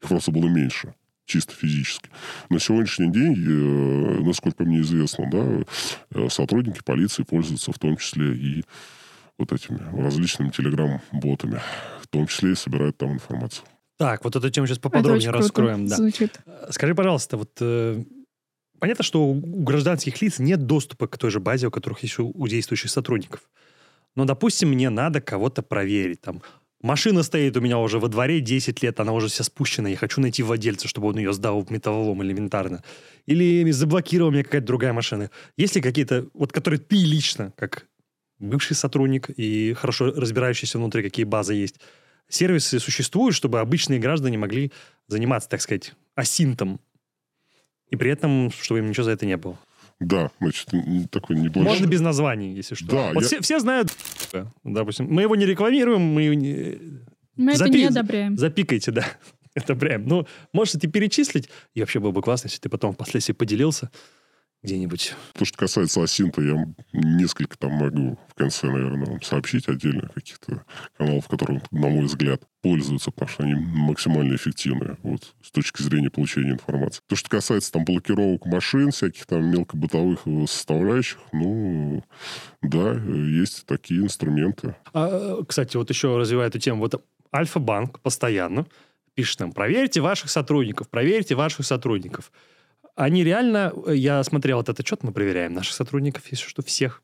их 0.00 0.08
просто 0.08 0.30
было 0.30 0.48
меньше 0.48 0.94
чисто 1.24 1.54
физически. 1.54 2.08
На 2.50 2.58
сегодняшний 2.58 3.10
день, 3.10 3.34
э, 3.38 4.20
насколько 4.22 4.64
мне 4.64 4.80
известно, 4.80 5.28
да, 5.30 5.64
э, 6.14 6.28
сотрудники 6.28 6.80
полиции 6.84 7.22
пользуются 7.22 7.72
в 7.72 7.78
том 7.78 7.96
числе 7.96 8.34
и 8.34 8.64
вот 9.38 9.52
этими 9.52 9.80
различными 10.00 10.50
телеграм-ботами, 10.50 11.60
в 12.00 12.08
том 12.08 12.26
числе 12.26 12.52
и 12.52 12.54
собирают 12.54 12.96
там 12.96 13.12
информацию. 13.12 13.64
Так, 13.98 14.24
вот 14.24 14.34
эту 14.36 14.50
тему 14.50 14.66
сейчас 14.66 14.78
Это 14.78 14.88
поподробнее 14.88 15.30
раскроем. 15.30 15.86
Да. 15.86 15.96
звучит. 15.96 16.40
Скажи, 16.70 16.94
пожалуйста, 16.94 17.36
вот 17.36 17.50
э, 17.60 18.02
понятно, 18.78 19.04
что 19.04 19.24
у 19.24 19.62
гражданских 19.62 20.20
лиц 20.20 20.38
нет 20.38 20.66
доступа 20.66 21.06
к 21.06 21.18
той 21.18 21.30
же 21.30 21.40
базе, 21.40 21.68
у 21.68 21.70
которых 21.70 22.02
есть 22.02 22.18
у, 22.18 22.32
у 22.34 22.48
действующих 22.48 22.90
сотрудников. 22.90 23.42
Но, 24.16 24.24
допустим, 24.24 24.70
мне 24.70 24.90
надо 24.90 25.20
кого-то 25.20 25.62
проверить. 25.62 26.20
Там, 26.20 26.42
машина 26.82 27.22
стоит 27.22 27.56
у 27.56 27.60
меня 27.60 27.78
уже 27.78 27.98
во 27.98 28.08
дворе 28.08 28.40
10 28.40 28.82
лет, 28.82 28.98
она 29.00 29.12
уже 29.12 29.28
вся 29.28 29.44
спущена, 29.44 29.88
я 29.88 29.96
хочу 29.96 30.20
найти 30.20 30.42
владельца, 30.42 30.88
чтобы 30.88 31.08
он 31.08 31.18
ее 31.18 31.32
сдал 31.32 31.62
в 31.62 31.70
металлолом 31.70 32.22
элементарно. 32.22 32.82
Или 33.26 33.70
заблокировал 33.70 34.32
мне 34.32 34.42
какая-то 34.42 34.66
другая 34.66 34.92
машина. 34.92 35.30
Есть 35.56 35.76
ли 35.76 35.80
какие-то, 35.80 36.26
вот 36.34 36.52
которые 36.52 36.80
ты 36.80 36.96
лично, 36.96 37.52
как 37.56 37.86
бывший 38.42 38.74
сотрудник 38.74 39.30
и 39.30 39.72
хорошо 39.74 40.06
разбирающийся 40.10 40.78
внутри, 40.78 41.02
какие 41.02 41.24
базы 41.24 41.54
есть, 41.54 41.76
сервисы 42.28 42.78
существуют, 42.80 43.34
чтобы 43.34 43.60
обычные 43.60 43.98
граждане 44.00 44.38
могли 44.38 44.72
заниматься, 45.08 45.48
так 45.48 45.60
сказать, 45.60 45.92
асинтом. 46.14 46.80
И 47.90 47.96
при 47.96 48.10
этом, 48.10 48.50
чтобы 48.50 48.80
им 48.80 48.88
ничего 48.90 49.04
за 49.04 49.12
это 49.12 49.26
не 49.26 49.36
было. 49.36 49.58
Да, 50.00 50.30
значит, 50.40 50.72
н- 50.74 51.06
такой 51.08 51.36
небольшой... 51.36 51.62
Можно 51.62 51.86
без 51.86 52.00
названий, 52.00 52.54
если 52.54 52.74
что. 52.74 52.86
Да, 52.86 53.12
вот 53.12 53.22
я- 53.22 53.26
все, 53.28 53.40
все 53.40 53.60
знают, 53.60 53.88
допустим. 54.64 55.06
Мы 55.08 55.22
его 55.22 55.36
не 55.36 55.46
рекламируем, 55.46 56.00
мы 56.00 56.34
не... 56.34 56.78
Мы 57.36 57.52
это 57.52 57.64
Запи- 57.66 57.78
не 57.78 57.84
одобряем. 57.86 58.36
Запикайте, 58.36 58.90
да. 58.90 59.06
Это 59.54 59.74
прям. 59.74 60.06
Ну, 60.06 60.26
можете 60.52 60.88
перечислить. 60.88 61.48
И 61.74 61.80
вообще 61.80 62.00
было 62.00 62.10
бы 62.10 62.22
классно, 62.22 62.48
если 62.48 62.58
ты 62.60 62.68
потом 62.70 62.94
впоследствии 62.94 63.32
поделился 63.34 63.90
где-нибудь. 64.62 65.14
То, 65.34 65.44
что 65.44 65.58
касается 65.58 66.02
Асинта, 66.02 66.40
я 66.40 66.66
несколько 66.92 67.58
там 67.58 67.72
могу 67.72 68.18
в 68.28 68.34
конце, 68.34 68.68
наверное, 68.68 69.06
вам 69.06 69.22
сообщить 69.22 69.68
отдельно 69.68 70.08
каких-то 70.08 70.64
каналов, 70.96 71.26
которые, 71.28 71.62
на 71.70 71.88
мой 71.88 72.04
взгляд, 72.04 72.42
пользуются, 72.62 73.10
потому 73.10 73.28
что 73.28 73.42
они 73.42 73.54
максимально 73.54 74.36
эффективны 74.36 74.96
вот, 75.02 75.34
с 75.42 75.50
точки 75.50 75.82
зрения 75.82 76.10
получения 76.10 76.52
информации. 76.52 77.02
То, 77.08 77.16
что 77.16 77.28
касается 77.28 77.72
там 77.72 77.84
блокировок 77.84 78.46
машин, 78.46 78.92
всяких 78.92 79.26
там 79.26 79.44
мелкобытовых 79.50 80.20
составляющих, 80.48 81.18
ну, 81.32 82.04
да, 82.62 82.92
есть 82.92 83.66
такие 83.66 84.00
инструменты. 84.00 84.76
А, 84.92 85.42
кстати, 85.44 85.76
вот 85.76 85.90
еще 85.90 86.16
развивая 86.16 86.48
эту 86.48 86.60
тему. 86.60 86.80
Вот 86.80 87.04
Альфа-банк 87.34 88.00
постоянно 88.00 88.66
пишет 89.14 89.40
нам, 89.40 89.52
проверьте 89.52 90.00
ваших 90.00 90.30
сотрудников, 90.30 90.88
проверьте 90.88 91.34
ваших 91.34 91.66
сотрудников. 91.66 92.30
Они 92.94 93.24
реально, 93.24 93.72
э, 93.86 93.94
я 93.96 94.22
смотрел 94.22 94.60
этот 94.60 94.80
отчет, 94.80 95.02
мы 95.02 95.12
проверяем 95.12 95.54
наших 95.54 95.74
сотрудников, 95.74 96.24
если 96.30 96.46
что, 96.46 96.62
всех. 96.62 97.02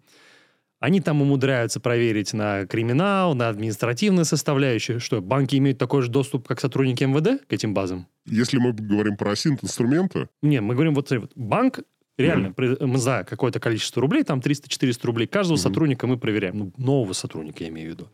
Они 0.81 1.01
там 1.01 1.23
умудряются 1.23 1.81
проверить 1.81 2.33
на 2.35 2.65
криминал, 2.67 3.35
на 3.35 3.49
административные 3.49 4.25
составляющие. 4.25 5.01
Что, 5.01 5.21
банки 5.21 5.57
имеют 5.57 5.79
такой 5.79 6.03
же 6.03 6.09
доступ, 6.09 6.47
как 6.47 6.61
сотрудники 6.61 7.03
МВД 7.03 7.45
к 7.49 7.53
этим 7.53 7.75
базам? 7.75 8.07
Если 8.27 8.59
мы 8.59 8.73
говорим 8.73 9.17
про 9.17 9.33
инструменты, 9.33 10.29
Не, 10.43 10.61
мы 10.61 10.75
говорим 10.75 10.95
вот, 10.95 11.09
смотри, 11.09 11.23
вот 11.23 11.33
банк 11.35 11.81
реально, 12.17 12.55
мы 12.57 12.99
за 12.99 13.25
какое-то 13.29 13.59
количество 13.59 14.01
рублей, 14.01 14.23
там 14.23 14.39
300-400 14.41 15.07
рублей, 15.07 15.27
каждого 15.27 15.57
Мгм. 15.57 15.63
сотрудника 15.63 16.07
мы 16.07 16.17
проверяем. 16.17 16.59
Ну, 16.59 16.73
нового 16.77 17.13
сотрудника, 17.13 17.65
я 17.65 17.71
имею 17.71 17.89
в 17.89 17.93
виду. 17.95 18.09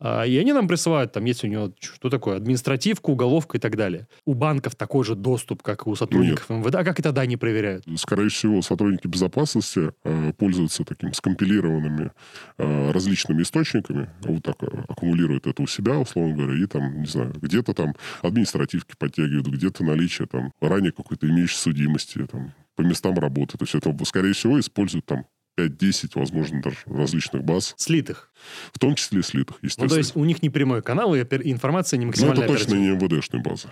А, 0.00 0.24
И 0.24 0.36
они 0.38 0.52
нам 0.52 0.66
присылают, 0.66 1.12
там 1.12 1.24
есть 1.26 1.44
у 1.44 1.46
него, 1.46 1.72
что 1.78 2.08
такое, 2.08 2.36
административку, 2.36 3.12
уголовка 3.12 3.58
и 3.58 3.60
так 3.60 3.76
далее. 3.76 4.08
У 4.24 4.34
банков 4.34 4.74
такой 4.74 5.04
же 5.04 5.14
доступ, 5.14 5.62
как 5.62 5.86
и 5.86 5.90
у 5.90 5.94
сотрудников 5.94 6.48
МВД. 6.48 6.74
А 6.76 6.84
как 6.84 6.98
и 6.98 7.02
тогда 7.02 7.22
они 7.22 7.36
проверяют? 7.36 7.84
скорее 7.96 8.28
всего, 8.30 8.62
сотрудники 8.62 9.06
безопасности 9.06 9.92
э, 10.04 10.32
пользуются 10.38 10.84
такими 10.84 11.12
скомпилированными 11.12 12.12
э, 12.56 12.90
различными 12.92 13.42
источниками, 13.42 14.08
вот 14.22 14.42
так 14.42 14.62
э, 14.62 14.66
аккумулируют 14.88 15.46
это 15.46 15.62
у 15.62 15.66
себя, 15.66 15.98
условно 15.98 16.34
говоря, 16.34 16.54
и 16.54 16.66
там, 16.66 17.02
не 17.02 17.06
знаю, 17.06 17.34
где-то 17.40 17.74
там 17.74 17.94
административки 18.22 18.94
подтягивают, 18.98 19.48
где-то 19.48 19.84
наличие 19.84 20.26
там 20.26 20.52
ранее 20.60 20.92
какой-то 20.92 21.28
имеющей 21.28 21.56
судимости, 21.56 22.26
там, 22.30 22.54
по 22.74 22.82
местам 22.82 23.18
работы. 23.18 23.58
То 23.58 23.64
есть 23.64 23.74
это, 23.74 23.94
скорее 24.04 24.32
всего, 24.32 24.58
используют 24.58 25.04
там 25.04 25.26
5-10, 25.58 26.12
возможно, 26.14 26.62
даже 26.62 26.76
различных 26.86 27.44
баз, 27.44 27.74
Слитых. 27.76 28.32
в 28.72 28.78
том 28.78 28.94
числе 28.94 29.20
и 29.20 29.22
слитых, 29.22 29.56
Ну, 29.60 29.66
естественно. 29.66 29.88
то 29.90 29.98
есть 29.98 30.16
у 30.16 30.24
них 30.24 30.42
не 30.42 30.50
прямой 30.50 30.82
канал, 30.82 31.14
и 31.14 31.20
информация 31.20 31.98
не 31.98 32.04
Но 32.06 32.10
максимально 32.10 32.40
это 32.44 32.52
точно 32.54 32.74
не 32.74 32.88
МВДшные 32.90 33.42
базы. 33.42 33.68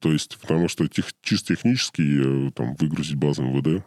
То 0.00 0.12
есть, 0.12 0.38
потому 0.40 0.68
что 0.68 0.86
тех- 0.86 1.12
чисто 1.22 1.56
технически 1.56 2.48
э, 2.48 2.50
там 2.52 2.74
выгрузить 2.76 3.16
базы 3.16 3.42
МВД 3.42 3.84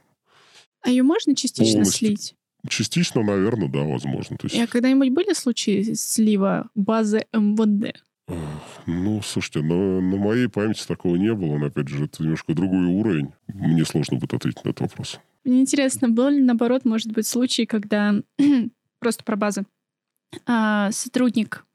А 0.81 0.89
ее 0.89 1.03
можно 1.03 1.35
частично 1.35 1.73
Полностью. 1.79 2.07
слить? 2.09 2.35
Частично, 2.67 3.23
наверное, 3.23 3.69
да, 3.69 3.79
возможно. 3.79 4.37
То 4.37 4.47
есть, 4.47 4.59
А 4.59 4.67
когда-нибудь 4.67 5.11
были 5.11 5.33
случаи 5.33 5.93
слива 5.93 6.69
базы 6.75 7.25
МВД? 7.33 8.01
ну, 8.85 9.21
слушайте, 9.23 9.61
на, 9.61 9.99
на 10.01 10.17
моей 10.17 10.47
памяти 10.47 10.85
такого 10.87 11.15
не 11.15 11.33
было, 11.33 11.57
но, 11.57 11.67
опять 11.67 11.87
же, 11.87 12.05
это 12.05 12.23
немножко 12.23 12.53
другой 12.53 12.85
уровень. 12.85 13.29
Мне 13.47 13.85
сложно 13.85 14.17
будет 14.17 14.33
ответить 14.33 14.63
на 14.65 14.69
этот 14.69 14.81
вопрос. 14.81 15.19
Мне 15.43 15.61
интересно, 15.61 16.09
был 16.09 16.29
ли, 16.29 16.41
наоборот, 16.41 16.85
может 16.85 17.11
быть, 17.11 17.27
случай, 17.27 17.65
когда 17.65 18.15
просто 18.99 19.23
про 19.23 19.35
базы 19.35 19.65
а, 20.45 20.91
сотрудник 20.91 21.65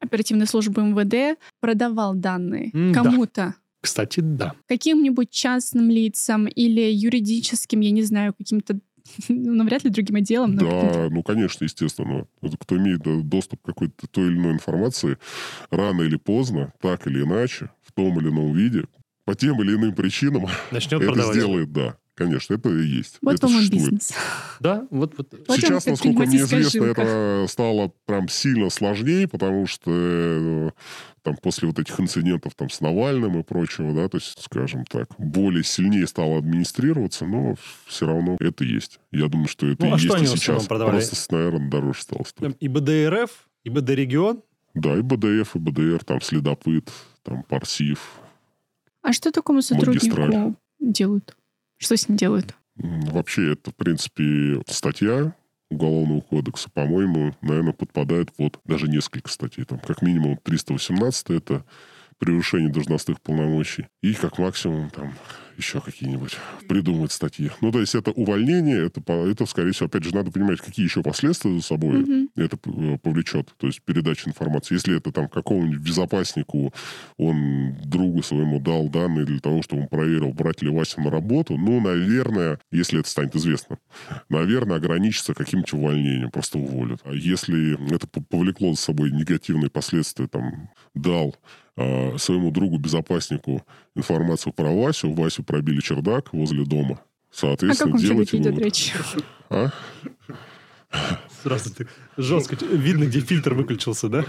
оперативной 0.00 0.46
службы 0.46 0.82
МВД 0.82 1.38
продавал 1.60 2.14
данные 2.14 2.70
да. 2.72 2.92
кому-то, 2.94 3.54
Кстати, 3.82 4.20
да. 4.20 4.54
каким-нибудь 4.66 5.30
частным 5.30 5.90
лицам 5.90 6.46
или 6.46 6.80
юридическим, 6.80 7.80
я 7.80 7.90
не 7.90 8.02
знаю, 8.02 8.32
каким-то, 8.32 8.80
ну, 9.28 9.54
навряд 9.54 9.84
ли 9.84 9.90
другим 9.90 10.16
отделом, 10.16 10.56
Да, 10.56 11.08
ну, 11.10 11.22
конечно, 11.22 11.64
естественно. 11.64 12.26
Кто 12.58 12.78
имеет 12.78 13.06
э, 13.06 13.20
доступ 13.22 13.60
к 13.60 13.66
какой-то 13.66 14.06
той 14.08 14.28
или 14.28 14.36
иной 14.38 14.52
информации, 14.54 15.18
рано 15.70 16.02
или 16.02 16.16
поздно, 16.16 16.72
так 16.80 17.06
или 17.06 17.22
иначе, 17.22 17.70
в 17.82 17.92
том 17.92 18.18
или 18.18 18.30
ином 18.30 18.54
виде, 18.54 18.84
по 19.26 19.34
тем 19.34 19.60
или 19.60 19.74
иным 19.74 19.94
причинам, 19.94 20.46
Начнет 20.70 21.02
это 21.02 21.12
продавать. 21.12 21.36
сделает, 21.36 21.72
да. 21.72 21.96
Конечно, 22.20 22.52
это 22.52 22.68
и 22.68 22.84
есть. 22.86 23.16
Вот 23.22 23.34
это 23.36 23.46
вам 23.46 23.56
и 23.56 23.58
существует. 23.60 23.84
бизнес. 23.92 24.12
Да, 24.60 24.86
вот, 24.90 25.14
вот. 25.16 25.32
Вот 25.48 25.56
Сейчас, 25.56 25.86
вам 25.86 25.92
насколько 25.94 26.18
мне 26.26 26.36
известно, 26.36 26.84
жилка. 26.84 27.00
это 27.00 27.46
стало 27.48 27.92
прям 28.04 28.28
сильно 28.28 28.68
сложнее, 28.68 29.26
потому 29.26 29.66
что 29.66 29.90
э, 29.90 30.70
там 31.22 31.36
после 31.38 31.68
вот 31.68 31.78
этих 31.78 31.98
инцидентов 31.98 32.54
там 32.54 32.68
с 32.68 32.82
Навальным 32.82 33.40
и 33.40 33.42
прочего, 33.42 33.94
да, 33.94 34.06
то 34.10 34.18
есть, 34.18 34.38
скажем 34.42 34.84
так, 34.84 35.08
более 35.16 35.64
сильнее 35.64 36.06
стало 36.06 36.36
администрироваться, 36.36 37.24
но 37.24 37.54
все 37.86 38.06
равно 38.06 38.36
это 38.38 38.64
есть. 38.64 39.00
Я 39.12 39.28
думаю, 39.28 39.48
что 39.48 39.66
это 39.66 39.86
Ну, 39.86 39.88
и 39.88 39.92
а 39.92 39.94
есть 39.94 40.04
что 40.04 40.14
и 40.14 40.18
они 40.18 40.26
в 40.26 40.32
основном 40.34 40.60
сейчас. 40.60 40.68
продавали? 40.68 40.96
Просто, 40.96 41.34
наверное, 41.34 41.70
дороже 41.70 42.02
стало 42.02 42.24
стоить. 42.24 42.56
И 42.60 42.68
БДРФ, 42.68 43.30
и 43.64 43.70
БД-регион. 43.70 44.42
Да, 44.74 44.94
и 44.94 45.00
БДФ, 45.00 45.56
и 45.56 45.58
БДР, 45.58 46.04
там 46.04 46.20
следопыт, 46.20 46.90
там 47.22 47.44
парсив. 47.44 48.10
А 49.00 49.14
что 49.14 49.32
такому 49.32 49.62
сотруднику 49.62 50.04
Магистраль. 50.20 50.54
делают? 50.80 51.34
Что 51.80 51.96
с 51.96 52.08
ним 52.08 52.18
делают? 52.18 52.54
Вообще, 52.76 53.52
это, 53.52 53.70
в 53.70 53.74
принципе, 53.74 54.62
статья 54.68 55.34
Уголовного 55.70 56.20
кодекса, 56.20 56.68
по-моему, 56.68 57.34
наверное, 57.42 57.72
подпадает 57.72 58.32
под 58.32 58.58
даже 58.64 58.88
несколько 58.88 59.30
статей. 59.30 59.64
Там, 59.64 59.78
как 59.78 60.02
минимум, 60.02 60.36
318 60.42 61.30
это 61.30 61.64
превышение 62.18 62.70
должностных 62.70 63.20
полномочий. 63.20 63.86
И 64.02 64.14
как 64.14 64.38
максимум 64.38 64.90
там 64.90 65.14
еще 65.60 65.80
какие-нибудь 65.80 66.36
придумать 66.68 67.12
статьи. 67.12 67.50
Ну, 67.60 67.70
то 67.72 67.80
есть 67.80 67.94
это 67.94 68.10
увольнение, 68.10 68.86
это, 68.86 69.00
по- 69.00 69.12
это, 69.28 69.46
скорее 69.46 69.72
всего, 69.72 69.86
опять 69.86 70.04
же, 70.04 70.14
надо 70.14 70.30
понимать, 70.30 70.60
какие 70.60 70.84
еще 70.84 71.02
последствия 71.02 71.54
за 71.54 71.62
собой 71.62 71.98
Мгм. 72.00 72.30
это 72.36 72.58
э, 72.66 72.98
повлечет, 72.98 73.54
то 73.58 73.66
есть 73.66 73.82
передача 73.82 74.28
информации. 74.28 74.74
Если 74.74 74.96
это 74.96 75.12
там 75.12 75.28
какому-нибудь 75.28 75.78
безопаснику, 75.80 76.72
он 77.16 77.74
другу 77.84 78.22
своему 78.22 78.60
дал 78.60 78.88
данные 78.88 79.24
для 79.26 79.38
того, 79.40 79.62
чтобы 79.62 79.82
он 79.82 79.88
проверил, 79.88 80.32
брать 80.32 80.62
ли 80.62 80.70
Вася 80.70 81.00
на 81.00 81.10
работу, 81.10 81.56
ну, 81.56 81.80
наверное, 81.80 82.58
если 82.72 83.00
это 83.00 83.08
станет 83.08 83.36
известно, 83.36 83.78
наверное, 84.28 84.76
ограничится 84.76 85.34
каким-то 85.34 85.76
увольнением, 85.76 86.30
просто 86.30 86.58
уволят. 86.58 87.00
А 87.04 87.12
если 87.12 87.94
это 87.94 88.06
повлекло 88.06 88.72
за 88.74 88.80
собой 88.80 89.10
негативные 89.10 89.70
последствия, 89.70 90.26
там, 90.28 90.70
дал 90.94 91.36
а, 91.80 92.18
своему 92.18 92.50
другу-безопаснику 92.50 93.64
информацию 93.94 94.52
про 94.52 94.70
Васю, 94.70 95.12
Васю 95.12 95.42
пробили 95.42 95.80
чердак 95.80 96.32
возле 96.32 96.64
дома, 96.64 97.00
соответственно, 97.30 97.92
каком 97.92 98.06
делайте 98.06 98.30
человеке 98.30 98.36
идет 98.38 98.54
вывод. 98.54 98.64
речь? 98.64 98.92
А? 99.48 99.70
Сразу 101.42 101.74
ты 101.74 101.86
жестко. 102.16 102.56
Видно, 102.64 103.04
где 103.04 103.20
фильтр 103.20 103.54
выключился, 103.54 104.08
да? 104.08 104.24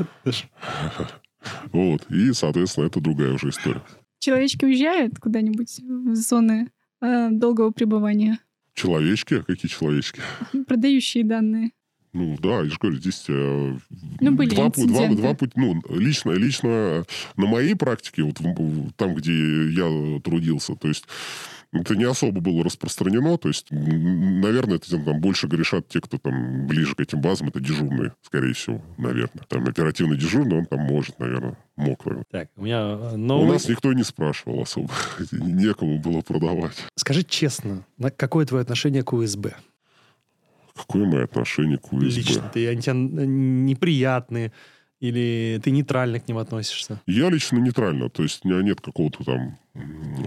Вот. 1.72 2.06
И, 2.12 2.34
соответственно, 2.34 2.86
это 2.86 3.02
другая 3.02 3.34
уже 3.34 3.50
история. 3.50 3.82
Человечки 4.20 4.64
уезжают 4.64 5.18
куда-нибудь 5.20 5.80
в 5.80 6.16
зоны 6.16 6.72
э, 7.02 7.30
долгого 7.32 7.72
пребывания, 7.72 8.40
Человечки? 8.74 9.42
Какие 9.42 9.70
человечки? 9.70 10.22
продающие 10.68 11.24
данные. 11.24 11.72
Ну 12.14 12.38
да, 12.42 12.58
я 12.62 12.66
же 12.66 12.78
говорю, 12.80 12.98
здесь 12.98 13.26
э, 13.30 13.78
Ну, 14.20 14.32
были 14.34 14.50
два, 14.50 14.70
два, 14.70 15.08
два 15.10 15.34
пути. 15.34 15.54
Ну, 15.56 15.82
лично, 15.90 16.32
лично 16.32 17.06
на 17.38 17.46
моей 17.48 17.76
практике, 17.76 18.24
вот 18.24 18.40
в- 18.40 18.44
в- 18.44 18.92
там, 18.94 19.16
где 19.16 19.70
я 19.72 20.20
трудился, 20.22 20.76
то 20.76 20.88
есть 20.90 21.06
это 21.74 21.96
не 21.96 22.04
особо 22.04 22.42
было 22.42 22.66
распространено, 22.66 23.38
то 23.38 23.48
есть, 23.48 23.68
наверное, 23.72 24.76
этим 24.76 25.06
там 25.06 25.22
больше 25.22 25.48
грешат 25.48 25.88
те, 25.88 26.02
кто 26.02 26.18
там 26.18 26.68
ближе 26.68 26.96
к 26.96 27.00
этим 27.00 27.22
базам, 27.22 27.48
это 27.48 27.62
дежурные, 27.62 28.12
скорее 28.24 28.54
всего, 28.54 28.82
наверное. 28.98 29.46
Там 29.48 29.66
оперативный 29.66 30.18
дежурный, 30.18 30.58
он 30.58 30.66
там 30.66 30.82
может, 30.82 31.18
наверное, 31.18 31.58
мог. 31.78 32.06
наверное. 32.06 32.26
Так, 32.30 32.50
у 32.58 32.64
меня 32.64 32.82
э, 32.82 33.14
У 33.14 33.18
новый... 33.18 33.54
нас 33.54 33.70
никто 33.70 33.94
не 33.94 34.04
спрашивал 34.04 34.62
особо, 34.64 34.92
некому 35.32 35.98
было 36.00 36.20
продавать. 36.20 36.76
Скажи 36.98 37.24
честно, 37.24 37.86
на- 37.98 38.12
какое 38.12 38.46
твое 38.46 38.64
отношение 38.64 39.04
к 39.04 39.14
УСБ? 39.14 39.56
Какое 40.76 41.06
мое 41.06 41.24
отношение 41.24 41.78
к 41.78 41.92
УСБ? 41.92 42.06
Лично. 42.06 42.52
Ты, 42.54 42.68
они 42.68 42.82
тебе 42.82 42.94
неприятные? 42.96 44.52
Или 45.00 45.60
ты 45.64 45.72
нейтрально 45.72 46.20
к 46.20 46.28
ним 46.28 46.38
относишься? 46.38 47.02
Я 47.08 47.30
лично 47.30 47.58
нейтрально, 47.58 48.10
то 48.10 48.22
есть 48.22 48.46
у 48.46 48.50
меня 48.50 48.62
нет 48.62 48.82
какого-то 48.82 49.24
там 49.24 49.58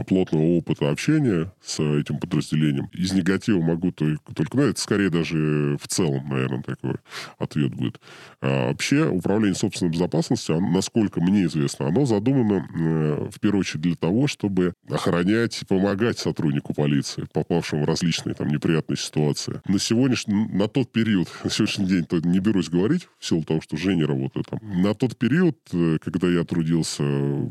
плотного 0.06 0.42
опыта 0.56 0.90
общения 0.90 1.52
с 1.62 1.78
этим 1.80 2.18
подразделением. 2.18 2.88
Из 2.92 3.12
негатива 3.12 3.60
могу 3.60 3.92
то- 3.92 4.16
только, 4.34 4.56
ну, 4.56 4.62
это 4.64 4.80
скорее 4.80 5.10
даже 5.10 5.76
в 5.80 5.86
целом, 5.88 6.28
наверное, 6.28 6.62
такой 6.62 6.94
ответ 7.38 7.74
будет. 7.74 8.00
А 8.40 8.68
вообще 8.68 9.06
управление 9.06 9.54
собственной 9.54 9.92
безопасностью, 9.92 10.60
насколько 10.60 11.20
мне 11.20 11.44
известно, 11.44 11.88
оно 11.88 12.06
задумано 12.06 12.66
э, 12.74 13.28
в 13.30 13.40
первую 13.40 13.60
очередь 13.60 13.82
для 13.82 13.96
того, 13.96 14.26
чтобы 14.26 14.74
охранять, 14.88 15.62
помогать 15.68 16.18
сотруднику 16.18 16.72
полиции, 16.74 17.26
попавшему 17.32 17.84
в 17.84 17.88
различные 17.88 18.34
там 18.34 18.48
неприятные 18.48 18.96
ситуации. 18.96 19.60
На 19.66 19.78
сегодняшний, 19.78 20.48
на 20.48 20.68
тот 20.68 20.90
период, 20.90 21.28
на 21.44 21.50
сегодняшний 21.50 21.86
день, 21.86 22.04
то 22.04 22.18
не 22.20 22.38
берусь 22.38 22.70
говорить, 22.70 23.08
в 23.18 23.26
силу 23.26 23.44
того, 23.44 23.60
что 23.60 23.76
Женя 23.76 24.06
работает 24.06 24.46
там. 24.46 24.60
На 24.82 24.94
тот 24.94 25.16
период, 25.18 25.58
э, 25.72 25.98
когда 26.02 26.28
я 26.28 26.44
трудился, 26.44 27.02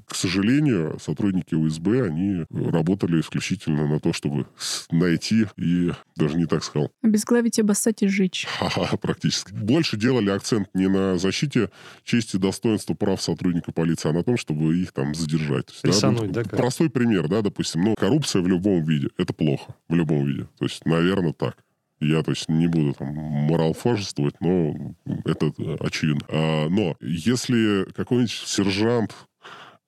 к 0.08 0.16
сожалению, 0.16 0.98
сотрудники 1.00 1.54
УСБ, 1.54 1.83
они 1.92 2.46
работали 2.50 3.20
исключительно 3.20 3.88
на 3.88 4.00
то, 4.00 4.14
чтобы 4.14 4.48
найти 4.92 5.46
и, 5.58 5.92
даже 6.16 6.38
не 6.38 6.46
так 6.46 6.64
сказал, 6.64 6.92
Обезглавить, 7.02 7.60
обоссать 7.60 8.02
и 8.04 8.08
сжечь. 8.08 8.46
Ха-ха, 8.60 8.98
практически. 8.98 9.54
Больше 9.54 9.98
делали 9.98 10.30
акцент 10.30 10.70
не 10.74 10.88
на 10.88 11.18
защите 11.18 11.70
чести, 12.04 12.38
достоинства, 12.38 12.94
прав 12.94 13.22
сотрудника 13.22 13.72
полиции, 13.72 14.10
а 14.10 14.14
на 14.14 14.24
том, 14.24 14.38
чтобы 14.38 14.78
их 14.78 14.92
там 14.92 15.14
задержать. 15.14 15.68
То 15.68 15.72
есть, 15.72 15.82
Прессануть, 15.82 16.28
ну, 16.28 16.32
да, 16.32 16.44
как? 16.44 16.58
Простой 16.58 16.90
пример, 16.90 17.28
да, 17.28 17.42
допустим, 17.42 17.84
ну, 17.84 17.96
коррупция 17.96 18.42
в 18.42 18.48
любом 18.48 18.84
виде. 18.84 19.10
Это 19.18 19.34
плохо. 19.34 19.76
В 19.88 19.96
любом 19.96 20.26
виде. 20.26 20.48
То 20.58 20.66
есть, 20.66 20.86
наверное, 20.86 21.34
так. 21.34 21.58
Я, 22.00 22.22
то 22.22 22.32
есть, 22.32 22.50
не 22.50 22.68
буду 22.68 22.94
там 22.94 23.08
моралфажествовать, 23.14 24.36
но 24.42 24.96
это 25.26 25.54
очевидно. 25.80 26.26
А, 26.28 26.70
но 26.70 26.98
если 27.00 27.86
какой-нибудь 27.96 28.32
сержант 28.32 29.16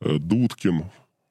э, 0.01 0.17
Дудкин 0.17 0.85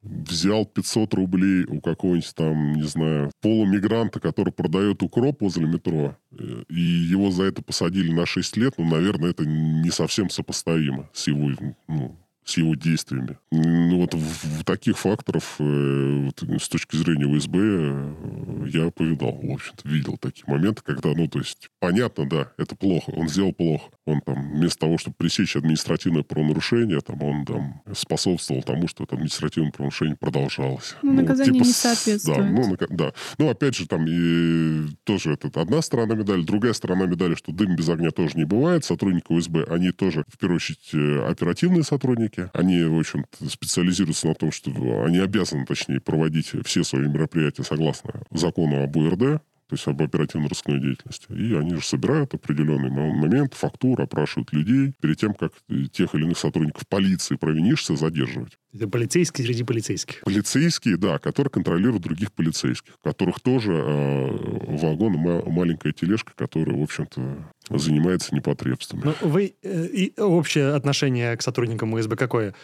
взял 0.04 0.66
500 0.66 1.14
рублей 1.14 1.64
у 1.64 1.80
какого-нибудь 1.80 2.34
там, 2.34 2.74
не 2.74 2.86
знаю, 2.86 3.30
полумигранта, 3.40 4.20
который 4.20 4.52
продает 4.52 5.02
укроп 5.02 5.40
возле 5.40 5.66
метро, 5.66 6.16
э, 6.32 6.64
и 6.68 6.80
его 6.80 7.30
за 7.30 7.44
это 7.44 7.62
посадили 7.62 8.12
на 8.12 8.26
6 8.26 8.56
лет, 8.56 8.74
ну, 8.78 8.84
наверное, 8.84 9.30
это 9.30 9.44
не 9.44 9.90
совсем 9.90 10.30
сопоставимо 10.30 11.08
с 11.12 11.26
его 11.26 11.50
ну, 11.88 12.16
с 12.44 12.58
его 12.58 12.74
действиями. 12.74 13.38
Ну, 13.50 14.00
вот 14.00 14.14
в, 14.14 14.60
в 14.60 14.64
таких 14.64 14.98
факторов 14.98 15.56
э, 15.58 16.26
вот, 16.26 16.42
с 16.60 16.68
точки 16.68 16.96
зрения 16.96 17.26
УСБ 17.26 17.58
э, 17.58 18.63
я 18.66 18.90
повидал, 18.90 19.32
в 19.32 19.50
общем-то, 19.50 19.88
видел 19.88 20.16
такие 20.16 20.44
моменты, 20.46 20.82
когда, 20.84 21.10
ну, 21.10 21.28
то 21.28 21.38
есть, 21.38 21.70
понятно, 21.80 22.28
да, 22.28 22.52
это 22.58 22.76
плохо, 22.76 23.10
он 23.10 23.28
сделал 23.28 23.52
плохо. 23.52 23.90
Он 24.06 24.20
там, 24.20 24.52
вместо 24.52 24.80
того, 24.80 24.98
чтобы 24.98 25.16
пресечь 25.16 25.56
административное 25.56 26.22
правонарушение, 26.22 27.00
там, 27.00 27.22
он 27.22 27.44
там 27.46 27.82
способствовал 27.94 28.62
тому, 28.62 28.86
что 28.86 29.04
это 29.04 29.14
административное 29.14 29.70
правонарушение 29.70 30.16
продолжалось. 30.16 30.94
Ну, 31.02 31.12
наказание 31.14 31.54
типа, 31.54 31.64
не 31.64 31.72
соответствует. 31.72 32.38
Да, 32.38 32.44
ну, 32.44 32.76
да. 32.90 33.12
Ну, 33.38 33.48
опять 33.48 33.76
же, 33.76 33.86
там 33.86 34.04
и 34.06 34.88
тоже 35.04 35.32
это 35.32 35.60
одна 35.60 35.80
сторона 35.80 36.14
медали, 36.14 36.42
другая 36.42 36.74
сторона 36.74 37.06
медали, 37.06 37.34
что 37.34 37.52
дым 37.52 37.76
без 37.76 37.88
огня 37.88 38.10
тоже 38.10 38.36
не 38.36 38.44
бывает. 38.44 38.84
Сотрудники 38.84 39.32
УСБ, 39.32 39.64
они 39.70 39.90
тоже, 39.90 40.24
в 40.28 40.38
первую 40.38 40.56
очередь, 40.56 40.90
э, 40.92 41.26
оперативные 41.26 41.82
сотрудники, 41.82 42.04
сотрудники. 42.04 42.50
Они, 42.52 42.82
в 42.84 42.98
общем-то, 42.98 43.48
специализируются 43.48 44.28
на 44.28 44.34
том, 44.34 44.52
что 44.52 44.70
они 45.04 45.18
обязаны, 45.18 45.64
точнее, 45.66 46.00
проводить 46.00 46.52
все 46.64 46.84
свои 46.84 47.08
мероприятия 47.08 47.62
согласно 47.62 48.22
закону 48.30 48.53
об 48.62 48.96
УРД, 48.96 49.42
то 49.66 49.76
есть 49.76 49.88
об 49.88 50.02
оперативно-розыскной 50.02 50.78
деятельности. 50.78 51.26
И 51.30 51.54
они 51.54 51.74
же 51.76 51.82
собирают 51.82 52.34
определенный 52.34 52.90
момент, 52.90 53.54
фактур, 53.54 54.00
опрашивают 54.00 54.52
людей 54.52 54.92
перед 55.00 55.18
тем, 55.18 55.32
как 55.32 55.52
тех 55.90 56.14
или 56.14 56.24
иных 56.24 56.38
сотрудников 56.38 56.86
полиции 56.86 57.36
провинишься 57.36 57.96
задерживать. 57.96 58.52
Это 58.74 58.88
полицейские 58.88 59.46
среди 59.46 59.64
полицейских. 59.64 60.20
Полицейские, 60.20 60.96
да, 60.98 61.18
которые 61.18 61.50
контролируют 61.50 62.02
других 62.02 62.32
полицейских, 62.32 62.92
которых 63.02 63.40
тоже 63.40 63.72
э, 63.72 64.76
вагон, 64.76 65.12
маленькая 65.14 65.92
тележка, 65.92 66.32
которая, 66.36 66.76
в 66.76 66.82
общем-то, 66.82 67.50
занимается 67.70 68.34
непотребством. 68.34 69.00
Ну, 69.02 69.14
вы 69.22 69.54
э, 69.62 69.86
и 69.86 70.20
общее 70.20 70.74
отношение 70.74 71.36
к 71.36 71.42
сотрудникам 71.42 71.94
УСБ 71.94 72.16
какое? 72.16 72.54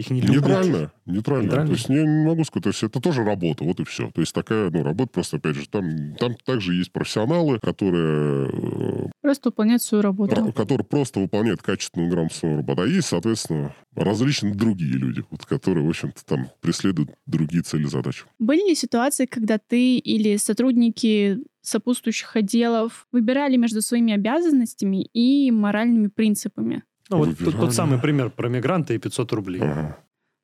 Их 0.00 0.08
не 0.08 0.22
любят. 0.22 0.46
Нейтрально, 0.46 0.92
нейтрально. 1.04 1.42
нейтрально. 1.42 1.66
То 1.66 1.72
есть 1.72 1.88
я 1.90 2.02
не 2.02 2.24
могу 2.24 2.42
сказать, 2.44 2.64
то 2.64 2.68
есть 2.70 2.82
это 2.82 3.00
тоже 3.02 3.22
работа, 3.22 3.64
вот 3.64 3.80
и 3.80 3.84
все. 3.84 4.10
То 4.10 4.22
есть 4.22 4.32
такая, 4.32 4.70
ну, 4.70 4.82
работа 4.82 5.10
просто, 5.12 5.36
опять 5.36 5.56
же, 5.56 5.68
там, 5.68 6.14
там 6.16 6.34
также 6.46 6.74
есть 6.74 6.90
профессионалы, 6.90 7.58
которые... 7.58 8.48
Э, 8.48 9.10
просто 9.20 9.50
выполняют 9.50 9.82
свою 9.82 10.00
работу. 10.00 10.52
Которые 10.54 10.86
просто 10.86 11.20
выполняют 11.20 11.60
качественную 11.60 12.10
грамотную 12.10 12.30
свою 12.30 12.56
работу. 12.56 12.80
А 12.80 12.86
есть, 12.86 13.08
соответственно, 13.08 13.74
различные 13.94 14.54
другие 14.54 14.94
люди, 14.94 15.22
вот, 15.30 15.44
которые, 15.44 15.84
в 15.84 15.90
общем-то, 15.90 16.24
там 16.24 16.48
преследуют 16.62 17.10
другие 17.26 17.62
цели 17.62 17.84
задачи. 17.84 18.24
Были 18.38 18.70
ли 18.70 18.74
ситуации, 18.74 19.26
когда 19.26 19.58
ты 19.58 19.98
или 19.98 20.38
сотрудники 20.38 21.40
сопутствующих 21.60 22.36
отделов 22.36 23.06
выбирали 23.12 23.56
между 23.56 23.82
своими 23.82 24.14
обязанностями 24.14 25.04
и 25.12 25.50
моральными 25.50 26.06
принципами? 26.06 26.84
Ну, 27.10 27.18
вот 27.18 27.38
тот, 27.38 27.56
тот 27.56 27.74
самый 27.74 27.98
пример 27.98 28.30
про 28.30 28.48
мигранта 28.48 28.94
и 28.94 28.98
500 28.98 29.32
рублей. 29.32 29.60
Ага. 29.60 29.98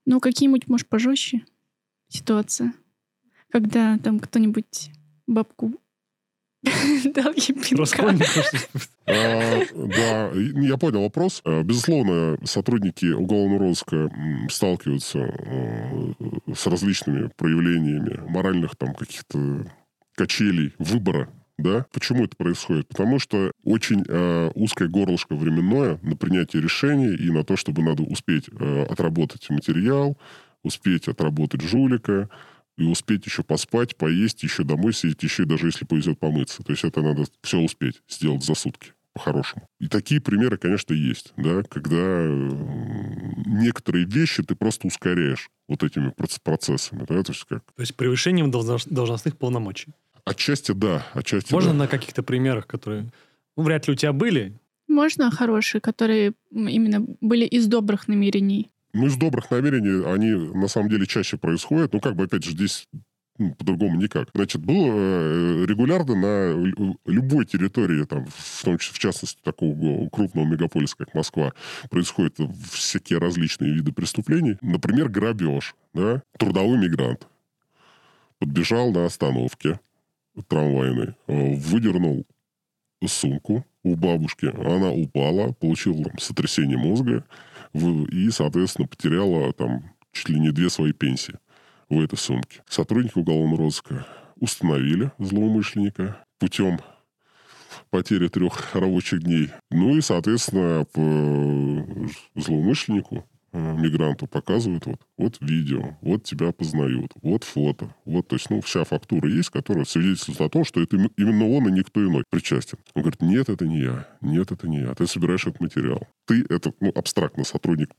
Ну, 0.04 0.20
какие-нибудь, 0.20 0.68
может, 0.68 0.88
пожестче 0.88 1.44
ситуация? 2.08 2.72
Когда 3.50 3.98
там 3.98 4.18
кто-нибудь 4.18 4.90
бабку 5.26 5.72
дал 7.04 7.32
ей 7.32 7.54
пинка. 7.54 8.16
А, 9.08 9.60
да, 9.72 10.32
я 10.32 10.76
понял 10.78 11.02
вопрос. 11.02 11.40
А, 11.44 11.62
безусловно, 11.62 12.38
сотрудники 12.42 13.06
уголовного 13.06 13.60
розыска 13.60 14.10
сталкиваются 14.50 15.20
а, 15.20 16.12
с 16.52 16.66
различными 16.66 17.30
проявлениями 17.36 18.20
моральных 18.28 18.74
там 18.74 18.96
каких-то 18.96 19.64
качелей 20.16 20.74
выбора 20.80 21.28
да? 21.58 21.86
Почему 21.92 22.24
это 22.24 22.36
происходит? 22.36 22.88
Потому 22.88 23.18
что 23.18 23.52
очень 23.64 24.04
э, 24.06 24.50
узкое 24.54 24.88
горлышко 24.88 25.34
временное 25.34 25.98
на 26.02 26.16
принятие 26.16 26.62
решений 26.62 27.14
и 27.14 27.30
на 27.30 27.44
то, 27.44 27.56
чтобы 27.56 27.82
надо 27.82 28.02
успеть 28.02 28.48
э, 28.50 28.82
отработать 28.84 29.48
материал, 29.50 30.18
успеть 30.62 31.08
отработать 31.08 31.62
жулика, 31.62 32.28
и 32.76 32.84
успеть 32.84 33.24
еще 33.24 33.42
поспать, 33.42 33.96
поесть, 33.96 34.42
еще 34.42 34.62
домой 34.62 34.92
сидеть, 34.92 35.22
еще 35.22 35.44
даже 35.44 35.68
если 35.68 35.84
повезет 35.84 36.18
помыться. 36.18 36.62
То 36.62 36.72
есть 36.72 36.84
это 36.84 37.00
надо 37.00 37.24
все 37.42 37.58
успеть 37.58 38.02
сделать 38.08 38.44
за 38.44 38.54
сутки 38.54 38.92
по-хорошему. 39.14 39.66
И 39.80 39.88
такие 39.88 40.20
примеры, 40.20 40.58
конечно, 40.58 40.92
есть, 40.92 41.32
да, 41.38 41.62
когда 41.62 42.26
некоторые 43.46 44.04
вещи 44.04 44.42
ты 44.42 44.54
просто 44.54 44.88
ускоряешь 44.88 45.48
вот 45.68 45.82
этими 45.82 46.12
процессами, 46.42 47.06
да, 47.08 47.22
то 47.22 47.32
есть 47.32 47.44
как... 47.44 47.64
То 47.74 47.80
есть 47.80 47.96
превышением 47.96 48.50
должностных 48.50 49.38
полномочий. 49.38 49.94
Отчасти 50.26 50.72
да, 50.72 51.06
отчасти 51.14 51.52
Можно 51.52 51.70
да. 51.70 51.78
на 51.78 51.86
каких-то 51.86 52.24
примерах, 52.24 52.66
которые, 52.66 53.06
ну, 53.56 53.62
вряд 53.62 53.86
ли 53.86 53.92
у 53.92 53.96
тебя 53.96 54.12
были? 54.12 54.58
Можно 54.88 55.30
хорошие, 55.30 55.80
которые 55.80 56.32
именно 56.50 57.06
были 57.20 57.44
из 57.44 57.68
добрых 57.68 58.08
намерений. 58.08 58.68
Ну, 58.92 59.06
из 59.06 59.16
добрых 59.16 59.50
намерений 59.52 60.04
они 60.04 60.32
на 60.52 60.66
самом 60.66 60.88
деле 60.88 61.06
чаще 61.06 61.36
происходят. 61.36 61.92
Ну, 61.92 62.00
как 62.00 62.16
бы, 62.16 62.24
опять 62.24 62.42
же, 62.42 62.50
здесь 62.50 62.88
ну, 63.38 63.54
по-другому 63.54 64.00
никак. 64.00 64.30
Значит, 64.34 64.62
было 64.62 64.94
э, 64.94 65.64
регулярно 65.66 66.16
на 66.16 66.96
любой 67.06 67.46
территории, 67.46 68.04
там, 68.04 68.26
в 68.26 68.64
том 68.64 68.78
числе, 68.78 68.94
в 68.94 68.98
частности, 68.98 69.38
такого 69.44 70.08
крупного 70.08 70.44
мегаполиса, 70.44 70.96
как 70.96 71.14
Москва, 71.14 71.52
происходят 71.88 72.36
всякие 72.72 73.20
различные 73.20 73.72
виды 73.72 73.92
преступлений. 73.92 74.56
Например, 74.60 75.08
грабеж. 75.08 75.76
Да? 75.94 76.22
Трудовой 76.36 76.78
мигрант 76.78 77.28
подбежал 78.38 78.90
на 78.92 79.04
остановке, 79.04 79.80
трамвайный, 80.48 81.14
э, 81.26 81.54
выдернул 81.56 82.26
сумку 83.06 83.64
у 83.82 83.94
бабушки, 83.94 84.46
она 84.46 84.90
упала, 84.90 85.52
получила 85.52 86.04
там, 86.04 86.18
сотрясение 86.18 86.76
мозга 86.76 87.24
и, 87.72 88.30
соответственно, 88.30 88.88
потеряла 88.88 89.52
там 89.52 89.92
чуть 90.12 90.30
ли 90.30 90.40
не 90.40 90.50
две 90.50 90.70
свои 90.70 90.92
пенсии 90.92 91.34
в 91.88 92.00
этой 92.00 92.18
сумке. 92.18 92.62
Сотрудники 92.68 93.18
уголовного 93.18 93.58
розыска 93.58 94.06
установили 94.40 95.12
злоумышленника 95.18 96.24
путем 96.38 96.80
потери 97.90 98.28
трех 98.28 98.74
рабочих 98.74 99.22
дней. 99.22 99.50
Ну 99.70 99.96
и, 99.96 100.00
соответственно, 100.00 100.84
по 100.92 102.40
злоумышленнику 102.40 103.24
мигранту 103.52 104.26
показывают 104.26 104.86
вот, 104.86 105.00
вот 105.16 105.36
видео, 105.40 105.96
вот 106.00 106.24
тебя 106.24 106.52
познают, 106.52 107.12
вот 107.22 107.44
фото, 107.44 107.94
вот, 108.04 108.28
то 108.28 108.36
есть, 108.36 108.50
ну, 108.50 108.60
вся 108.60 108.84
фактура 108.84 109.28
есть, 109.28 109.50
которая 109.50 109.84
свидетельствует 109.84 110.40
о 110.40 110.48
том, 110.48 110.64
что 110.64 110.82
это 110.82 110.96
именно 111.16 111.48
он 111.48 111.68
и 111.68 111.72
никто 111.72 112.00
иной 112.00 112.24
причастен. 112.30 112.78
Он 112.94 113.02
говорит, 113.02 113.22
нет, 113.22 113.48
это 113.48 113.66
не 113.66 113.80
я, 113.80 114.08
нет, 114.20 114.52
это 114.52 114.68
не 114.68 114.80
я, 114.80 114.94
ты 114.94 115.06
собираешь 115.06 115.46
этот 115.46 115.60
материал. 115.60 116.06
Ты, 116.26 116.44
это, 116.48 116.72
ну, 116.80 116.92
абстрактно 116.94 117.44
сотрудник 117.44 117.90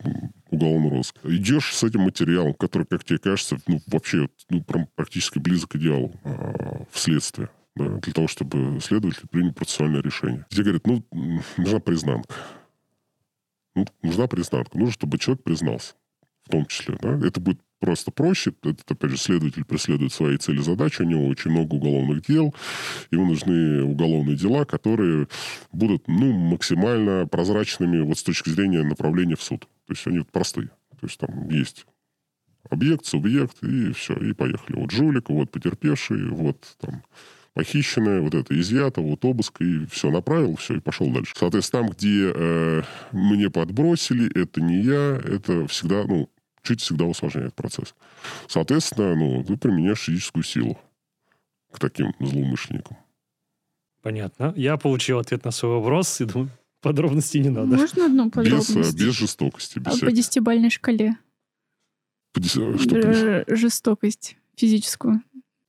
уголовного 0.49 0.97
розыска. 0.97 1.19
Идешь 1.23 1.75
с 1.75 1.83
этим 1.83 2.01
материалом, 2.01 2.53
который, 2.53 2.85
как 2.85 3.03
тебе 3.03 3.19
кажется, 3.19 3.57
ну, 3.67 3.79
вообще, 3.87 4.29
ну, 4.49 4.63
прям 4.63 4.87
практически 4.95 5.39
близок 5.39 5.71
к 5.71 5.75
идеалу 5.75 6.13
а, 6.23 6.85
в 6.91 6.99
следствие 6.99 7.49
да, 7.75 7.89
для 7.89 8.13
того, 8.13 8.27
чтобы 8.27 8.79
следователь 8.81 9.27
принял 9.29 9.53
процессуальное 9.53 10.01
решение. 10.01 10.45
Тебе 10.49 10.63
говорят, 10.63 10.87
ну, 10.87 11.03
нужна 11.57 11.79
признанка 11.79 12.33
ну, 13.77 13.85
нужна 14.01 14.27
признанка. 14.27 14.77
Нужно, 14.77 14.93
чтобы 14.93 15.17
человек 15.17 15.43
признался. 15.43 15.93
В 16.45 16.49
том 16.49 16.65
числе. 16.65 16.97
Да? 17.01 17.19
Это 17.25 17.39
будет 17.39 17.59
просто 17.79 18.11
проще. 18.11 18.53
Это, 18.63 18.75
опять 18.87 19.11
же, 19.11 19.17
следователь 19.17 19.65
преследует 19.65 20.13
свои 20.13 20.37
цели 20.37 20.61
задачи. 20.61 21.01
У 21.01 21.05
него 21.05 21.27
очень 21.27 21.51
много 21.51 21.75
уголовных 21.75 22.25
дел. 22.25 22.55
Ему 23.11 23.25
нужны 23.25 23.83
уголовные 23.83 24.35
дела, 24.35 24.65
которые 24.65 25.27
будут 25.71 26.07
ну, 26.07 26.31
максимально 26.33 27.27
прозрачными 27.27 28.01
вот 28.01 28.17
с 28.17 28.23
точки 28.23 28.49
зрения 28.49 28.83
направления 28.83 29.35
в 29.35 29.43
суд. 29.43 29.67
То 29.85 29.93
есть 29.93 30.07
они 30.07 30.21
простые. 30.21 30.69
То 30.99 31.05
есть 31.05 31.19
там 31.19 31.49
есть 31.49 31.85
объект, 32.69 33.05
субъект, 33.05 33.63
и 33.63 33.91
все, 33.93 34.13
и 34.15 34.33
поехали. 34.33 34.77
Вот 34.77 34.91
жулик, 34.91 35.29
вот 35.29 35.51
потерпевший, 35.51 36.29
вот 36.29 36.75
там 36.79 37.03
похищенное, 37.57 38.21
вот 38.21 38.35
это 38.35 38.59
изъято, 38.59 39.01
вот 39.01 39.25
обыск, 39.25 39.61
и 39.61 39.87
все, 39.87 40.11
направил, 40.11 40.57
все, 40.57 40.75
и 40.75 40.79
пошел 40.79 41.09
дальше. 41.09 41.33
Соответственно, 41.35 41.81
там, 41.81 41.91
где 41.91 42.31
э, 42.31 42.83
мне 43.11 43.49
подбросили, 43.49 44.31
это 44.39 44.61
не 44.61 44.83
я, 44.83 45.19
это 45.25 45.65
всегда, 45.65 46.03
ну, 46.03 46.29
чуть 46.61 46.81
всегда 46.81 47.05
усложняет 47.05 47.55
процесс. 47.55 47.95
Соответственно, 48.47 49.15
ну, 49.15 49.43
ты 49.43 49.57
применяешь 49.57 50.01
физическую 50.01 50.43
силу 50.43 50.77
к 51.71 51.79
таким 51.79 52.13
злоумышленникам. 52.19 52.97
Понятно. 54.03 54.53
Я 54.55 54.77
получил 54.77 55.17
ответ 55.17 55.43
на 55.43 55.49
свой 55.49 55.77
вопрос, 55.77 56.21
и 56.21 56.25
думаю, 56.25 56.51
подробностей 56.81 57.39
не 57.39 57.49
надо. 57.49 57.75
Можно 57.75 58.05
одну 58.05 58.29
подробность? 58.29 58.75
Без, 58.75 58.93
без 58.93 59.15
жестокости. 59.15 59.79
Без 59.79 60.03
а 60.03 60.05
по 60.05 60.11
десятибальной 60.11 60.69
шкале? 60.69 61.17
По 62.33 62.39
деся... 62.39 62.77
Что 62.77 63.45
Жестокость 63.47 64.37
физическую. 64.55 65.23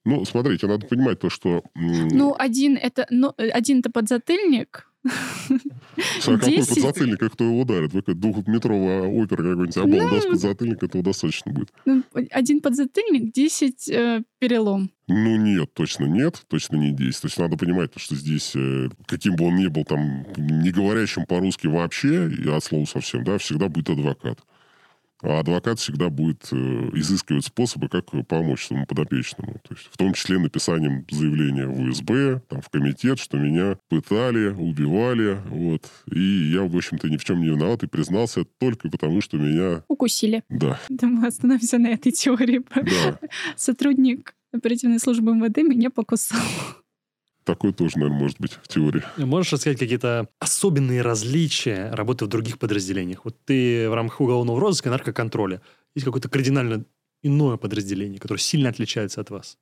Ну, 0.09 0.25
смотрите, 0.25 0.67
надо 0.67 0.87
понимать 0.87 1.21
то, 1.21 1.29
что... 1.29 1.63
Ну, 1.75 2.35
один 2.39 2.77
это, 2.77 3.07
ну, 3.11 3.35
один 3.37 3.81
это 3.81 3.91
подзатыльник, 3.91 4.89
А 5.05 6.39
какой 6.39 6.57
10 6.57 6.69
подзатыльник, 6.69 7.19
как 7.19 7.33
кто 7.35 7.45
его 7.45 7.61
ударит? 7.61 7.93
Вы 7.93 8.03
двухметровая 8.03 9.03
опера 9.03 9.37
какой-нибудь, 9.37 9.77
а 9.77 9.87
Ну, 9.87 10.17
без 10.17 10.25
подзатыльника 10.25 10.87
этого 10.87 11.05
достаточно 11.05 11.53
будет. 11.53 11.69
ну, 11.85 12.03
один 12.31 12.61
подзатыльник, 12.61 13.33
10 13.33 13.89
э, 13.91 14.23
перелом. 14.39 14.91
Ну, 15.07 15.37
нет, 15.37 15.73
точно 15.75 16.07
нет, 16.07 16.43
точно 16.49 16.77
не 16.77 16.93
10. 16.93 17.21
То 17.21 17.27
есть 17.27 17.39
надо 17.39 17.57
понимать, 17.57 17.91
что 17.97 18.15
здесь, 18.15 18.53
э, 18.57 18.89
каким 19.07 19.37
бы 19.37 19.47
он 19.47 19.57
ни 19.57 19.67
был 19.67 19.85
там, 19.85 20.27
не 20.37 20.71
говорящим 20.71 21.27
по-русски 21.27 21.67
вообще, 21.67 22.31
и 22.31 22.49
от 22.49 22.65
слова 22.65 22.85
совсем, 22.87 23.25
да, 23.25 23.39
всегда 23.39 23.69
будет 23.69 23.91
адвокат. 23.91 24.39
А 25.23 25.41
адвокат 25.41 25.79
всегда 25.79 26.11
будет 26.11 26.49
э, 26.53 26.57
изыскивать 26.95 27.45
способы, 27.45 27.89
как 27.89 28.07
помочь 28.27 28.67
своему 28.67 28.87
подопечному. 28.87 29.55
То 29.67 29.75
есть, 29.75 29.87
в 29.91 29.97
том 29.97 30.13
числе 30.15 30.39
написанием 30.39 31.05
заявления 31.11 31.67
в 31.67 31.81
УСБ, 31.81 32.43
там, 32.49 32.61
в 32.61 32.69
комитет, 32.69 33.19
что 33.19 33.37
меня 33.37 33.79
пытали, 33.89 34.49
убивали. 34.49 35.41
Вот. 35.49 35.83
И 36.13 36.53
я, 36.53 36.63
в 36.63 36.77
общем-то, 36.77 37.09
ни 37.09 37.17
в 37.17 37.25
чем 37.25 37.41
не 37.41 37.49
виноват 37.49 37.83
и 37.83 37.87
признался 37.89 38.45
только 38.59 38.89
потому, 38.89 39.21
что 39.21 39.39
меня... 39.39 39.83
Укусили. 39.89 40.45
Да, 40.49 40.79
Да 40.89 41.07
мы 41.09 41.27
остановимся 41.27 41.79
на 41.79 41.89
этой 41.89 42.13
теории. 42.13 42.63
да. 42.75 43.19
Сотрудник 43.57 44.35
оперативной 44.53 44.99
службы 44.99 45.35
МВД 45.35 45.59
меня 45.59 45.91
покусал. 45.91 46.41
Такое 47.49 47.73
тоже, 47.73 47.97
наверное, 47.99 48.19
может 48.21 48.39
быть 48.39 48.53
в 48.53 48.69
теории. 48.69 49.03
Можешь 49.17 49.55
рассказать 49.55 49.79
какие-то 49.79 50.29
особенные 50.39 51.01
различия 51.01 51.91
работы 51.95 52.27
в 52.27 52.29
других 52.29 52.59
подразделениях? 52.59 53.25
Вот 53.25 53.37
ты 53.47 53.89
в 53.89 53.95
рамках 53.95 54.21
уголовного 54.21 54.61
розыска, 54.61 54.91
наркоконтроля. 54.91 55.63
Есть 55.95 56.05
какое-то 56.05 56.29
кардинально 56.29 56.85
иное 57.23 57.57
подразделение, 57.57 58.21
которое 58.21 58.39
сильно 58.39 58.69
отличается 58.69 59.23
от 59.23 59.31
вас? 59.31 59.57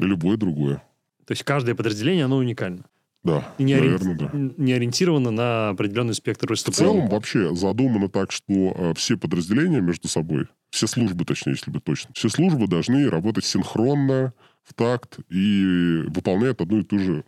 Любое 0.00 0.36
другое. 0.36 0.82
То 1.24 1.32
есть 1.32 1.44
каждое 1.44 1.76
подразделение, 1.76 2.24
оно 2.24 2.36
уникально. 2.38 2.84
Да, 3.22 3.54
И 3.58 3.62
не, 3.62 3.74
ори- 3.74 3.88
наверное, 3.90 4.16
да. 4.18 4.30
не 4.32 4.72
ориентировано 4.72 5.30
на 5.30 5.68
определенный 5.70 6.14
спектр 6.14 6.46
В 6.46 6.48
преступлений. 6.48 6.94
целом 6.94 7.08
вообще 7.08 7.54
задумано 7.54 8.08
так, 8.08 8.32
что 8.32 8.52
э, 8.52 8.94
все 8.96 9.16
подразделения 9.16 9.80
между 9.80 10.08
собой, 10.08 10.48
все 10.70 10.88
службы, 10.88 11.24
точнее, 11.24 11.52
если 11.52 11.70
быть 11.70 11.84
точно, 11.84 12.10
все 12.14 12.28
службы 12.28 12.66
должны 12.66 13.08
работать 13.08 13.44
синхронно, 13.46 14.34
в 14.64 14.74
такт 14.74 15.18
и 15.30 16.04
выполняют 16.08 16.60
одну 16.60 16.80
и 16.80 16.84
ту 16.84 16.98
же 16.98 17.24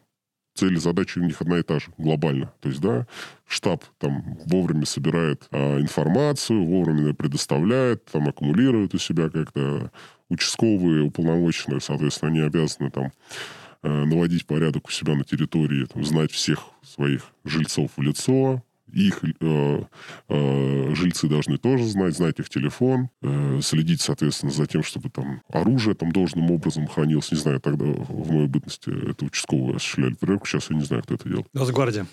цель 0.56 0.74
и 0.74 0.78
задача 0.78 1.18
у 1.18 1.22
них 1.22 1.40
одна 1.40 1.58
и 1.58 1.62
та 1.62 1.78
же, 1.78 1.86
глобально. 1.98 2.52
То 2.60 2.68
есть, 2.68 2.80
да, 2.80 3.06
штаб 3.46 3.84
там 3.98 4.38
вовремя 4.46 4.86
собирает 4.86 5.46
а, 5.50 5.78
информацию, 5.78 6.64
вовремя 6.64 7.14
предоставляет, 7.14 8.06
там 8.06 8.28
аккумулирует 8.28 8.94
у 8.94 8.98
себя 8.98 9.28
как-то. 9.28 9.92
Участковые 10.28 11.04
уполномоченные, 11.04 11.80
соответственно, 11.80 12.32
они 12.32 12.40
обязаны 12.40 12.90
там 12.90 13.12
э, 13.84 13.88
наводить 13.88 14.44
порядок 14.44 14.88
у 14.88 14.90
себя 14.90 15.14
на 15.14 15.22
территории, 15.22 15.84
там, 15.84 16.04
знать 16.04 16.32
всех 16.32 16.64
своих 16.82 17.26
жильцов 17.44 17.92
в 17.96 18.02
лицо, 18.02 18.60
их 18.96 19.22
э, 19.24 19.82
э, 20.28 20.94
жильцы 20.94 21.28
должны 21.28 21.58
тоже 21.58 21.84
знать, 21.84 22.16
знать 22.16 22.38
их 22.38 22.48
телефон, 22.48 23.10
э, 23.22 23.60
следить, 23.62 24.00
соответственно, 24.00 24.50
за 24.52 24.66
тем, 24.66 24.82
чтобы 24.82 25.10
там 25.10 25.42
оружие 25.50 25.94
там 25.94 26.12
должным 26.12 26.50
образом 26.50 26.86
хранилось. 26.86 27.30
Не 27.30 27.38
знаю, 27.38 27.60
тогда 27.60 27.84
в 27.84 28.32
моей 28.32 28.48
бытности 28.48 28.90
это 29.10 29.26
участковые 29.26 29.76
осуществляли 29.76 30.14
проверку, 30.14 30.46
сейчас 30.46 30.70
я 30.70 30.76
не 30.76 30.84
знаю, 30.84 31.02
кто 31.02 31.14
это 31.14 31.28
делал. 31.28 31.46
Росгвардия. 31.52 32.06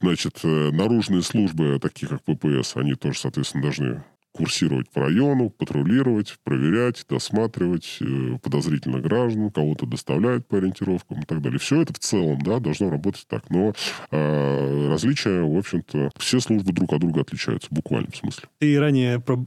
Значит, 0.00 0.40
э, 0.42 0.70
наружные 0.72 1.22
службы, 1.22 1.78
такие 1.80 2.08
как 2.08 2.22
ППС, 2.24 2.76
они 2.76 2.94
тоже, 2.94 3.20
соответственно, 3.20 3.62
должны 3.62 4.04
курсировать 4.32 4.88
по 4.90 5.02
району, 5.02 5.50
патрулировать, 5.50 6.36
проверять, 6.42 7.04
досматривать 7.08 7.98
э, 8.00 8.38
подозрительно 8.42 8.98
граждан, 9.00 9.50
кого-то 9.50 9.86
доставлять 9.86 10.46
по 10.46 10.56
ориентировкам 10.58 11.20
и 11.20 11.24
так 11.26 11.42
далее. 11.42 11.58
Все 11.58 11.82
это 11.82 11.92
в 11.92 11.98
целом, 11.98 12.40
да, 12.42 12.58
должно 12.58 12.90
работать 12.90 13.26
так. 13.28 13.48
Но 13.50 13.74
э, 14.10 14.88
различия, 14.88 15.42
в 15.42 15.56
общем-то, 15.58 16.10
все 16.18 16.40
службы 16.40 16.72
друг 16.72 16.92
от 16.92 17.00
друга 17.00 17.20
отличаются, 17.20 17.68
в 17.70 17.74
буквальном 17.74 18.14
смысле. 18.14 18.48
Ты 18.58 18.78
ранее 18.80 19.20
про- 19.20 19.44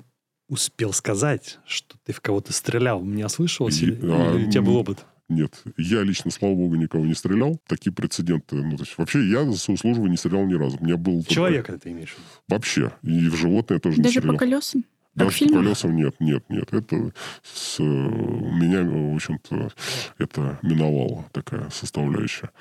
успел 0.50 0.94
сказать, 0.94 1.58
что 1.66 1.96
ты 2.06 2.14
в 2.14 2.22
кого-то 2.22 2.54
стрелял. 2.54 3.02
Меня 3.04 3.28
слышалось? 3.30 3.82
И- 3.82 3.86
Или, 3.86 4.00
а, 4.04 4.36
или 4.38 4.46
у 4.48 4.52
тебя 4.52 4.62
был 4.62 4.74
м, 4.74 4.78
опыт? 4.82 5.06
Нет, 5.28 5.64
я 5.78 6.04
лично, 6.04 6.30
слава 6.30 6.54
богу, 6.54 6.76
никого 6.76 7.04
не 7.06 7.16
стрелял. 7.16 7.60
Такие 7.68 7.92
прецеденты, 7.92 8.56
ну, 8.58 8.78
то 8.78 8.84
есть 8.84 8.96
вообще 8.98 9.28
я 9.28 9.44
за 9.44 9.58
свою 9.58 9.78
службу 9.78 10.06
не 10.08 10.18
стрелял 10.18 10.46
ни 10.46 10.54
разу. 10.54 10.78
У 10.80 10.84
меня 10.86 10.98
был... 10.98 11.20
только- 11.22 11.34
Человека 11.34 11.78
ты 11.80 11.92
имеешь 11.92 12.12
в 12.14 12.18
виду? 12.18 12.28
Вообще. 12.48 12.92
И 13.02 13.28
в 13.30 13.36
животное 13.36 13.80
тоже 13.80 13.98
не 13.98 14.04
Даже 14.04 14.20
стрелял. 14.20 14.36
по 14.36 14.40
колесам? 14.40 14.84
Даже 15.16 15.32
фильмах? 15.32 15.56
по 15.60 15.64
колесам 15.64 15.96
нет, 15.96 16.16
нет, 16.20 16.44
нет. 16.50 16.74
Это 16.74 17.12
с, 17.42 17.80
э, 17.80 17.84
меня, 17.84 18.84
в 18.84 19.16
общем-то, 19.16 19.72
это 20.20 20.60
миновало 20.62 21.26
такая 21.32 21.70
составляющая. 21.72 22.52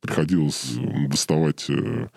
Приходилось 0.00 0.74
э, 0.76 1.08
доставать 1.08 1.70
э, 1.70 2.08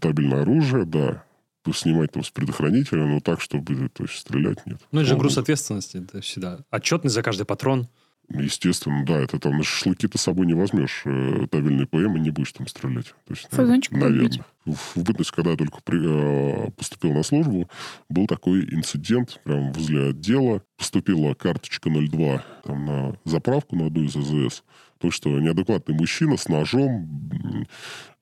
табельное 0.00 0.42
оружие, 0.42 0.84
да, 0.84 1.24
снимать 1.72 2.10
там 2.10 2.24
с 2.24 2.30
предохранителя, 2.30 3.04
но 3.04 3.20
так, 3.20 3.40
чтобы 3.40 3.88
то 3.90 4.02
есть, 4.02 4.16
стрелять, 4.16 4.66
нет. 4.66 4.80
Ну, 4.90 5.00
это 5.00 5.10
же 5.10 5.16
груз 5.16 5.38
ответственности. 5.38 5.98
Это 5.98 6.20
всегда 6.22 6.60
отчетность 6.72 7.14
за 7.14 7.22
каждый 7.22 7.44
патрон. 7.44 7.86
Естественно, 8.32 9.04
да, 9.04 9.18
это 9.18 9.40
там 9.40 9.60
шашлыки 9.62 10.06
ты 10.06 10.16
с 10.16 10.22
собой 10.22 10.46
не 10.46 10.54
возьмешь 10.54 11.02
э, 11.04 11.46
табельный 11.50 11.86
ПМ 11.86 12.16
и 12.16 12.20
не 12.20 12.30
будешь 12.30 12.52
там 12.52 12.68
стрелять. 12.68 13.06
То 13.26 13.34
есть, 13.34 13.48
Фазанчик 13.50 13.92
наверное. 13.92 14.20
убить. 14.26 14.40
В, 14.64 15.02
бытность, 15.02 15.32
когда 15.32 15.50
я 15.50 15.56
только 15.56 15.78
при- 15.82 16.66
э, 16.66 16.70
поступил 16.72 17.12
на 17.12 17.24
службу, 17.24 17.68
был 18.08 18.26
такой 18.28 18.60
инцидент 18.72 19.40
прямо 19.42 19.72
возле 19.72 20.10
отдела. 20.10 20.62
Поступила 20.78 21.34
карточка 21.34 21.90
02 21.90 22.44
там, 22.64 22.86
на 22.86 23.16
заправку 23.24 23.74
на 23.74 23.86
одну 23.86 24.04
из 24.04 24.14
АЗС. 24.14 24.62
То, 24.98 25.10
что 25.10 25.30
неадекватный 25.40 25.94
мужчина 25.96 26.36
с 26.36 26.48
ножом 26.48 27.66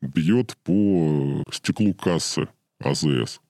бьет 0.00 0.56
по 0.64 1.42
стеклу 1.52 1.92
кассы 1.92 2.48
АЗС. 2.80 3.40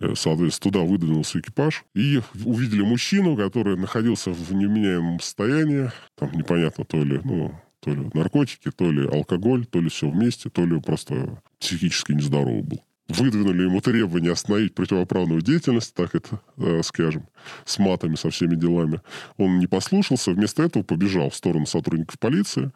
Э, 0.00 0.14
Соответственно, 0.16 0.72
туда 0.72 0.84
выдвинулся 0.84 1.38
экипаж. 1.38 1.84
И 1.94 2.20
увидели 2.44 2.82
мужчину, 2.82 3.36
который 3.36 3.76
находился 3.76 4.30
в 4.30 4.52
невменяемом 4.52 5.20
состоянии. 5.20 5.90
Там 6.16 6.32
непонятно, 6.32 6.84
то 6.84 7.02
ли, 7.02 7.20
ну, 7.22 7.54
то 7.80 7.90
ли 7.90 8.10
наркотики, 8.14 8.70
то 8.70 8.90
ли 8.90 9.06
алкоголь, 9.06 9.66
то 9.66 9.80
ли 9.80 9.88
все 9.88 10.08
вместе, 10.08 10.50
то 10.50 10.64
ли 10.64 10.80
просто 10.80 11.42
психически 11.58 12.12
нездоровый 12.12 12.62
был. 12.62 12.82
Выдвинули 13.08 13.64
ему 13.64 13.80
требование 13.80 14.30
остановить 14.30 14.74
противоправную 14.74 15.42
деятельность, 15.42 15.94
так 15.94 16.14
это 16.14 16.40
э, 16.58 16.80
скажем, 16.84 17.26
с 17.64 17.78
матами, 17.80 18.14
со 18.14 18.30
всеми 18.30 18.54
делами. 18.54 19.00
Он 19.36 19.58
не 19.58 19.66
послушался, 19.66 20.30
вместо 20.30 20.62
этого 20.62 20.84
побежал 20.84 21.30
в 21.30 21.34
сторону 21.34 21.66
сотрудников 21.66 22.20
полиции. 22.20 22.70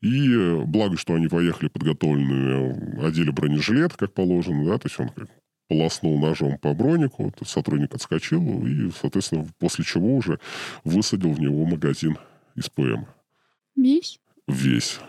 И 0.00 0.28
э, 0.28 0.62
благо, 0.64 0.96
что 0.96 1.14
они 1.14 1.28
поехали 1.28 1.68
подготовленными, 1.68 3.06
одели 3.06 3.30
бронежилет, 3.30 3.92
как 3.92 4.12
положено, 4.12 4.64
да, 4.64 4.78
то 4.78 4.88
есть 4.88 4.98
он 4.98 5.08
как 5.10 5.28
полоснул 5.68 6.18
ножом 6.18 6.58
по 6.58 6.74
бронику, 6.74 7.32
тот 7.36 7.48
сотрудник 7.48 7.94
отскочил, 7.94 8.66
и, 8.66 8.90
соответственно, 8.90 9.46
после 9.58 9.84
чего 9.84 10.16
уже 10.16 10.38
высадил 10.84 11.32
в 11.32 11.40
него 11.40 11.64
магазин 11.64 12.18
из 12.54 12.68
ПМ. 12.68 13.06
Весь? 13.74 14.20
Весь. 14.46 15.00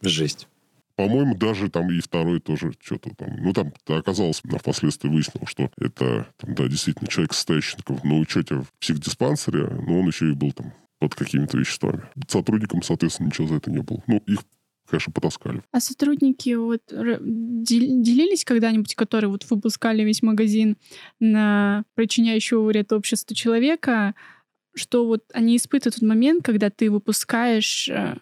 Жесть. 0.00 0.48
По-моему, 0.96 1.34
даже 1.34 1.70
там 1.70 1.90
и 1.90 2.00
второй 2.00 2.40
тоже 2.40 2.72
что-то 2.80 3.14
там... 3.16 3.34
Ну, 3.38 3.52
там 3.52 3.72
оказалось, 3.88 4.40
впоследствии 4.40 5.08
выяснилось, 5.08 5.48
что 5.48 5.70
это, 5.78 6.28
там, 6.36 6.54
да, 6.54 6.68
действительно, 6.68 7.08
человек, 7.08 7.32
состоящий 7.32 7.78
на 8.04 8.18
учете 8.18 8.56
в 8.56 8.66
психдиспансере, 8.78 9.66
но 9.68 10.00
он 10.00 10.06
еще 10.06 10.30
и 10.30 10.34
был 10.34 10.52
там 10.52 10.74
под 10.98 11.14
какими-то 11.14 11.58
веществами. 11.58 12.02
Сотрудникам, 12.28 12.82
соответственно, 12.82 13.28
ничего 13.28 13.48
за 13.48 13.56
это 13.56 13.70
не 13.70 13.80
было. 13.80 14.02
Ну, 14.06 14.22
их, 14.26 14.40
конечно, 14.88 15.12
потаскали. 15.12 15.62
А 15.70 15.80
сотрудники 15.80 16.54
вот 16.54 16.82
делились 16.88 18.44
когда-нибудь, 18.44 18.94
которые 18.94 19.30
вот 19.30 19.46
выпускали 19.50 20.02
весь 20.02 20.22
магазин 20.22 20.76
на 21.20 21.84
причиняющего 21.94 22.64
вред 22.64 22.92
обществу 22.92 23.34
человека, 23.34 24.14
что 24.74 25.06
вот 25.06 25.24
они 25.32 25.56
испытывают 25.56 25.96
тот 25.96 26.08
момент, 26.08 26.44
когда 26.44 26.70
ты 26.70 26.90
выпускаешь 26.90 27.88
э, 27.88 28.16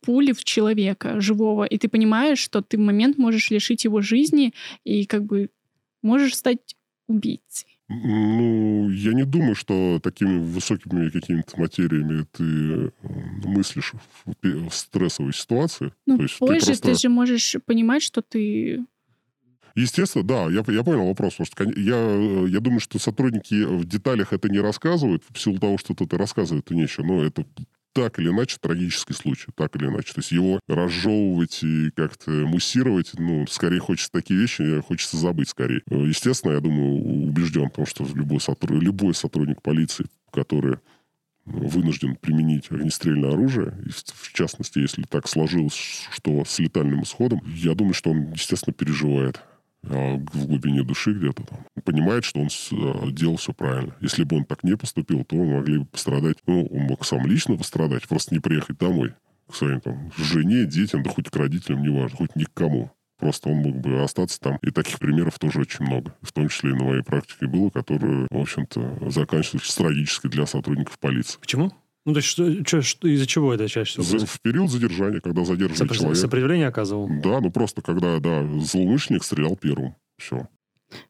пули 0.00 0.32
в 0.32 0.44
человека 0.44 1.20
живого, 1.20 1.64
и 1.64 1.78
ты 1.78 1.88
понимаешь, 1.88 2.38
что 2.38 2.62
ты 2.62 2.76
в 2.76 2.80
момент 2.80 3.18
можешь 3.18 3.50
лишить 3.50 3.84
его 3.84 4.00
жизни 4.00 4.54
и 4.84 5.04
как 5.06 5.24
бы 5.24 5.50
можешь 6.02 6.36
стать 6.36 6.76
убийцей. 7.08 7.77
Ну, 7.88 8.90
я 8.90 9.14
не 9.14 9.24
думаю, 9.24 9.54
что 9.54 9.98
такими 10.02 10.38
высокими 10.38 11.08
какими-то 11.08 11.58
материями 11.58 12.26
ты 12.32 12.44
э, 12.44 12.90
мыслишь 13.48 13.94
в, 14.42 14.70
стрессовой 14.70 15.32
ситуации. 15.32 15.92
Ну, 16.04 16.18
То 16.18 16.22
есть 16.24 16.34
ты 16.34 16.46
позже 16.46 16.74
ты, 16.74 16.82
просто- 16.82 16.94
же 16.94 17.08
можешь 17.08 17.56
понимать, 17.64 18.02
что 18.02 18.20
ты... 18.20 18.84
Естественно, 19.74 20.24
да, 20.24 20.42
я, 20.50 20.64
я 20.66 20.82
понял 20.82 21.06
вопрос. 21.06 21.36
Потому 21.36 21.46
что 21.46 21.80
я, 21.80 21.96
э, 21.96 22.46
я 22.48 22.60
думаю, 22.60 22.80
что 22.80 22.98
сотрудники 22.98 23.64
в 23.64 23.86
деталях 23.86 24.34
это 24.34 24.50
не 24.50 24.58
рассказывают, 24.60 25.22
в 25.30 25.38
силу 25.38 25.58
того, 25.58 25.78
что 25.78 25.94
тут 25.94 26.12
и 26.12 26.16
рассказывать-то 26.16 26.74
нечего. 26.74 27.06
Но 27.06 27.22
это 27.22 27.46
так 27.98 28.18
или 28.18 28.28
иначе 28.28 28.58
трагический 28.60 29.14
случай, 29.14 29.48
так 29.54 29.74
или 29.76 29.86
иначе. 29.86 30.12
То 30.12 30.20
есть 30.20 30.30
его 30.30 30.60
разжевывать 30.68 31.62
и 31.62 31.90
как-то 31.90 32.30
муссировать, 32.30 33.10
ну, 33.18 33.46
скорее 33.48 33.80
хочется 33.80 34.12
такие 34.12 34.40
вещи, 34.40 34.80
хочется 34.82 35.16
забыть 35.16 35.48
скорее. 35.48 35.82
Естественно, 35.90 36.52
я 36.52 36.60
думаю, 36.60 37.26
убежден 37.28 37.70
в 37.70 37.74
том, 37.74 37.86
что 37.86 38.06
любой, 38.14 38.38
сотруд- 38.38 38.80
любой 38.80 39.14
сотрудник 39.14 39.62
полиции, 39.62 40.06
который 40.32 40.78
вынужден 41.44 42.14
применить 42.16 42.70
огнестрельное 42.70 43.32
оружие, 43.32 43.74
в 43.88 44.32
частности, 44.32 44.78
если 44.78 45.02
так 45.02 45.26
сложилось, 45.26 46.06
что 46.12 46.44
с 46.44 46.58
летальным 46.58 47.02
исходом, 47.02 47.40
я 47.46 47.74
думаю, 47.74 47.94
что 47.94 48.10
он, 48.10 48.32
естественно, 48.32 48.74
переживает 48.74 49.40
в 49.82 50.46
глубине 50.46 50.82
души 50.82 51.12
где-то 51.12 51.44
там. 51.44 51.58
Понимает, 51.84 52.24
что 52.24 52.40
он 52.40 52.48
а, 52.72 53.10
делал 53.10 53.36
все 53.36 53.52
правильно. 53.52 53.94
Если 54.00 54.24
бы 54.24 54.36
он 54.36 54.44
так 54.44 54.64
не 54.64 54.76
поступил, 54.76 55.24
то 55.24 55.36
могли 55.36 55.78
бы 55.78 55.86
пострадать. 55.86 56.38
Ну, 56.46 56.66
он 56.66 56.82
мог 56.82 57.04
сам 57.04 57.26
лично 57.26 57.56
пострадать, 57.56 58.06
просто 58.08 58.34
не 58.34 58.40
приехать 58.40 58.78
домой 58.78 59.14
к 59.48 59.54
своим 59.54 59.80
там 59.80 60.12
жене, 60.16 60.66
детям, 60.66 61.02
да 61.02 61.10
хоть 61.10 61.30
к 61.30 61.36
родителям, 61.36 61.82
неважно, 61.82 62.18
хоть 62.18 62.36
ни 62.36 62.44
к 62.44 62.52
кому. 62.52 62.90
Просто 63.18 63.48
он 63.48 63.56
мог 63.56 63.76
бы 63.76 64.02
остаться 64.02 64.38
там. 64.38 64.58
И 64.62 64.70
таких 64.70 64.98
примеров 64.98 65.38
тоже 65.38 65.60
очень 65.60 65.84
много. 65.84 66.14
В 66.22 66.32
том 66.32 66.48
числе 66.48 66.70
и 66.70 66.74
на 66.74 66.84
моей 66.84 67.02
практике 67.02 67.46
было, 67.46 67.68
которые, 67.70 68.28
в 68.30 68.36
общем-то, 68.38 69.10
заканчивались 69.10 69.74
трагически 69.74 70.28
для 70.28 70.46
сотрудников 70.46 70.98
полиции. 70.98 71.38
Почему? 71.40 71.72
Ну, 72.08 72.14
то 72.14 72.20
есть, 72.20 72.28
что, 72.30 72.64
что, 72.64 72.80
что, 72.80 73.06
из-за 73.06 73.26
чего 73.26 73.52
это 73.52 73.68
чаще 73.68 74.00
всего? 74.00 74.18
За, 74.18 74.24
в 74.24 74.40
период 74.40 74.70
задержания, 74.70 75.20
когда 75.20 75.44
задерживали 75.44 75.90
Сопро- 75.90 75.94
человека. 75.94 76.18
Сопротивление 76.18 76.68
оказывал? 76.68 77.06
Да, 77.22 77.38
ну 77.42 77.50
просто 77.50 77.82
когда, 77.82 78.18
да, 78.18 78.48
злоумышленник 78.60 79.22
стрелял 79.22 79.56
первым. 79.56 79.94
Все. 80.16 80.48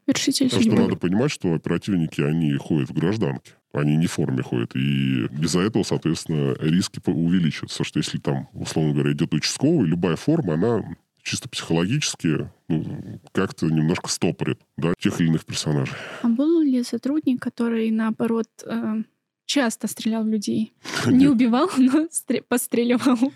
Вершитель 0.08 0.50
Потому 0.50 0.62
что 0.72 0.82
надо 0.82 0.96
понимать, 0.96 1.30
что 1.30 1.54
оперативники, 1.54 2.20
они 2.20 2.52
ходят 2.56 2.90
в 2.90 2.94
гражданке. 2.94 3.52
Они 3.72 3.96
не 3.96 4.08
в 4.08 4.10
форме 4.10 4.42
ходят. 4.42 4.74
И 4.74 5.26
из-за 5.40 5.60
этого, 5.60 5.84
соответственно, 5.84 6.56
риски 6.58 7.00
увеличиваются. 7.06 7.84
Что 7.84 8.00
если 8.00 8.18
там, 8.18 8.48
условно 8.52 8.92
говоря, 8.92 9.12
идет 9.12 9.32
участковый, 9.32 9.86
любая 9.86 10.16
форма, 10.16 10.54
она 10.54 10.82
чисто 11.22 11.48
психологически 11.48 12.50
ну, 12.66 13.20
как-то 13.30 13.66
немножко 13.66 14.08
стопорит 14.08 14.58
да, 14.76 14.94
тех 14.98 15.20
или 15.20 15.28
иных 15.28 15.44
персонажей. 15.44 15.94
А 16.22 16.28
был 16.28 16.60
ли 16.60 16.82
сотрудник, 16.82 17.40
который, 17.40 17.88
наоборот, 17.92 18.48
э, 18.64 19.02
часто 19.48 19.88
стрелял 19.88 20.22
в 20.24 20.28
людей? 20.28 20.72
Не 21.06 21.26
убивал, 21.26 21.68
но 21.76 22.06
стре- 22.06 22.44
постреливал. 22.46 23.32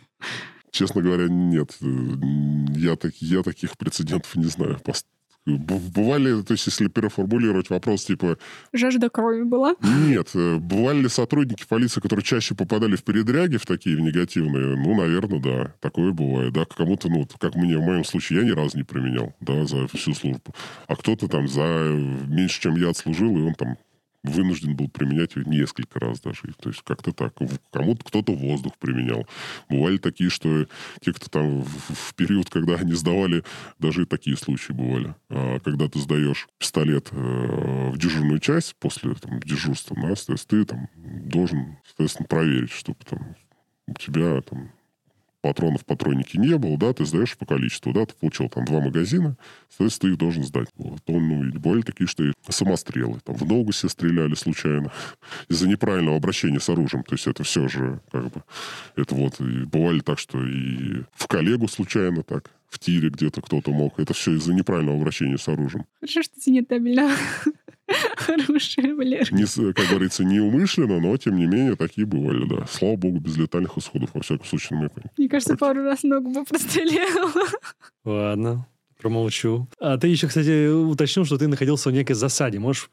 честно 0.70 1.02
говоря, 1.02 1.26
нет. 1.28 1.76
Я, 2.76 2.96
так, 2.96 3.14
я 3.16 3.42
таких 3.42 3.76
прецедентов 3.76 4.36
не 4.36 4.44
знаю. 4.44 4.78
Бывали, 5.44 6.40
то 6.42 6.52
есть 6.52 6.66
если 6.66 6.86
переформулировать 6.86 7.68
вопрос, 7.68 8.04
типа, 8.04 8.38
Жажда 8.72 9.10
крови 9.10 9.42
была. 9.42 9.74
Нет, 9.82 10.30
бывали 10.34 11.00
ли 11.02 11.08
сотрудники 11.08 11.64
полиции, 11.68 12.00
которые 12.00 12.24
чаще 12.24 12.54
попадали 12.54 12.94
в 12.94 13.02
передряги, 13.02 13.56
в 13.56 13.66
такие 13.66 13.96
в 13.96 14.00
негативные? 14.00 14.76
Ну, 14.76 14.94
наверное, 14.94 15.40
да. 15.40 15.74
Такое 15.80 16.12
бывает, 16.12 16.52
да. 16.52 16.64
Кому-то, 16.64 17.08
ну, 17.08 17.26
как 17.40 17.56
мне 17.56 17.76
в 17.76 17.82
моем 17.82 18.04
случае, 18.04 18.40
я 18.40 18.44
ни 18.44 18.50
разу 18.52 18.76
не 18.76 18.84
применял, 18.84 19.34
да, 19.40 19.64
за 19.64 19.88
всю 19.88 20.14
службу. 20.14 20.54
А 20.86 20.94
кто-то 20.94 21.26
там 21.26 21.48
за 21.48 21.62
э, 21.62 21.92
меньше, 22.28 22.60
чем 22.60 22.76
я 22.76 22.90
отслужил, 22.90 23.36
и 23.36 23.40
он 23.40 23.54
там 23.54 23.76
вынужден 24.22 24.76
был 24.76 24.88
применять 24.88 25.36
несколько 25.36 25.98
раз 25.98 26.20
даже. 26.20 26.42
То 26.60 26.68
есть 26.68 26.82
как-то 26.82 27.12
так. 27.12 27.34
Кому-то 27.70 28.04
кто-то 28.04 28.32
воздух 28.34 28.76
применял. 28.78 29.26
Бывали 29.68 29.98
такие, 29.98 30.30
что 30.30 30.66
те, 31.00 31.12
кто 31.12 31.28
там 31.28 31.62
в, 31.62 32.14
период, 32.14 32.48
когда 32.50 32.76
они 32.76 32.94
сдавали, 32.94 33.44
даже 33.78 34.02
и 34.02 34.06
такие 34.06 34.36
случаи 34.36 34.72
бывали. 34.72 35.14
А, 35.28 35.58
когда 35.60 35.88
ты 35.88 35.98
сдаешь 35.98 36.48
пистолет 36.58 37.08
э, 37.10 37.90
в 37.90 37.98
дежурную 37.98 38.38
часть 38.38 38.76
после 38.76 39.14
там, 39.14 39.40
дежурства, 39.40 39.96
да, 40.00 40.14
ты 40.46 40.64
там 40.64 40.88
должен, 41.24 41.78
соответственно, 41.86 42.26
проверить, 42.28 42.72
чтобы 42.72 42.98
там 43.08 43.36
у 43.86 43.94
тебя 43.94 44.40
там 44.42 44.70
патронов 45.42 45.82
в 45.82 46.38
не 46.38 46.56
было, 46.56 46.78
да, 46.78 46.92
ты 46.92 47.04
сдаешь 47.04 47.36
по 47.36 47.44
количеству, 47.44 47.92
да, 47.92 48.06
ты 48.06 48.14
получил 48.14 48.48
там 48.48 48.64
два 48.64 48.80
магазина, 48.80 49.36
соответственно, 49.68 50.10
ты 50.10 50.14
их 50.14 50.18
должен 50.18 50.44
сдать. 50.44 50.68
Вот. 50.76 51.00
Он, 51.06 51.28
ну, 51.28 51.60
бывали 51.60 51.82
такие, 51.82 52.06
что 52.06 52.24
и 52.24 52.32
самострелы, 52.48 53.20
там, 53.24 53.34
в 53.34 53.44
ногу 53.44 53.72
себе 53.72 53.90
стреляли 53.90 54.34
случайно 54.34 54.92
из-за 55.48 55.68
неправильного 55.68 56.16
обращения 56.16 56.60
с 56.60 56.68
оружием. 56.68 57.02
То 57.02 57.14
есть 57.14 57.26
это 57.26 57.42
все 57.42 57.68
же, 57.68 58.00
как 58.10 58.24
бы, 58.30 58.42
это 58.96 59.14
вот, 59.14 59.40
и 59.40 59.64
бывали 59.64 60.00
так, 60.00 60.18
что 60.18 60.42
и 60.42 61.02
в 61.12 61.26
коллегу 61.26 61.68
случайно 61.68 62.22
так, 62.22 62.50
в 62.72 62.78
тире 62.78 63.10
где-то 63.10 63.42
кто-то 63.42 63.70
мог. 63.70 64.00
Это 64.00 64.14
все 64.14 64.32
из-за 64.32 64.54
неправильного 64.54 64.98
обращения 64.98 65.36
с 65.36 65.46
оружием. 65.46 65.84
Хорошо, 66.00 66.22
что 66.22 66.40
тебе 66.40 66.54
нет 66.56 66.68
табельного 66.68 67.12
оружия, 68.26 68.94
Валер. 68.94 69.32
Не, 69.32 69.72
как 69.74 69.88
говорится, 69.88 70.24
неумышленно, 70.24 70.98
но, 70.98 71.14
тем 71.18 71.36
не 71.36 71.46
менее, 71.46 71.76
такие 71.76 72.06
бывали, 72.06 72.48
да. 72.48 72.66
Слава 72.66 72.96
богу, 72.96 73.20
без 73.20 73.36
летальных 73.36 73.76
исходов, 73.76 74.10
во 74.14 74.22
всяком 74.22 74.46
случае, 74.46 74.78
на 74.78 74.84
моей. 74.84 75.10
Мне 75.18 75.28
кажется, 75.28 75.56
пару 75.56 75.82
раз 75.82 76.02
ногу 76.02 76.30
бы 76.32 76.44
прострелила. 76.44 77.30
Ладно, 78.04 78.66
промолчу. 78.98 79.68
А 79.78 79.98
ты 79.98 80.08
еще, 80.08 80.28
кстати, 80.28 80.68
уточнил, 80.68 81.26
что 81.26 81.36
ты 81.36 81.48
находился 81.48 81.90
в 81.90 81.92
некой 81.92 82.14
засаде. 82.14 82.58
Можешь 82.58 82.88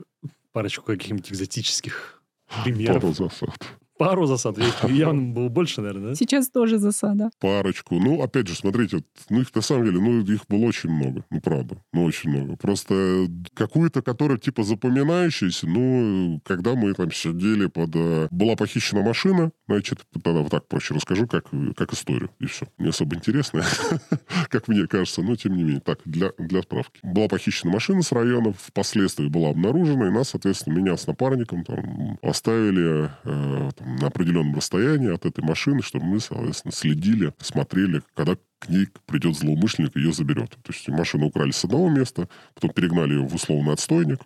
парочку 0.51 0.83
каких-нибудь 0.83 1.31
экзотических 1.31 2.21
примеров? 2.65 3.01
Пару 3.01 3.13
засад. 3.13 3.78
Пару 3.99 4.27
засад. 4.27 4.57
Явно 4.87 5.33
было 5.33 5.49
больше, 5.49 5.81
наверное, 5.81 6.11
да? 6.11 6.15
Сейчас 6.15 6.49
тоже 6.49 6.77
засада. 6.77 7.31
парочку. 7.37 7.95
Ну, 7.95 8.21
опять 8.21 8.47
же, 8.47 8.55
смотрите, 8.55 8.95
вот, 8.95 9.05
ну, 9.29 9.41
их 9.41 9.53
на 9.53 9.61
самом 9.61 9.83
деле, 9.83 9.99
ну, 9.99 10.21
их 10.21 10.47
было 10.47 10.67
очень 10.67 10.89
много. 10.89 11.25
Ну, 11.29 11.41
правда, 11.41 11.75
ну, 11.91 12.05
очень 12.05 12.29
много. 12.29 12.55
Просто 12.55 13.27
какую-то, 13.53 14.01
которая, 14.01 14.37
типа, 14.37 14.63
запоминающаяся, 14.63 15.67
ну, 15.67 16.39
когда 16.45 16.75
мы 16.75 16.93
там 16.93 17.11
сидели 17.11 17.65
под... 17.65 17.89
э, 17.93 18.29
Была 18.31 18.55
похищена 18.55 19.01
машина, 19.01 19.51
значит, 19.67 19.99
тогда 20.23 20.39
вот 20.43 20.51
так 20.51 20.65
проще 20.69 20.93
расскажу, 20.93 21.27
как, 21.27 21.47
как 21.75 21.91
историю, 21.91 22.29
и 22.39 22.45
все. 22.45 22.67
Не 22.77 22.89
особо 22.89 23.17
интересно, 23.17 23.63
как 24.49 24.69
мне 24.69 24.87
кажется, 24.87 25.21
но 25.21 25.35
тем 25.35 25.57
не 25.57 25.63
менее. 25.63 25.81
Так, 25.81 25.99
для, 26.05 26.31
для 26.37 26.61
справки. 26.61 27.01
Была 27.03 27.27
похищена 27.27 27.73
машина 27.73 28.01
с 28.01 28.13
района, 28.13 28.53
впоследствии 28.57 29.27
была 29.27 29.49
обнаружена, 29.49 30.07
и 30.07 30.11
нас, 30.11 30.29
соответственно, 30.29 30.75
меня 30.75 30.95
с 30.95 31.05
напарником 31.05 31.65
там 31.65 32.17
оставили 32.21 33.11
э, 33.25 33.69
там, 33.75 33.88
на 33.99 34.07
определенном 34.07 34.55
расстоянии 34.55 35.13
от 35.13 35.25
этой 35.25 35.43
машины, 35.43 35.81
чтобы 35.81 36.05
мы, 36.05 36.19
соответственно, 36.19 36.71
следили, 36.71 37.33
смотрели, 37.39 38.01
когда 38.15 38.35
к 38.59 38.69
ней 38.69 38.87
придет 39.05 39.37
злоумышленник 39.37 39.95
и 39.95 39.99
ее 39.99 40.13
заберет. 40.13 40.51
То 40.51 40.73
есть 40.73 40.87
машину 40.89 41.27
украли 41.27 41.51
с 41.51 41.63
одного 41.63 41.89
места, 41.89 42.29
потом 42.53 42.71
перегнали 42.71 43.13
ее 43.13 43.27
в 43.27 43.33
условный 43.33 43.73
отстойник, 43.73 44.19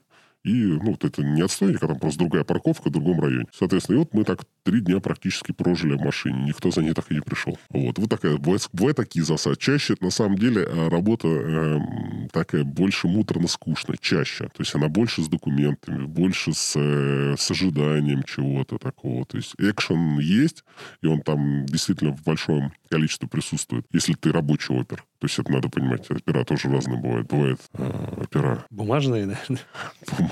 и, 0.43 0.51
ну, 0.53 0.91
вот 0.91 1.05
это 1.05 1.23
не 1.23 1.41
отстойник, 1.41 1.81
а 1.83 1.87
там 1.87 1.99
просто 1.99 2.19
другая 2.19 2.43
парковка 2.43 2.89
в 2.89 2.91
другом 2.91 3.21
районе. 3.21 3.45
Соответственно, 3.57 3.95
и 3.95 3.99
вот 3.99 4.13
мы 4.13 4.23
так 4.25 4.41
три 4.63 4.81
дня 4.81 4.99
практически 4.99 5.53
прожили 5.53 5.95
в 5.95 6.01
машине. 6.01 6.43
Никто 6.45 6.69
за 6.69 6.81
ней 6.81 6.93
так 6.93 7.09
и 7.11 7.15
не 7.15 7.21
пришел. 7.21 7.57
Вот. 7.69 7.97
Вот 7.97 8.09
такая, 8.09 8.37
бывают, 8.37 8.67
бывают 8.73 8.97
такие 8.97 9.23
засады. 9.23 9.55
Чаще, 9.57 9.95
на 10.01 10.09
самом 10.09 10.37
деле, 10.37 10.63
э, 10.63 10.87
работа 10.89 11.27
эм, 11.27 12.29
такая 12.31 12.65
больше 12.65 13.07
муторно-скучная. 13.07 13.97
Чаще. 14.01 14.45
То 14.45 14.59
есть 14.59 14.75
она 14.75 14.89
больше 14.89 15.21
с 15.23 15.29
документами, 15.29 16.05
больше 16.05 16.53
с, 16.53 16.73
э, 16.75 17.35
с 17.37 17.51
ожиданием 17.51 18.23
чего-то 18.23 18.77
такого. 18.77 19.25
То 19.25 19.37
есть 19.37 19.53
экшен 19.57 20.19
есть, 20.19 20.65
и 21.01 21.07
он 21.07 21.21
там 21.21 21.65
действительно 21.65 22.11
в 22.11 22.21
большом 22.23 22.73
количестве 22.89 23.29
присутствует, 23.29 23.85
если 23.91 24.13
ты 24.13 24.31
рабочий 24.31 24.75
опер. 24.75 25.03
То 25.19 25.27
есть 25.27 25.39
это 25.39 25.51
надо 25.53 25.69
понимать. 25.69 26.11
Опера 26.11 26.43
тоже 26.43 26.69
разные 26.69 26.99
бывают. 26.99 27.27
Бывает 27.27 27.59
э, 27.75 28.13
опера 28.17 28.65
Бумажные, 28.69 29.25
наверное. 29.25 29.61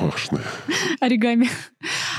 Бумажные. 0.01 0.43
Оригами. 0.99 1.49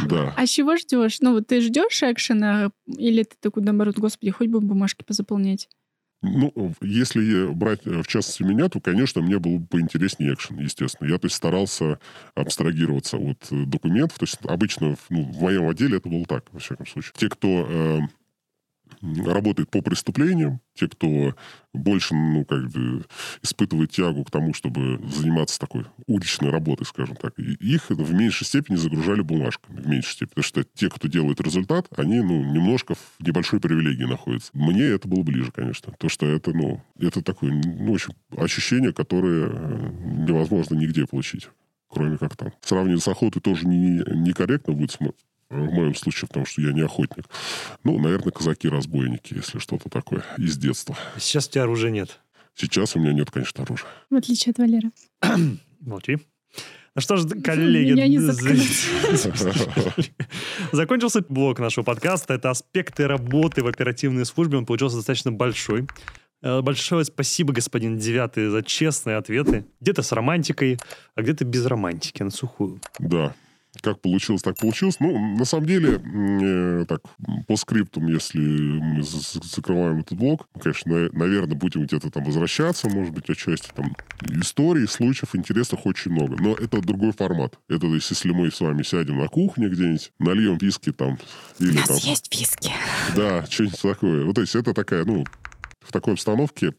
Да. 0.07 0.33
А 0.37 0.47
чего 0.47 0.77
ждешь? 0.77 1.19
Ну, 1.21 1.33
вот 1.35 1.47
ты 1.49 1.61
ждешь 1.61 2.03
экшена, 2.03 2.71
или 2.87 3.23
ты 3.25 3.37
такой, 3.41 3.63
наоборот, 3.63 3.99
господи, 3.99 4.31
хоть 4.31 4.49
бы 4.49 4.61
бумажки 4.61 5.05
позаполнять? 5.05 5.69
Ну, 6.25 6.73
если 6.81 7.53
брать 7.53 7.81
э, 7.85 8.01
в 8.01 8.07
частности 8.07 8.45
меня, 8.45 8.69
то, 8.69 8.81
конечно, 8.81 9.21
мне 9.21 9.41
было 9.41 9.59
бы 9.59 9.67
поинтереснее 9.67 10.35
экшен, 10.35 10.59
естественно. 10.61 11.09
Я, 11.09 11.19
то 11.19 11.27
есть, 11.27 11.35
старался 11.35 11.99
абстрагироваться 12.37 13.17
от 13.17 13.39
э, 13.51 13.65
документов. 13.67 14.19
То 14.19 14.25
есть, 14.25 14.39
обычно 14.45 14.97
ну, 15.11 15.25
в 15.25 15.41
моем 15.41 15.69
отделе 15.69 15.97
это 15.97 16.09
было 16.09 16.25
так, 16.25 16.45
во 16.53 16.61
всяком 16.61 16.87
случае. 16.87 17.13
Те, 17.17 17.29
кто 17.29 17.67
э, 17.69 17.99
работает 19.03 19.71
по 19.71 19.83
преступлениям, 19.83 20.61
те, 20.75 20.89
кто 20.89 21.35
больше, 21.75 22.15
ну, 22.15 22.45
как 22.45 22.71
бы, 22.71 23.05
испытывает 23.43 23.91
тягу 23.91 24.25
к 24.25 24.31
тому, 24.31 24.55
чтобы 24.55 25.01
заниматься 25.09 25.59
такой 25.59 25.87
уличной 26.07 26.51
работой, 26.51 26.85
скажем 26.85 27.17
так, 27.17 27.39
их 27.39 27.91
в 27.91 28.13
меньшей 28.13 28.47
степени 28.47 28.77
загружали 28.77 29.23
бумажками, 29.23 29.81
в 29.81 29.87
меньшей 29.89 30.13
степени. 30.13 30.29
Потому 30.31 30.45
что 30.45 30.65
те, 30.65 30.89
кто 30.89 31.09
делает 31.09 31.41
результат, 31.41 31.89
они, 31.97 32.21
ну, 32.21 32.43
немножко 32.43 32.95
в 32.95 33.27
небольшой 33.27 33.61
привилегии 33.61 34.05
находятся. 34.05 34.51
Мне 34.55 34.85
это 34.85 35.09
было 35.09 35.23
ближе, 35.23 35.51
конечно. 35.53 35.93
То, 35.99 36.09
что 36.09 36.27
это, 36.27 36.53
ну, 36.53 36.83
это 36.99 37.23
такое, 37.23 37.53
ну, 37.53 37.93
очень 37.93 38.15
ощущение, 38.37 38.93
которое 38.93 39.49
э, 39.51 39.91
невозможно 40.27 40.75
нигде 40.75 41.07
получить 41.07 41.49
кроме 41.93 42.17
как 42.19 42.37
там. 42.37 42.53
Сравнивать 42.63 43.03
с 43.03 43.09
охотой 43.09 43.43
тоже 43.43 43.67
не, 43.67 44.03
некорректно 44.17 44.73
будет 44.73 44.93
в 45.53 45.73
моем 45.73 45.95
случае, 45.95 46.29
потому 46.29 46.47
что 46.47 46.63
я 46.63 46.73
не 46.73 46.81
охотник. 46.81 47.27
Ну, 47.85 47.99
наверное, 47.99 48.33
казаки-разбойники, 48.33 49.35
если 49.35 49.59
что-то 49.59 49.89
такое 49.89 50.25
из 50.39 50.57
детства. 50.57 50.97
Сейчас 51.19 51.49
у 51.49 51.51
тебя 51.51 51.65
оружия 51.65 51.91
нет. 51.91 52.21
Сейчас 52.55 52.97
у 52.97 52.99
меня 52.99 53.13
нет, 53.13 53.31
конечно, 53.31 53.63
оружия. 53.63 53.89
В 54.11 54.15
отличие 54.15 54.53
от 54.53 54.59
Валера. 54.59 54.91
Молчи. 55.81 56.19
Ну 56.95 57.01
что 57.01 57.17
ж, 57.17 57.27
коллеги... 57.43 57.93
Меня 57.93 58.07
не. 58.07 58.19
Закончился 60.73 61.25
блок 61.27 61.59
нашего 61.59 61.85
подкаста. 61.85 62.35
Это 62.35 62.51
аспекты 62.51 63.07
работы 63.07 63.63
в 63.63 63.67
оперативной 63.67 64.27
службе. 64.27 64.59
Он 64.59 64.67
получился 64.67 64.97
достаточно 64.97 65.33
большой. 65.33 65.87
Э, 66.43 66.61
Большое 66.61 67.05
спасибо, 67.05 67.53
господин 67.53 67.97
Девятый, 67.97 68.51
за 68.51 68.63
честные 68.63 69.17
ответы. 69.17 69.65
Где-то 69.81 70.03
с 70.03 70.13
романтикой, 70.13 70.79
а 71.15 71.23
где-то 71.23 71.45
без 71.45 71.65
романтики, 71.65 72.23
на 72.23 72.31
сухую. 72.31 72.81
Да, 72.99 73.35
как 73.81 74.01
получилось, 74.01 74.43
так 74.43 74.57
получилось. 74.57 74.97
Ну, 75.01 75.37
на 75.37 75.45
самом 75.45 75.67
деле, 75.67 76.01
э, 76.01 76.85
так, 76.87 77.01
по 77.47 77.57
скриптам, 77.57 78.07
если 78.07 78.39
мы 78.39 79.03
закрываем 79.03 80.01
этот 80.01 80.19
блок, 80.19 80.47
конечно, 80.61 81.09
наверное, 81.13 81.57
будем 81.57 81.85
где-то 81.87 82.11
там 82.11 82.25
возвращаться, 82.25 82.89
может 82.91 83.15
быть, 83.15 83.31
отчасти 83.31 83.71
там 83.75 83.97
историй, 84.29 84.87
случаев 84.87 85.35
интересных 85.35 85.87
очень 85.87 86.13
много. 86.13 86.37
Но 86.41 86.55
это 86.55 86.81
другой 86.81 87.13
формат. 87.13 87.59
Это 87.69 87.87
если 87.87 88.31
мы 88.33 88.51
с 88.51 88.61
вами 88.61 88.83
сядем 88.83 89.19
на 89.19 89.29
кухне 89.29 89.69
где-нибудь, 89.69 90.13
нальем 90.19 90.59
виски 90.59 90.93
там. 90.93 91.19
Или, 91.59 91.71
У 91.71 91.75
нас 91.75 91.89
там, 91.89 91.97
есть 91.97 92.33
виски. 92.33 92.73
Да, 93.17 93.47
что-нибудь 93.47 93.81
такое. 93.81 94.25
Вот, 94.25 94.35
то 94.35 94.41
есть 94.43 94.55
это 94.55 94.75
такая, 94.75 95.05
ну, 95.05 95.25
в 95.81 95.93
такой 95.93 96.15
обстановке 96.15 96.75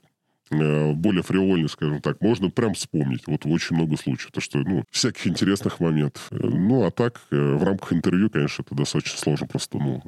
более 0.95 1.24
фривольный, 1.24 1.70
скажем 1.70 2.01
так, 2.01 2.22
можно 2.22 2.49
прям 2.49 2.74
вспомнить. 2.74 3.24
Вот 3.28 3.45
очень 3.45 3.76
много 3.76 3.97
случаев. 3.97 4.32
То, 4.32 4.41
что, 4.41 4.60
ну, 4.60 4.84
всяких 4.91 5.28
интересных 5.28 5.80
моментов. 5.80 6.28
Э, 6.32 6.38
ну, 6.41 6.86
а 6.86 6.91
так, 6.91 7.22
э, 7.32 7.36
в 7.36 7.64
рамках 7.64 7.93
интервью, 7.93 8.30
конечно, 8.30 8.64
это 8.64 8.76
достаточно 8.76 9.18
сложно. 9.18 9.47
Просто, 9.47 9.78
ну, 9.78 10.01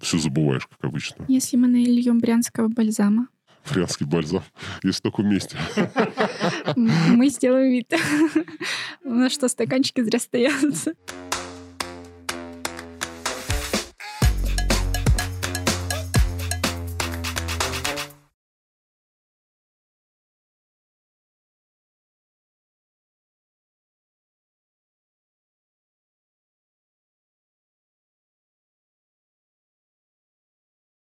все 0.00 0.18
забываешь, 0.18 0.66
как 0.66 0.84
обычно. 0.84 1.24
Если 1.28 1.56
мы 1.56 1.68
нальем 1.68 2.18
брянского 2.18 2.68
бальзама. 2.68 3.28
Брянский 3.72 4.04
бальзам. 4.04 4.42
Есть 4.82 5.02
только 5.02 5.22
вместе. 5.22 5.56
Мы 6.76 7.30
сделаем 7.30 7.72
вид. 7.72 7.90
У 9.04 9.08
нас 9.08 9.32
что, 9.32 9.48
стаканчики 9.48 10.02
зря 10.02 10.18
стоят? 10.18 10.54